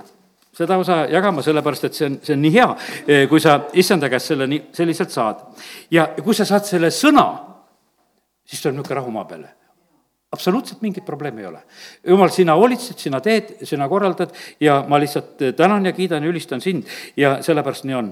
seda 0.55 0.77
osa 0.79 1.01
jagama, 1.11 1.43
sellepärast 1.43 1.89
et 1.89 1.97
see 1.97 2.07
on, 2.07 2.17
see 2.23 2.37
on 2.37 2.41
nii 2.45 2.53
hea, 2.55 2.69
eh, 3.07 3.27
kui 3.31 3.43
sa 3.43 3.59
issanda 3.73 4.09
käest 4.11 4.31
selle 4.31 4.47
nii, 4.47 4.63
selliselt 4.75 5.11
saad. 5.11 5.43
ja 5.91 6.07
kui 6.23 6.35
sa 6.37 6.47
saad 6.47 6.65
selle 6.69 6.91
sõna, 6.93 7.27
siis 8.45 8.61
tuleb 8.63 8.79
niisugune 8.79 9.01
rahu 9.01 9.13
maa 9.15 9.27
peale 9.29 9.53
absoluutselt 10.35 10.81
mingit 10.81 11.05
probleemi 11.05 11.41
ei 11.41 11.47
ole. 11.47 11.61
jumal, 12.07 12.29
sina 12.33 12.55
hoolitsed, 12.59 12.99
sina 12.99 13.21
teed, 13.23 13.55
sina 13.63 13.87
korraldad 13.89 14.33
ja 14.59 14.81
ma 14.87 14.99
lihtsalt 14.99 15.39
tänan 15.55 15.85
ja 15.85 15.93
kiidan 15.95 16.23
ja 16.23 16.29
ülistan 16.29 16.61
sind 16.61 16.83
ja 17.17 17.37
sellepärast 17.45 17.87
nii 17.87 17.95
on 17.95 18.11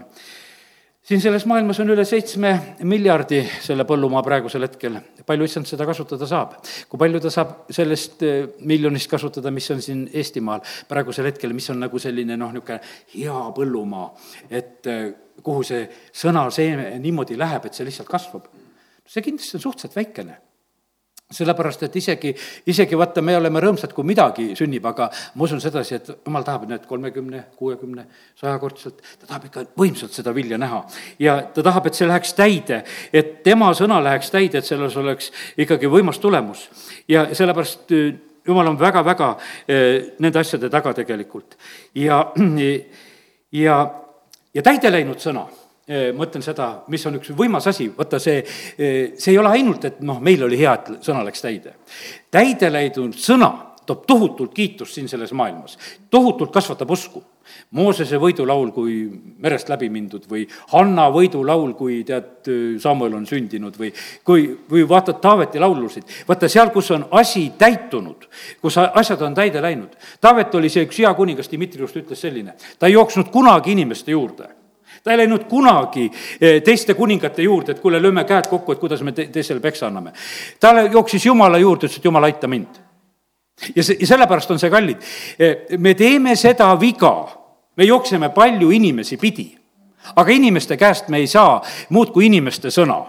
siin 1.04 1.22
selles 1.22 1.46
maailmas 1.50 1.80
on 1.84 1.92
üle 1.92 2.06
seitsme 2.08 2.54
miljardi 2.88 3.42
selle 3.62 3.86
põllumaa 3.88 4.24
praegusel 4.24 4.64
hetkel. 4.68 5.00
palju 5.26 5.48
issand 5.48 5.68
seda 5.68 5.86
kasutada 5.88 6.28
saab? 6.28 6.56
kui 6.90 7.00
palju 7.00 7.20
ta 7.24 7.32
saab 7.34 7.72
sellest 7.72 8.24
eh, 8.24 8.48
miljonist 8.60 9.12
kasutada, 9.12 9.52
mis 9.52 9.70
on 9.72 9.82
siin 9.82 10.06
Eestimaal 10.14 10.64
praegusel 10.88 11.28
hetkel, 11.32 11.54
mis 11.54 11.70
on 11.70 11.84
nagu 11.84 12.00
selline 12.00 12.38
noh, 12.40 12.54
niisugune 12.56 12.80
hea 13.16 13.44
põllumaa, 13.58 14.08
et 14.50 14.88
eh, 14.92 15.06
kuhu 15.44 15.68
see 15.68 15.84
sõna 16.24 16.48
seeme 16.54 16.94
niimoodi 17.04 17.38
läheb, 17.40 17.68
et 17.68 17.76
see 17.76 17.88
lihtsalt 17.88 18.10
kasvab? 18.10 18.50
see 19.04 19.22
kindlasti 19.26 19.60
on 19.60 19.68
suhteliselt 19.68 20.00
väikene 20.00 20.40
sellepärast, 21.32 21.84
et 21.88 21.96
isegi, 21.96 22.34
isegi 22.70 22.98
vaata, 22.98 23.22
me 23.26 23.36
oleme 23.38 23.62
rõõmsad, 23.64 23.94
kui 23.96 24.06
midagi 24.08 24.50
sünnib, 24.58 24.86
aga 24.86 25.10
ma 25.36 25.46
usun 25.48 25.62
sedasi, 25.64 25.96
et 25.98 26.12
jumal 26.14 26.46
tahab, 26.46 26.68
näed, 26.70 26.86
kolmekümne, 26.90 27.46
kuuekümne, 27.58 28.06
sajakordselt, 28.40 29.02
ta 29.22 29.30
tahab 29.30 29.48
ikka 29.50 29.66
võimsalt 29.80 30.14
seda 30.16 30.34
vilja 30.36 30.60
näha. 30.62 30.84
ja 31.20 31.40
ta 31.56 31.64
tahab, 31.64 31.88
et 31.88 31.98
see 31.98 32.08
läheks 32.08 32.36
täide, 32.38 32.84
et 33.14 33.42
tema 33.44 33.72
sõna 33.78 34.02
läheks 34.04 34.30
täide, 34.34 34.60
et 34.60 34.70
selles 34.70 34.98
oleks 34.98 35.32
ikkagi 35.58 35.90
võimas 35.90 36.20
tulemus. 36.20 36.70
ja 37.08 37.28
sellepärast 37.34 37.92
äh, 37.92 38.14
jumal 38.48 38.68
on 38.68 38.80
väga-väga 38.80 39.34
äh, 39.34 40.14
nende 40.20 40.40
asjade 40.40 40.70
taga 40.70 40.94
tegelikult. 40.94 41.58
ja, 41.96 42.26
ja, 43.66 43.84
ja 44.54 44.62
täide 44.62 44.92
läinud 44.92 45.20
sõna 45.24 45.48
ma 45.88 46.24
ütlen 46.24 46.44
seda, 46.46 46.70
mis 46.88 47.04
on 47.10 47.18
üks 47.20 47.34
võimas 47.36 47.68
asi, 47.68 47.90
vaata 47.92 48.20
see, 48.24 48.40
see 48.78 49.34
ei 49.34 49.40
ole 49.40 49.52
ainult, 49.52 49.84
et 49.90 50.00
noh, 50.06 50.22
meil 50.24 50.46
oli 50.48 50.60
hea, 50.62 50.78
et 50.80 51.04
sõna 51.04 51.26
läks 51.28 51.44
täide. 51.44 51.76
täide 52.32 52.72
läinud 52.72 53.18
sõna 53.20 53.52
toob 53.86 54.06
tohutult 54.08 54.54
kiitust 54.56 54.96
siin 54.96 55.10
selles 55.12 55.34
maailmas, 55.36 55.78
tohutult 56.10 56.54
kasvatab 56.54 56.92
usku. 56.96 57.24
Moosese 57.76 58.16
võidulaul, 58.22 58.70
kui 58.72 58.94
merest 59.44 59.68
läbi 59.68 59.90
mindud 59.92 60.24
või 60.32 60.46
Hanna 60.72 61.10
võidulaul, 61.12 61.74
kui 61.76 62.00
tead, 62.08 62.48
Samuel 62.80 63.18
on 63.18 63.26
sündinud 63.28 63.76
või 63.78 63.92
kui, 64.24 64.46
või 64.72 64.86
vaatad 64.88 65.20
Taaveti 65.22 65.60
laulusid, 65.60 66.08
vaata 66.28 66.48
seal, 66.48 66.72
kus 66.72 66.94
on 66.96 67.04
asi 67.12 67.50
täitunud, 67.60 68.30
kus 68.64 68.80
asjad 68.80 69.22
on 69.28 69.36
täide 69.36 69.62
läinud. 69.62 70.00
Taavet 70.24 70.56
oli 70.56 70.72
see 70.72 70.88
üks 70.88 71.04
hea 71.04 71.12
kuningas, 71.20 71.52
Dmitriust 71.52 72.00
ütles 72.00 72.24
selline, 72.24 72.56
ta 72.80 72.88
ei 72.88 72.96
jooksnud 72.96 73.28
kunagi 73.34 73.76
inimeste 73.76 74.16
juurde 74.16 74.63
ta 75.04 75.12
ei 75.12 75.18
läinud 75.18 75.44
kunagi 75.50 76.12
eh, 76.42 76.62
teiste 76.64 76.94
kuningate 76.94 77.44
juurde, 77.44 77.76
et 77.76 77.80
kuule, 77.84 78.00
lööme 78.02 78.24
käed 78.28 78.48
kokku, 78.50 78.72
et 78.72 78.80
kuidas 78.80 79.04
me 79.04 79.12
te-, 79.12 79.28
teisele 79.32 79.60
peksa 79.60 79.88
anname. 79.88 80.14
ta 80.60 80.72
jooksis 80.82 81.26
Jumala 81.26 81.60
juurde, 81.60 81.88
ütles, 81.88 82.00
et 82.00 82.06
Jumal, 82.06 82.30
aita 82.30 82.48
mind. 82.48 82.80
Ja 83.76 83.84
see, 83.84 83.98
ja 84.00 84.08
sellepärast 84.08 84.52
on 84.52 84.60
see 84.60 84.72
kallid. 84.72 85.04
Eh, 85.40 85.76
me 85.78 85.94
teeme 85.94 86.36
seda 86.40 86.72
viga, 86.80 87.14
me 87.78 87.86
jookseme 87.86 88.32
palju 88.34 88.72
inimesi 88.72 89.18
pidi, 89.18 89.50
aga 90.16 90.32
inimeste 90.32 90.78
käest 90.80 91.12
me 91.12 91.20
ei 91.20 91.28
saa 91.28 91.60
muud 91.90 92.16
kui 92.16 92.30
inimeste 92.32 92.72
sõna. 92.72 93.02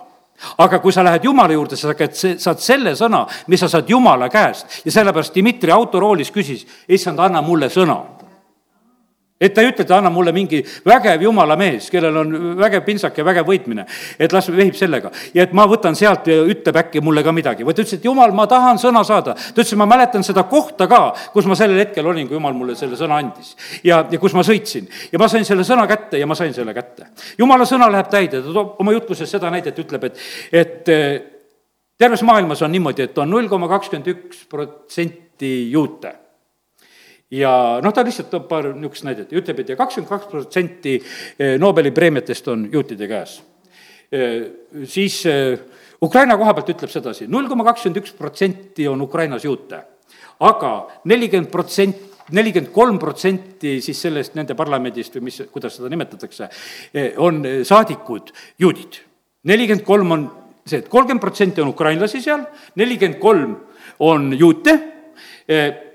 Aga 0.58 0.80
kui 0.82 0.92
sa 0.92 1.04
lähed 1.06 1.24
Jumala 1.24 1.54
juurde, 1.54 1.76
sa 1.78 1.94
saad 1.94 2.58
selle 2.60 2.96
sõna, 2.98 3.22
mis 3.46 3.62
sa 3.62 3.68
saad 3.70 3.88
Jumala 3.88 4.26
käest. 4.28 4.82
Ja 4.84 4.92
sellepärast 4.92 5.34
Dmitri 5.38 5.70
autoroolis 5.70 6.34
küsis, 6.34 6.66
issand, 6.90 7.22
anna 7.22 7.42
mulle 7.42 7.70
sõna 7.70 8.00
et 9.44 9.54
ta 9.54 9.62
ei 9.62 9.70
ütle, 9.70 9.84
et 9.84 9.92
anna 9.94 10.10
mulle 10.12 10.32
mingi 10.34 10.60
vägev 10.86 11.22
jumala 11.26 11.56
mees, 11.60 11.90
kellel 11.92 12.16
on 12.22 12.32
vägev 12.58 12.84
pintsak 12.86 13.18
ja 13.18 13.26
vägev 13.26 13.48
võitmine, 13.48 13.84
et 14.18 14.32
las 14.32 14.48
vehib 14.52 14.76
sellega. 14.78 15.10
ja 15.34 15.44
et 15.44 15.52
ma 15.56 15.66
võtan 15.70 15.96
sealt 15.98 16.28
ja 16.30 16.40
ütleb 16.48 16.78
äkki 16.84 17.02
mulle 17.04 17.24
ka 17.26 17.32
midagi, 17.36 17.66
vaid 17.66 17.76
ta 17.76 17.84
ütles, 17.84 17.98
et 17.98 18.08
jumal, 18.08 18.32
ma 18.32 18.46
tahan 18.50 18.80
sõna 18.80 19.04
saada. 19.04 19.34
ta 19.34 19.60
ütles, 19.60 19.72
et 19.72 19.80
ma 19.80 19.88
mäletan 19.90 20.24
seda 20.26 20.46
kohta 20.50 20.88
ka, 20.90 21.02
kus 21.32 21.46
ma 21.50 21.58
sellel 21.58 21.78
hetkel 21.82 22.06
olin, 22.06 22.28
kui 22.28 22.38
jumal 22.38 22.56
mulle 22.56 22.78
selle 22.78 22.96
sõna 23.00 23.20
andis. 23.20 23.54
ja, 23.84 24.04
ja 24.10 24.22
kus 24.22 24.34
ma 24.34 24.46
sõitsin 24.46 24.88
ja 25.12 25.20
ma 25.20 25.28
sain 25.28 25.44
selle 25.44 25.66
sõna 25.66 25.86
kätte 25.90 26.18
ja 26.18 26.26
ma 26.26 26.34
sain 26.38 26.54
selle 26.54 26.74
kätte. 26.74 27.10
jumala 27.38 27.68
sõna 27.68 27.90
läheb 27.92 28.10
täide, 28.10 28.40
ta 28.42 28.52
toob 28.52 28.80
oma 28.80 28.96
jutluses 28.96 29.30
seda 29.30 29.52
näidet, 29.52 29.78
ütleb, 29.78 30.10
et, 30.10 30.26
et 30.52 30.92
eh, 30.92 31.22
terves 31.98 32.22
maailmas 32.22 32.62
on 32.62 32.72
niimoodi, 32.72 33.08
et 33.08 33.18
on 33.18 33.30
null 33.30 33.48
koma 33.48 33.68
kakskümmend 33.68 34.12
üks 34.16 34.44
protsenti 34.50 35.56
juute 35.70 36.23
ja 37.34 37.80
noh, 37.82 37.94
ta 37.94 38.04
lihtsalt 38.04 38.30
toob 38.32 38.46
paar 38.50 38.70
niisugust 38.74 39.06
näidet 39.06 39.32
ja 39.32 39.40
ütleb, 39.40 39.62
et 39.62 39.72
ja 39.72 39.78
kakskümmend 39.78 40.10
kaks 40.10 40.30
protsenti 40.30 40.94
eh, 40.98 41.56
Nobeli 41.60 41.92
preemiatest 41.94 42.48
on 42.52 42.66
juutide 42.72 43.08
käes. 43.10 43.38
Eh, 44.14 44.40
siis 44.90 45.20
eh, 45.30 45.58
Ukraina 46.04 46.36
koha 46.38 46.54
pealt 46.56 46.74
ütleb 46.74 46.92
sedasi, 46.92 47.28
null 47.30 47.48
koma 47.50 47.66
kakskümmend 47.70 48.02
üks 48.02 48.14
protsenti 48.18 48.88
on 48.90 49.02
Ukrainas 49.04 49.46
juute, 49.46 49.80
aga 50.44 50.74
nelikümmend 51.10 51.52
protsenti 51.52 52.12
nelikümmend 52.34 52.70
kolm 52.72 52.96
protsenti 52.96 53.74
siis 53.84 53.98
sellest 54.00 54.32
nende 54.32 54.54
parlamendist 54.56 55.12
või 55.18 55.26
mis, 55.26 55.42
kuidas 55.52 55.74
seda 55.76 55.90
nimetatakse, 55.92 56.46
on 57.20 57.42
saadikud 57.68 58.30
juudid. 58.64 58.96
nelikümmend 59.44 59.84
kolm 59.84 60.14
on 60.16 60.24
see, 60.64 60.78
et 60.78 60.88
kolmkümmend 60.88 61.20
protsenti 61.20 61.60
on 61.60 61.74
ukrainlasi 61.74 62.22
seal, 62.24 62.46
nelikümmend 62.80 63.20
kolm 63.20 63.52
on 64.08 64.32
juute 64.32 64.93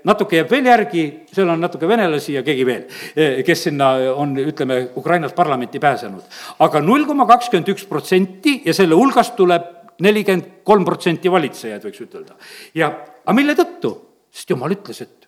natuke 0.06 0.38
jääb 0.38 0.50
veel 0.50 0.68
järgi, 0.70 1.04
seal 1.32 1.48
on 1.50 1.60
natuke 1.60 1.88
venelasi 1.90 2.36
ja 2.36 2.42
keegi 2.46 2.66
veel, 2.66 2.84
eh, 3.16 3.40
kes 3.46 3.64
sinna 3.66 3.90
on, 4.14 4.36
ütleme, 4.38 4.90
Ukrainast 4.96 5.34
parlamenti 5.34 5.80
pääsenud. 5.80 6.22
aga 6.58 6.80
null 6.80 7.04
koma 7.04 7.26
kakskümmend 7.26 7.68
üks 7.68 7.86
protsenti 7.88 8.62
ja 8.64 8.74
selle 8.74 8.94
hulgast 8.94 9.34
tuleb 9.36 9.62
nelikümmend 10.00 10.62
kolm 10.64 10.84
protsenti 10.84 11.30
valitsejaid, 11.30 11.82
võiks 11.82 12.00
ütelda. 12.00 12.36
ja, 12.74 12.92
aga 13.24 13.34
mille 13.34 13.54
tõttu? 13.54 13.96
sest 14.30 14.50
jumal 14.50 14.70
ütles, 14.70 15.00
et 15.02 15.26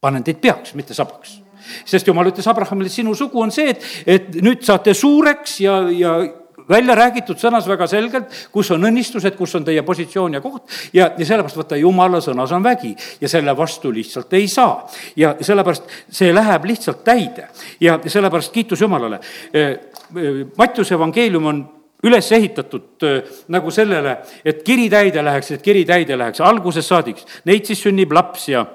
panen 0.00 0.22
teid 0.22 0.38
peaks, 0.38 0.74
mitte 0.74 0.94
sabaks 0.94 1.40
sest 1.84 2.06
jumal 2.06 2.28
ütles 2.30 2.46
Abrahamile, 2.46 2.88
sinu 2.88 3.14
sugu 3.14 3.40
on 3.42 3.50
see, 3.50 3.70
et, 3.70 3.86
et 4.06 4.34
nüüd 4.38 4.62
saate 4.62 4.94
suureks 4.94 5.60
ja, 5.60 5.80
ja 5.90 6.12
välja 6.68 6.94
räägitud 6.94 7.38
sõnas 7.40 7.68
väga 7.68 7.86
selgelt, 7.90 8.32
kus 8.52 8.70
on 8.74 8.84
õnnistused, 8.88 9.36
kus 9.38 9.54
on 9.58 9.64
teie 9.66 9.82
positsioon 9.86 10.38
ja 10.38 10.40
koht 10.44 10.70
ja, 10.92 11.10
ja 11.18 11.26
sellepärast 11.26 11.60
vaata, 11.60 11.78
jumala 11.80 12.20
sõnas 12.24 12.52
on 12.56 12.64
vägi 12.64 12.94
ja 13.20 13.30
selle 13.30 13.56
vastu 13.56 13.92
lihtsalt 13.94 14.32
ei 14.38 14.48
saa. 14.48 14.86
ja 15.16 15.36
sellepärast 15.40 15.90
see 16.10 16.34
läheb 16.34 16.64
lihtsalt 16.64 17.04
täide 17.04 17.48
ja 17.80 17.98
sellepärast 18.06 18.52
kiitus 18.52 18.80
Jumalale. 18.80 19.20
E, 19.52 19.60
e, 19.60 20.32
Mattiuse 20.58 20.94
evangeelium 20.94 21.46
on 21.46 21.64
üles 22.06 22.32
ehitatud 22.32 23.02
äh, 23.06 23.36
nagu 23.52 23.70
sellele, 23.70 24.18
et 24.44 24.62
kiri 24.66 24.88
täide 24.92 25.24
läheks, 25.24 25.54
et 25.56 25.62
kiri 25.64 25.84
täide 25.88 26.18
läheks, 26.18 26.42
algusest 26.44 26.92
saadik. 26.92 27.22
Neid 27.48 27.66
siis 27.68 27.82
sünnib 27.86 28.12
laps 28.14 28.48
ja 28.52 28.66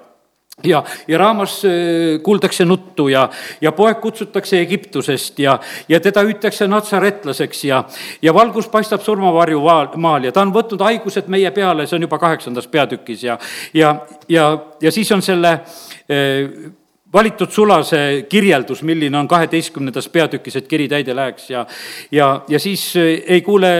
ja, 0.63 0.83
ja 1.07 1.17
raamas 1.17 1.65
äh, 1.65 2.21
kuuldakse 2.23 2.65
nuttu 2.65 3.07
ja, 3.07 3.29
ja 3.61 3.71
poeg 3.71 4.01
kutsutakse 4.01 4.59
Egiptusest 4.61 5.39
ja, 5.39 5.59
ja 5.89 5.99
teda 5.99 6.23
hüütakse 6.27 6.67
natsaretlaseks 6.67 7.63
ja, 7.65 7.83
ja 8.21 8.33
valgus 8.33 8.67
paistab 8.69 9.01
surmavarju 9.01 9.61
maal 9.95 10.27
ja 10.27 10.31
ta 10.31 10.45
on 10.45 10.53
võtnud 10.53 10.83
haigused 10.85 11.31
meie 11.31 11.51
peale, 11.51 11.87
see 11.87 11.97
on 11.97 12.07
juba 12.07 12.19
kaheksandas 12.21 12.67
peatükis 12.67 13.23
ja, 13.23 13.39
ja, 13.73 13.95
ja, 14.29 14.51
ja 14.81 14.91
siis 14.91 15.11
on 15.11 15.21
selle 15.25 15.57
äh, 15.57 16.71
valitud 17.14 17.51
sulase 17.51 18.26
kirjeldus, 18.30 18.84
milline 18.84 19.18
on 19.18 19.28
kaheteistkümnendas 19.28 20.07
peatükis, 20.09 20.55
et 20.55 20.68
kiri 20.68 20.88
täide 20.91 21.16
läheks 21.16 21.49
ja, 21.49 21.66
ja, 22.12 22.30
ja 22.47 22.59
siis 22.59 22.86
eh, 22.95 23.24
ei 23.28 23.41
kuule, 23.41 23.72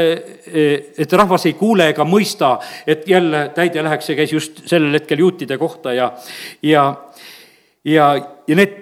eh, 0.48 0.92
et 0.98 1.14
rahvas 1.14 1.46
ei 1.48 1.56
kuule 1.60 1.90
ega 1.94 2.06
mõista, 2.08 2.58
et 2.88 3.08
jälle 3.08 3.48
täide 3.56 3.84
läheks, 3.84 4.12
see 4.12 4.20
käis 4.20 4.34
just 4.36 4.64
sellel 4.70 5.00
hetkel 5.00 5.24
juutide 5.24 5.58
kohta 5.62 5.94
ja, 5.96 6.12
ja, 6.64 6.86
ja, 7.86 8.08
ja 8.48 8.60
need 8.60 8.76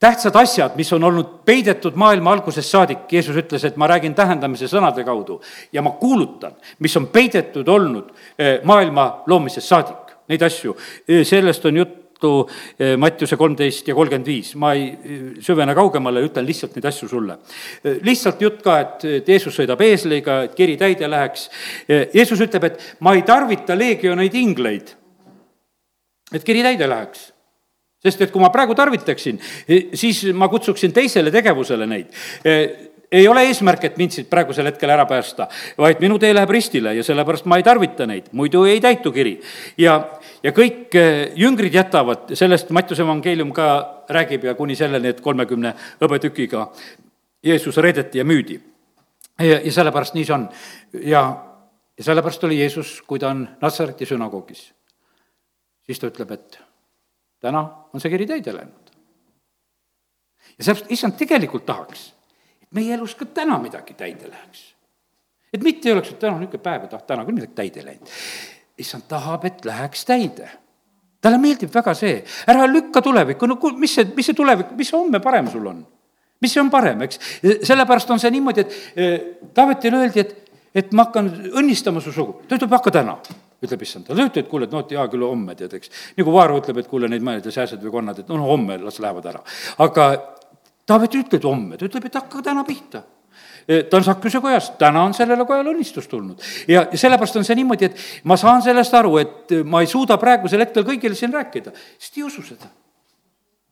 tähtsad 0.00 0.36
asjad, 0.40 0.76
mis 0.80 0.92
on 0.96 1.04
olnud 1.04 1.40
peidetud 1.48 1.96
maailma 2.00 2.36
algusest 2.36 2.72
saadik, 2.72 3.06
Jeesus 3.12 3.36
ütles, 3.36 3.64
et 3.64 3.80
ma 3.80 3.88
räägin 3.88 4.14
tähendamise 4.16 4.68
sõnade 4.68 5.04
kaudu 5.08 5.40
ja 5.72 5.84
ma 5.84 5.96
kuulutan, 6.00 6.56
mis 6.84 6.96
on 7.00 7.08
peidetud 7.12 7.68
olnud 7.68 8.12
eh, 8.36 8.60
maailma 8.64 9.24
loomisest 9.28 9.72
saadik, 9.72 10.16
neid 10.30 10.44
asju, 10.46 10.76
sellest 11.26 11.64
on 11.66 11.80
jutt 11.80 11.99
juttu 12.20 12.50
eh, 12.78 12.96
Mattiuse 12.96 13.36
kolmteist 13.36 13.88
ja 13.88 13.94
kolmkümmend 13.94 14.26
viis, 14.26 14.54
ma 14.56 14.74
ei 14.74 14.88
eh, 14.90 15.20
süvene 15.40 15.74
kaugemale, 15.74 16.22
ütlen 16.26 16.46
lihtsalt 16.46 16.76
neid 16.76 16.84
asju 16.90 17.08
sulle. 17.08 17.38
Eh, 17.84 18.00
lihtsalt 18.02 18.40
jutt 18.40 18.62
ka, 18.62 18.78
et, 18.80 19.04
et 19.20 19.28
Jeesus 19.28 19.56
sõidab 19.56 19.80
eesliga, 19.84 20.42
et 20.44 20.54
kiri 20.54 20.76
täide 20.80 21.08
läheks. 21.08 21.48
Jeesus 21.88 22.40
ütleb, 22.40 22.64
et 22.68 22.86
ma 23.00 23.14
ei 23.16 23.22
tarvita 23.22 23.76
leegioneid 23.76 24.34
ingleid, 24.34 24.94
et 26.32 26.44
kiri 26.44 26.64
täide 26.66 26.88
läheks 26.88 27.30
sest 28.00 28.22
et 28.24 28.30
kui 28.32 28.40
ma 28.40 28.48
praegu 28.48 28.72
tarvitaksin, 28.72 29.36
siis 29.92 30.22
ma 30.32 30.46
kutsuksin 30.48 30.88
teisele 30.96 31.28
tegevusele 31.34 31.84
neid 31.84 32.14
ei 33.12 33.28
ole 33.28 33.42
eesmärk, 33.48 33.84
et 33.84 33.96
mind 33.98 34.14
siit 34.14 34.28
praegusel 34.30 34.68
hetkel 34.70 34.90
ära 34.94 35.04
päästa, 35.08 35.48
vaid 35.78 35.98
minu 36.02 36.18
tee 36.22 36.30
läheb 36.34 36.50
ristile 36.54 36.92
ja 36.94 37.04
sellepärast 37.04 37.48
ma 37.50 37.58
ei 37.58 37.66
tarvita 37.66 38.06
neid, 38.06 38.30
muidu 38.36 38.62
ei 38.70 38.80
täitu 38.80 39.12
kiri. 39.12 39.40
ja, 39.78 39.96
ja 40.42 40.52
kõik 40.54 40.94
eh, 40.94 41.32
jüngrid 41.36 41.74
jätavad, 41.74 42.30
sellest 42.38 42.70
Mattiuse 42.70 43.02
evangeelium 43.02 43.52
ka 43.52 43.68
räägib 44.08 44.46
ja 44.46 44.54
kuni 44.54 44.76
selleni, 44.78 45.10
et 45.10 45.20
kolmekümne 45.20 45.74
hõbetükiga 46.00 46.68
Jeesus 47.42 47.76
reedeti 47.76 48.18
ja 48.18 48.24
müüdi. 48.24 48.60
ja, 49.38 49.58
ja 49.58 49.72
sellepärast 49.72 50.14
nii 50.14 50.24
see 50.24 50.34
on. 50.34 50.48
ja, 51.02 51.24
ja 51.98 52.04
sellepärast 52.04 52.44
oli 52.44 52.60
Jeesus, 52.60 53.00
kui 53.06 53.18
ta 53.18 53.34
on 53.34 53.48
Natsareti 53.60 54.06
sünagoogis, 54.06 54.70
siis 55.82 55.98
ta 55.98 56.06
ütleb, 56.06 56.30
et 56.30 56.62
täna 57.42 57.66
on 57.92 58.00
see 58.00 58.10
kiri 58.10 58.30
täide 58.30 58.54
läinud. 58.54 58.94
ja 60.58 60.64
sellepärast, 60.64 60.94
issand, 60.94 61.18
tegelikult 61.18 61.66
tahaks 61.66 62.12
meie 62.76 62.94
elus 62.94 63.14
ka 63.18 63.26
täna 63.34 63.58
midagi 63.62 63.94
täide 63.98 64.30
läheks. 64.30 64.64
et 65.52 65.62
mitte 65.62 65.88
ei 65.88 65.92
oleks, 65.92 66.10
et 66.10 66.18
täna 66.18 66.36
on 66.36 66.40
niisugune 66.44 66.62
päev, 66.62 66.84
et 66.86 66.94
ah, 66.94 67.02
täna 67.06 67.24
küll 67.26 67.38
midagi 67.38 67.54
täide 67.54 67.84
läinud. 67.84 68.18
issand 68.78 69.08
tahab, 69.08 69.44
et 69.44 69.64
läheks 69.64 70.04
täide. 70.04 70.50
talle 71.20 71.38
meeldib 71.38 71.72
väga 71.74 71.94
see, 71.94 72.24
ära 72.46 72.66
lükka 72.70 73.02
tulevikku, 73.02 73.46
no 73.46 73.58
mis 73.76 73.94
see, 73.94 74.06
mis 74.16 74.30
see 74.30 74.38
tulevik, 74.38 74.76
mis 74.78 74.92
homme 74.92 75.20
parem 75.20 75.50
sul 75.50 75.66
on? 75.66 75.84
mis 76.40 76.56
on 76.56 76.70
parem, 76.70 77.02
eks, 77.04 77.20
sellepärast 77.68 78.10
on 78.10 78.20
see 78.20 78.30
niimoodi, 78.32 78.64
et 78.64 79.52
Taavetile 79.54 79.98
öeldi, 80.00 80.22
et, 80.24 80.50
et 80.74 80.92
ma 80.96 81.04
hakkan 81.08 81.28
õnnistama 81.60 82.00
su 82.00 82.14
sugu, 82.16 82.40
ta 82.48 82.56
ütleb, 82.56 82.72
hakka 82.78 82.94
täna 82.94 83.18
ütleb 83.60 83.82
issand, 83.84 84.06
ta 84.06 84.16
ütleb, 84.16 84.38
et 84.46 84.48
kuule, 84.48 84.64
et 84.64 84.72
noh, 84.72 84.80
et 84.80 84.94
hea 84.94 85.04
küll, 85.12 85.26
homme 85.26 85.52
tead, 85.58 85.74
eks. 85.76 85.92
nagu 86.16 86.32
Vaaro 86.32 86.56
ütleb, 86.62 86.80
et 86.80 86.88
kuule, 86.88 87.10
neid 87.12 87.24
mõned 87.26 87.44
sääsed 87.52 87.82
või 87.84 87.92
konnad, 87.98 88.22
et 88.22 88.30
no, 88.30 88.38
no 88.40 88.48
homme 88.48 88.78
las 88.80 89.02
lähevad 89.04 89.26
ära. 89.34 89.42
aga 89.84 90.06
Taavet 90.90 91.14
ei 91.14 91.22
ütle, 91.24 91.38
et 91.38 91.46
homme, 91.46 91.78
ta 91.78 91.86
ütleb, 91.86 92.08
et 92.08 92.18
hakka 92.18 92.42
täna 92.44 92.64
pihta 92.66 93.04
e, 93.68 93.82
ta 93.86 94.00
on 94.00 94.06
Sakkuse 94.06 94.42
kojas, 94.42 94.72
täna 94.80 95.04
on 95.06 95.14
sellele 95.14 95.46
kojale 95.46 95.70
õnnistus 95.74 96.10
tulnud. 96.10 96.42
ja, 96.68 96.86
sellepärast 96.94 97.38
on 97.38 97.46
see 97.46 97.58
niimoodi, 97.60 97.90
et 97.90 98.04
ma 98.26 98.38
saan 98.40 98.62
sellest 98.64 98.94
aru, 98.98 99.16
et 99.22 99.56
ma 99.64 99.84
ei 99.84 99.90
suuda 99.90 100.18
praegusel 100.20 100.64
hetkel 100.64 100.86
kõigile 100.88 101.18
siin 101.18 101.34
rääkida, 101.34 101.74
sest 101.98 102.18
ei 102.18 102.26
usu 102.26 102.42
seda. 102.46 102.70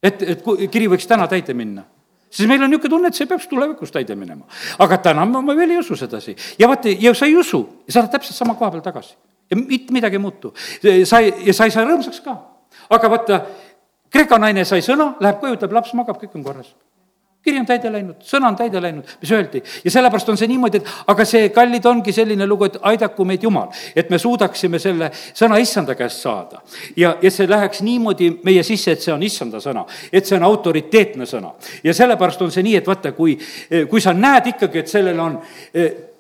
et, 0.03 0.23
et 0.23 0.51
kiri 0.71 0.91
võiks 0.95 1.09
täna 1.11 1.27
täide 1.31 1.57
minna 1.59 1.87
siis 2.31 2.49
meil 2.49 2.63
on 2.63 2.71
niisugune 2.71 2.93
tunne, 2.93 3.09
et 3.09 3.17
see 3.17 3.27
peaks 3.27 3.49
tulevikus 3.49 3.93
täide 3.93 4.17
minema. 4.17 4.45
aga 4.79 4.99
täna 5.03 5.25
ma, 5.27 5.41
ma 5.43 5.57
veel 5.57 5.73
ei 5.75 5.81
usu 5.81 5.97
sedasi. 5.97 6.37
ja 6.59 6.69
vaata, 6.69 6.93
ja 6.93 7.15
sa 7.15 7.27
ei 7.27 7.37
usu 7.37 7.65
ja 7.87 7.93
sa 7.93 8.05
oled 8.05 8.13
täpselt 8.13 8.37
sama 8.37 8.55
koha 8.55 8.71
peal 8.77 8.85
tagasi. 8.85 9.17
ja 9.51 9.57
mitte 9.57 9.93
midagi 9.93 10.21
ei 10.21 10.23
muutu. 10.23 10.55
sa 11.05 11.19
ei, 11.25 11.33
ja 11.49 11.55
sa 11.57 11.65
ei 11.65 11.75
saa 11.75 11.87
rõõmsaks 11.89 12.23
ka 12.25 12.37
aga 12.91 13.11
vaata, 13.11 13.41
Kreeka 14.09 14.39
naine 14.41 14.63
sai 14.65 14.81
sõna, 14.81 15.11
läheb 15.21 15.37
koju, 15.41 15.59
ütleb, 15.59 15.73
laps 15.77 15.91
magab, 15.93 16.17
kõik 16.17 16.37
on 16.39 16.45
korras 16.47 16.71
kiri 17.49 17.61
on 17.63 17.69
täide 17.69 17.93
läinud, 17.93 18.21
sõna 18.25 18.51
on 18.53 18.57
täide 18.59 18.81
läinud, 18.83 19.15
mis 19.23 19.33
öeldi. 19.33 19.63
ja 19.85 19.91
sellepärast 19.91 20.29
on 20.29 20.39
see 20.41 20.49
niimoodi, 20.51 20.83
et 20.83 20.91
aga 21.13 21.27
see, 21.29 21.49
kallid, 21.55 21.87
ongi 21.89 22.13
selline 22.13 22.47
lugu, 22.47 22.69
et 22.69 22.79
aidaku 22.91 23.25
meid 23.29 23.45
Jumal, 23.45 23.71
et 23.97 24.11
me 24.11 24.19
suudaksime 24.21 24.81
selle 24.83 25.11
sõna 25.15 25.61
issanda 25.63 25.97
käest 25.99 26.25
saada. 26.25 26.63
ja, 26.97 27.17
ja 27.23 27.31
see 27.31 27.49
läheks 27.49 27.83
niimoodi 27.87 28.31
meie 28.45 28.63
sisse, 28.67 28.97
et 28.97 29.05
see 29.05 29.15
on 29.15 29.23
issanda 29.23 29.63
sõna, 29.65 29.87
et 30.13 30.27
see 30.27 30.37
on 30.37 30.47
autoriteetne 30.51 31.27
sõna. 31.27 31.55
ja 31.85 31.95
sellepärast 31.95 32.43
on 32.45 32.53
see 32.53 32.67
nii, 32.67 32.77
et 32.83 32.87
vaata, 32.87 33.13
kui, 33.17 33.39
kui 33.91 34.05
sa 34.05 34.15
näed 34.17 34.53
ikkagi, 34.55 34.85
et 34.85 34.97
sellel 34.97 35.25
on 35.25 35.41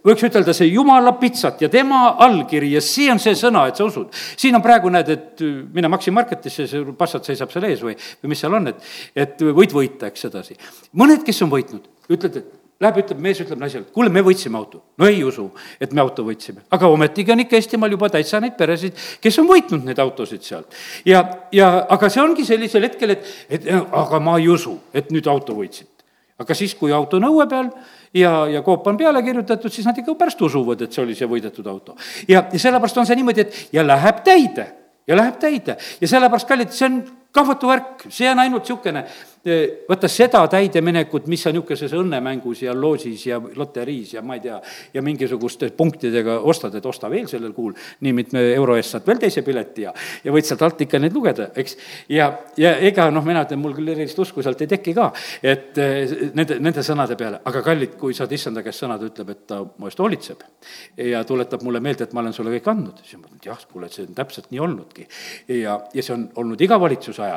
võiks 0.06 0.26
ütelda 0.28 0.54
see 0.56 0.70
jumala 0.70 1.14
pitsat 1.20 1.62
ja 1.64 1.70
tema 1.72 2.14
allkiri 2.26 2.72
ja 2.74 2.82
see 2.84 3.10
on 3.12 3.20
see 3.22 3.34
sõna, 3.38 3.66
et 3.68 3.78
sa 3.78 3.88
usud. 3.88 4.12
siin 4.36 4.56
on 4.58 4.64
praegu 4.64 4.92
näed, 4.92 5.08
et 5.14 5.42
mine 5.74 5.90
Maxi 5.90 6.14
Marketisse, 6.14 6.68
see 6.70 6.94
passat 6.98 7.26
seisab 7.28 7.52
seal 7.54 7.68
ees 7.70 7.82
või, 7.84 7.96
või 8.22 8.34
mis 8.34 8.44
seal 8.44 8.54
on, 8.58 8.70
et, 8.72 8.88
et 9.16 9.42
võid 9.42 9.74
võita, 9.74 10.12
eks 10.12 10.28
sedasi. 10.28 10.56
mõned, 10.98 11.24
kes 11.26 11.42
on 11.46 11.52
võitnud, 11.52 11.90
ütled, 12.08 12.40
et 12.42 12.56
Läheb, 12.78 13.00
ütleb, 13.00 13.18
mees 13.18 13.40
ütleb 13.42 13.58
naisele, 13.58 13.88
kuule, 13.90 14.10
me 14.14 14.20
võitsime 14.22 14.54
auto. 14.54 14.84
no 15.02 15.06
ei 15.10 15.18
usu, 15.26 15.48
et 15.82 15.90
me 15.92 15.98
auto 16.00 16.22
võitsime. 16.22 16.62
aga 16.70 16.86
ometigi 16.86 17.32
on 17.34 17.40
ikka 17.42 17.58
Eestimaal 17.58 17.90
juba 17.90 18.06
täitsa 18.14 18.38
neid 18.38 18.54
peresid, 18.54 18.94
kes 19.20 19.38
on 19.42 19.48
võitnud 19.48 19.82
neid 19.82 19.98
autosid 19.98 20.46
sealt. 20.46 20.76
ja, 21.04 21.24
ja 21.50 21.72
aga 21.90 22.08
see 22.08 22.22
ongi 22.22 22.46
sellisel 22.46 22.86
hetkel, 22.86 23.16
et, 23.16 23.26
et 23.50 23.66
aga 23.74 24.20
ma 24.22 24.36
ei 24.38 24.46
usu, 24.48 24.76
et 24.94 25.10
nüüd 25.10 25.26
auto 25.26 25.58
võitsid. 25.58 25.90
aga 26.38 26.54
siis, 26.54 26.76
kui 26.78 26.94
auto 26.94 27.18
on 27.18 27.26
õue 27.32 27.48
peal 27.50 27.72
ja, 28.14 28.46
ja 28.48 28.62
koop 28.62 28.86
on 28.86 28.96
peale 28.96 29.22
kirjutatud, 29.22 29.72
siis 29.72 29.86
nad 29.86 29.98
ikka 29.98 30.14
pärast 30.18 30.42
usuvad, 30.42 30.82
et 30.82 30.92
see 30.92 31.04
oli 31.04 31.16
see 31.18 31.28
võidetud 31.28 31.66
auto. 31.66 31.96
ja, 32.28 32.44
ja 32.52 32.58
sellepärast 32.58 32.98
on 32.98 33.08
see 33.08 33.18
niimoodi, 33.18 33.46
et 33.46 33.62
ja 33.72 33.86
läheb 33.86 34.22
täide 34.26 34.66
ja 35.08 35.16
läheb 35.16 35.38
täide 35.40 35.78
ja 36.00 36.08
sellepärast, 36.08 36.48
kallid, 36.48 36.74
see 36.74 36.88
on 36.88 37.00
kahvatu 37.38 37.70
värk, 37.70 38.08
see 38.10 38.30
on 38.30 38.44
ainult 38.44 38.66
niisugune 38.66 39.04
vaata 39.88 40.08
seda 40.10 40.40
täideminekut, 40.50 41.28
mis 41.30 41.42
sa 41.46 41.52
niisuguses 41.54 41.92
õnnemängus 41.96 42.62
ja 42.64 42.74
loosis 42.74 43.26
ja 43.28 43.38
loteriis 43.38 44.14
ja 44.16 44.22
ma 44.22 44.36
ei 44.36 44.42
tea, 44.44 44.58
ja 44.94 45.02
mingisuguste 45.04 45.70
punktidega 45.76 46.38
ostad, 46.50 46.74
et 46.74 46.86
osta 46.86 47.10
veel 47.10 47.28
sellel 47.30 47.54
kuul 47.56 47.74
nii 48.04 48.14
mitme 48.16 48.42
euro 48.54 48.76
eest 48.76 48.96
saad 48.96 49.06
veel 49.08 49.20
teise 49.22 49.44
pileti 49.46 49.86
ja, 49.86 49.92
ja 50.24 50.34
võid 50.34 50.48
sealt 50.48 50.64
alt 50.66 50.82
ikka 50.84 51.00
neid 51.00 51.14
lugeda, 51.14 51.48
eks. 51.58 51.76
ja, 52.12 52.30
ja 52.58 52.74
ega 52.90 53.08
noh, 53.14 53.24
mina 53.26 53.44
ütlen, 53.46 53.62
mul 53.62 53.76
küll 53.76 53.92
erilist 53.94 54.18
usku 54.18 54.44
sealt 54.44 54.60
ei 54.64 54.70
teki 54.74 54.94
ka, 54.96 55.10
et 55.42 55.78
nende, 56.34 56.58
nende 56.58 56.84
sõnade 56.86 57.16
peale, 57.18 57.40
aga 57.48 57.62
kallid, 57.64 57.94
kui 58.00 58.16
saad 58.16 58.32
issanda 58.34 58.64
käest 58.66 58.84
sõnad, 58.84 59.06
ütleb, 59.06 59.32
et 59.34 59.44
ta 59.48 59.62
mu 59.64 59.88
eest 59.88 60.02
hoolitseb 60.02 60.44
ja 61.08 61.22
tuletab 61.28 61.64
mulle 61.66 61.82
meelde, 61.84 62.08
et 62.08 62.16
ma 62.16 62.24
olen 62.24 62.36
sulle 62.36 62.52
kõik 62.56 62.72
andnud, 62.74 63.00
siis 63.04 63.16
ma 63.20 63.26
mõtlen, 63.26 63.40
et 63.40 63.50
jah, 63.52 63.64
kuule, 63.70 63.90
see 63.92 64.06
on 64.08 64.18
täpselt 64.18 64.50
nii 64.52 64.64
olnudki. 64.66 65.08
ja, 65.60 65.78
ja 65.94 66.04
see 66.04 66.16
on 66.16 66.28
olnud 66.42 66.60
iga 66.60 66.80
valitsuse 66.80 67.22
ajal 67.22 67.27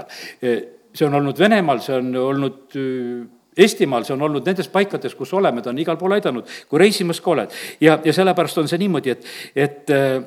see 0.41 1.07
on 1.07 1.19
olnud 1.19 1.39
Venemaal, 1.39 1.81
see 1.83 1.95
on 1.97 2.15
olnud 2.15 2.75
äh, 2.79 3.21
Eestimaal, 3.61 4.05
see 4.07 4.15
on 4.15 4.25
olnud 4.29 4.45
nendes 4.47 4.69
paikades, 4.71 5.15
kus 5.15 5.33
oleme, 5.35 5.61
ta 5.61 5.73
on 5.73 5.79
igal 5.83 5.97
pool 5.99 6.15
aidanud, 6.15 6.47
kui 6.71 6.79
reisimas 6.79 7.19
ka 7.21 7.33
oled. 7.33 7.55
ja, 7.83 7.99
ja 8.03 8.13
sellepärast 8.15 8.61
on 8.61 8.69
see 8.71 8.79
niimoodi, 8.79 9.15
et, 9.15 9.31
et 9.55 9.95
äh, 9.95 10.19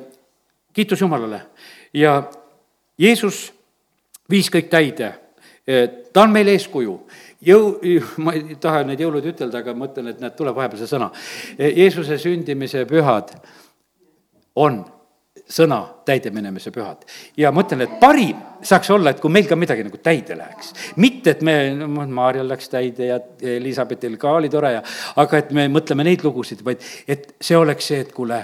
kiitus 0.77 1.01
Jumalale 1.01 1.41
ja 1.95 2.19
Jeesus 2.99 3.47
viis 4.31 4.51
kõik 4.53 4.69
täide. 4.71 5.15
ta 6.13 6.23
on 6.23 6.33
meil 6.33 6.49
eeskuju 6.53 6.99
jõu, 7.45 7.71
ma 8.25 8.35
ei 8.37 8.57
taha 8.61 8.83
neid 8.85 9.01
jõulude 9.01 9.33
ütelda, 9.33 9.63
aga 9.63 9.75
mõtlen, 9.77 10.11
et 10.13 10.21
näed, 10.21 10.35
tuleb 10.37 10.57
vahepeal 10.57 10.83
see 10.83 10.91
sõna. 10.91 11.09
Jeesuse 11.59 12.19
sündimise 12.21 12.85
pühad 12.89 13.33
on 14.61 14.83
sõna 15.51 15.81
täideminemise 16.09 16.71
pühad. 16.73 17.05
ja 17.37 17.53
mõtlen, 17.53 17.85
et 17.85 17.99
parim 18.01 18.41
saaks 18.65 18.91
olla, 18.91 19.11
et 19.11 19.21
kui 19.21 19.31
meil 19.31 19.47
ka 19.49 19.57
midagi 19.57 19.85
nagu 19.85 19.99
täide 20.03 20.37
läheks. 20.39 20.73
mitte, 20.97 21.31
et 21.31 21.43
me, 21.43 21.75
no 21.77 21.89
Maarjal 21.89 22.49
läks 22.49 22.69
täide 22.73 23.11
ja 23.11 23.21
Elizabetil 23.41 24.17
ka 24.17 24.33
oli 24.39 24.49
tore 24.49 24.73
ja, 24.79 24.83
aga 25.17 25.39
et 25.39 25.53
me 25.53 25.69
mõtleme 25.69 26.05
neid 26.05 26.25
lugusid, 26.25 26.65
vaid 26.65 26.81
et 27.09 27.35
see 27.41 27.57
oleks 27.57 27.93
see, 27.93 28.01
et 28.01 28.13
kuule 28.13 28.41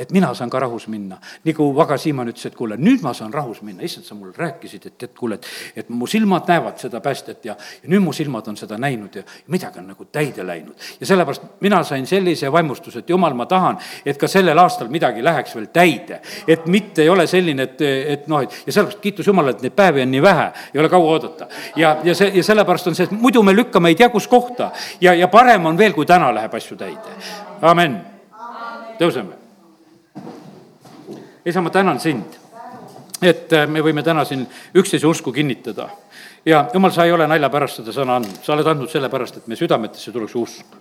et 0.00 0.12
mina 0.12 0.32
saan 0.34 0.50
ka 0.50 0.60
rahus 0.60 0.88
minna. 0.88 1.18
nagu 1.44 1.66
Vaga 1.76 1.96
Siimann 2.00 2.30
ütles, 2.32 2.46
et 2.48 2.56
kuule, 2.56 2.76
nüüd 2.80 3.02
ma 3.04 3.12
saan 3.14 3.32
rahus 3.32 3.60
minna, 3.62 3.84
issand, 3.84 4.06
sa 4.08 4.14
mulle 4.16 4.32
rääkisid, 4.36 4.86
et, 4.88 5.02
et 5.02 5.12
kuule, 5.16 5.36
et, 5.36 5.46
et 5.82 5.88
mu 5.92 6.06
silmad 6.08 6.48
näevad 6.48 6.78
seda 6.80 7.02
päästet 7.04 7.44
ja, 7.44 7.56
ja 7.82 7.90
nüüd 7.92 8.00
mu 8.04 8.14
silmad 8.16 8.48
on 8.48 8.56
seda 8.56 8.78
näinud 8.80 9.20
ja 9.20 9.24
midagi 9.52 9.82
on 9.82 9.90
nagu 9.92 10.06
täide 10.12 10.46
läinud. 10.46 10.74
ja 11.00 11.06
sellepärast 11.06 11.42
mina 11.60 11.82
sain 11.84 12.06
sellise 12.06 12.52
vaimustuse, 12.52 13.04
et 13.04 13.10
jumal, 13.10 13.34
ma 13.36 13.46
tahan, 13.46 13.78
et 14.06 14.18
ka 14.18 14.28
sellel 14.28 14.58
aastal 14.58 14.88
midagi 14.88 15.24
läheks 15.24 15.54
veel 15.56 15.68
täide. 15.72 16.20
et 16.48 16.66
mitte 16.66 17.02
ei 17.02 17.08
ole 17.08 17.26
selline, 17.26 17.68
et, 17.68 17.82
et 18.16 18.28
noh, 18.28 18.40
et 18.40 18.62
ja 18.66 18.72
sellepärast 18.72 19.02
kiitus 19.04 19.26
Jumalale, 19.26 19.58
et 19.58 19.66
neid 19.66 19.76
päevi 19.76 20.02
on 20.02 20.10
nii 20.10 20.22
vähe, 20.22 20.46
ei 20.74 20.80
ole 20.80 20.88
kaua 20.88 21.12
oodata. 21.12 21.48
ja, 21.76 21.98
ja 22.04 22.14
see, 22.14 22.30
ja 22.34 22.44
sellepärast 22.44 22.88
on 22.88 22.96
see, 22.96 23.10
et 23.10 23.12
muidu 23.12 23.42
me 23.42 23.56
lükkame 23.56 23.92
ei 23.92 23.98
tea 24.00 24.08
kus 24.08 24.28
kohta 24.28 24.70
ja, 25.00 25.14
ja 25.14 25.28
parem 25.28 25.66
on 25.66 25.78
veel, 25.78 25.92
kui 25.92 26.08
täna 26.08 26.32
läheb 26.34 26.56
asju 26.56 26.78
täide. 26.80 27.20
amin. 27.60 28.00
tõuseme 29.00 29.39
isa, 31.44 31.60
ma 31.60 31.70
tänan 31.70 32.00
sind, 32.00 32.38
et 33.22 33.52
äh, 33.52 33.66
me 33.68 33.82
võime 33.84 34.04
täna 34.04 34.24
siin 34.24 34.46
üksteise 34.74 35.06
usku 35.06 35.32
kinnitada. 35.32 35.88
ja 36.44 36.68
jumal, 36.74 36.90
sa 36.90 37.04
ei 37.04 37.12
ole 37.12 37.26
nalja 37.26 37.50
pärast 37.50 37.80
seda 37.80 37.92
sõna 37.92 38.16
andnud, 38.20 38.40
sa 38.44 38.54
oled 38.54 38.66
andnud 38.66 38.90
sellepärast, 38.90 39.36
et 39.36 39.46
meie 39.48 39.60
südametesse 39.60 40.12
tuleks 40.12 40.34
usk 40.34 40.79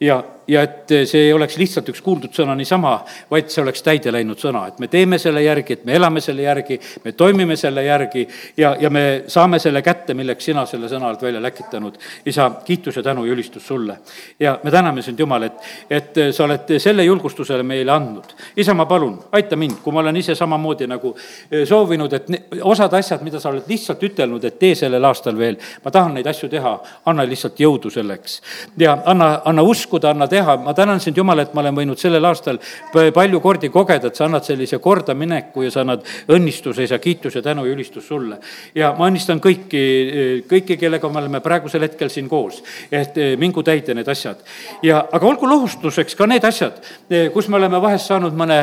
ja, 0.00 0.24
ja 0.48 0.62
et 0.64 0.92
see 1.06 1.26
ei 1.26 1.32
oleks 1.32 1.54
lihtsalt 1.60 1.88
üks 1.92 2.00
kuuldud 2.02 2.34
sõna 2.34 2.54
niisama, 2.58 2.96
vaid 3.30 3.50
see 3.52 3.62
oleks 3.62 3.84
täide 3.86 4.12
läinud 4.14 4.40
sõna, 4.40 4.64
et 4.70 4.78
me 4.82 4.88
teeme 4.90 5.18
selle 5.20 5.42
järgi, 5.44 5.76
et 5.76 5.84
me 5.86 5.94
elame 5.98 6.22
selle 6.24 6.42
järgi, 6.42 6.78
me 7.04 7.12
toimime 7.12 7.56
selle 7.60 7.84
järgi 7.84 8.24
ja, 8.58 8.72
ja 8.80 8.90
me 8.90 9.04
saame 9.30 9.60
selle 9.62 9.82
kätte, 9.84 10.16
milleks 10.18 10.48
sina 10.50 10.64
selle 10.66 10.88
sõna 10.90 11.10
oled 11.10 11.22
välja 11.22 11.42
läkitanud. 11.42 11.98
isa, 12.26 12.50
kiitus 12.64 12.96
ja 12.96 13.02
tänu 13.02 13.24
ja 13.24 13.32
ülistus 13.32 13.66
sulle. 13.66 13.98
ja 14.40 14.58
me 14.62 14.70
täname 14.70 15.02
sind, 15.02 15.20
Jumal, 15.20 15.42
et, 15.42 15.60
et 15.90 16.20
sa 16.32 16.44
oled 16.44 16.72
selle 16.78 17.04
julgustusele 17.04 17.62
meile 17.62 17.92
andnud. 17.92 18.34
isa, 18.56 18.74
ma 18.74 18.86
palun, 18.86 19.18
aita 19.32 19.56
mind, 19.56 19.78
kui 19.84 19.92
ma 19.92 20.00
olen 20.00 20.16
ise 20.16 20.34
samamoodi 20.34 20.88
nagu 20.90 21.14
e, 21.50 21.64
soovinud, 21.66 22.12
et 22.12 22.26
osad 22.62 22.94
asjad, 22.98 23.22
mida 23.22 23.40
sa 23.40 23.52
oled 23.52 23.68
lihtsalt 23.68 24.02
ütelnud, 24.02 24.44
et 24.44 24.58
tee 24.58 24.74
sellel 24.74 25.04
aastal 25.04 25.38
veel, 25.38 25.60
ma 25.84 25.90
tahan 25.90 26.16
neid 26.18 26.26
asju 26.26 26.48
teha, 26.48 26.74
anna 27.06 27.28
lihtsalt 27.28 27.60
jõudu 27.60 27.92
selleks 27.92 28.40
ja 28.80 28.98
anna, 29.04 29.30
anna 29.44 29.62
usku 29.62 29.89
uskuda, 29.90 30.10
anna 30.10 30.28
teha, 30.28 30.56
ma 30.56 30.74
tänan 30.74 31.00
sind, 31.00 31.16
Jumal, 31.16 31.38
et 31.42 31.54
ma 31.54 31.64
olen 31.64 31.74
võinud 31.74 31.98
sellel 31.98 32.24
aastal 32.24 32.58
palju 32.92 33.40
kordi 33.42 33.70
kogeda, 33.72 34.08
et 34.08 34.16
sa 34.16 34.26
annad 34.28 34.46
sellise 34.46 34.78
kordamineku 34.78 35.64
ja 35.64 35.70
sa 35.70 35.82
annad 35.82 36.04
õnnistuse, 36.30 36.86
ja 36.86 37.42
tänu 37.42 37.64
ja 37.66 37.72
ülistus 37.72 38.06
sulle. 38.06 38.38
ja 38.74 38.94
ma 38.98 39.08
õnnistan 39.08 39.40
kõiki, 39.40 40.44
kõiki, 40.48 40.76
kellega 40.78 41.08
me 41.08 41.18
oleme 41.18 41.40
praegusel 41.40 41.82
hetkel 41.82 42.10
siin 42.10 42.28
koos, 42.28 42.62
et 42.92 43.18
eh, 43.18 43.36
mingu 43.36 43.62
täide 43.62 43.94
need 43.94 44.08
asjad. 44.08 44.38
ja, 44.82 45.04
aga 45.12 45.26
olgu 45.26 45.48
lohustuseks 45.48 46.14
ka 46.14 46.26
need 46.26 46.44
asjad, 46.44 46.78
eh, 47.10 47.30
kus 47.32 47.48
me 47.48 47.56
oleme 47.56 47.80
vahest 47.80 48.06
saanud 48.06 48.36
mõne 48.36 48.60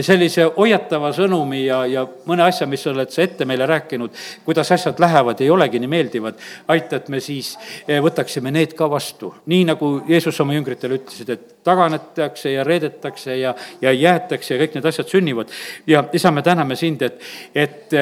sellise 0.00 0.48
hoiatava 0.56 1.12
sõnumi 1.12 1.64
ja, 1.66 1.84
ja 1.86 2.06
mõne 2.26 2.46
asja, 2.46 2.66
mis 2.66 2.86
oled 2.86 3.10
sa 3.10 3.22
ette 3.22 3.44
meile 3.44 3.66
rääkinud, 3.66 4.10
kuidas 4.44 4.72
asjad 4.72 5.00
lähevad, 5.00 5.40
ei 5.40 5.50
olegi 5.50 5.78
nii 5.78 5.88
meeldivad. 5.88 6.34
aita, 6.68 6.96
et 6.96 7.08
me 7.08 7.20
siis 7.20 7.56
eh, 7.86 8.00
võtaksime 8.00 8.50
need 8.50 8.74
ka 8.78 8.88
vastu, 8.90 9.34
nii 9.46 9.64
nagu 9.72 9.92
Jeesus 10.08 10.40
oma 10.40 10.54
jüngritele 10.54 10.69
jüngritele 10.70 10.98
ütlesid, 11.00 11.30
et 11.34 11.64
taganetakse 11.64 12.50
ja 12.54 12.64
reedetakse 12.64 13.36
ja, 13.36 13.54
ja 13.82 13.92
jäetakse 13.92 14.54
ja 14.54 14.60
kõik 14.62 14.76
need 14.76 14.86
asjad 14.86 15.08
sünnivad. 15.10 15.50
ja 15.86 16.04
isa, 16.12 16.30
me 16.30 16.42
täname 16.42 16.76
sind, 16.76 17.02
et, 17.02 17.20
et 17.54 17.94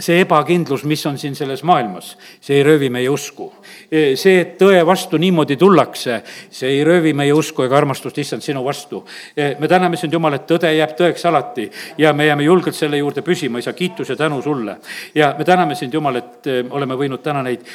see 0.00 0.20
ebakindlus, 0.24 0.84
mis 0.88 1.02
on 1.06 1.18
siin 1.18 1.34
selles 1.36 1.62
maailmas, 1.66 2.14
see 2.40 2.58
ei 2.58 2.64
röövi 2.66 2.90
meie 2.92 3.08
usku. 3.10 3.50
see, 3.90 4.40
et 4.40 4.56
tõe 4.58 4.80
vastu 4.86 5.18
niimoodi 5.18 5.56
tullakse, 5.56 6.20
see 6.50 6.70
ei 6.76 6.84
röövi 6.84 7.12
meie 7.16 7.32
usku 7.34 7.64
ega 7.64 7.76
armastust, 7.76 8.18
issand, 8.18 8.42
sinu 8.42 8.64
vastu. 8.64 9.04
me 9.36 9.68
täname 9.68 9.96
sind, 9.96 10.12
Jumal, 10.12 10.34
et 10.34 10.46
tõde 10.48 10.70
jääb 10.74 10.96
tõeks 10.98 11.26
alati 11.28 11.70
ja 11.98 12.12
me 12.12 12.26
jääme 12.26 12.44
julgelt 12.44 12.76
selle 12.76 12.98
juurde 12.98 13.22
püsima, 13.22 13.58
isa, 13.58 13.72
kiitus 13.72 14.08
ja 14.08 14.16
tänu 14.16 14.42
sulle. 14.42 14.76
ja 15.14 15.34
me 15.38 15.44
täname 15.44 15.74
sind, 15.74 15.94
Jumal, 15.94 16.16
et 16.16 16.50
oleme 16.70 16.94
võinud 16.94 17.22
täna 17.22 17.42
neid 17.42 17.66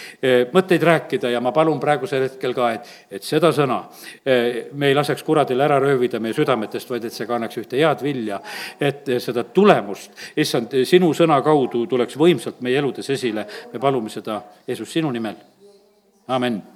mõtteid 0.53 0.83
rääkida 0.83 1.29
ja 1.29 1.41
ma 1.41 1.51
palun 1.51 1.79
praegusel 1.79 2.27
hetkel 2.29 2.53
ka, 2.53 2.71
et, 2.71 2.93
et 3.11 3.23
seda 3.23 3.51
sõna 3.55 3.83
me 4.73 4.87
ei 4.87 4.95
laseks 4.95 5.23
kuradil 5.23 5.61
ära 5.61 5.79
röövida 5.79 6.19
meie 6.19 6.33
südametest, 6.33 6.89
vaid 6.89 7.05
et 7.05 7.13
see 7.13 7.27
kannaks 7.27 7.59
ühte 7.61 7.79
head 7.79 8.01
vilja, 8.03 8.39
et 8.79 9.09
seda 9.23 9.43
tulemust, 9.43 10.11
issand, 10.37 10.73
sinu 10.87 11.11
sõna 11.13 11.41
kaudu 11.45 11.85
tuleks 12.15 12.19
võimsalt 12.19 12.61
meie 12.61 12.79
eludes 12.79 13.09
esile. 13.09 13.45
me 13.73 13.79
palume 13.79 14.09
seda, 14.09 14.41
Jeesus, 14.67 14.91
sinu 14.91 15.11
nimel. 15.11 15.35
amin 16.27 16.74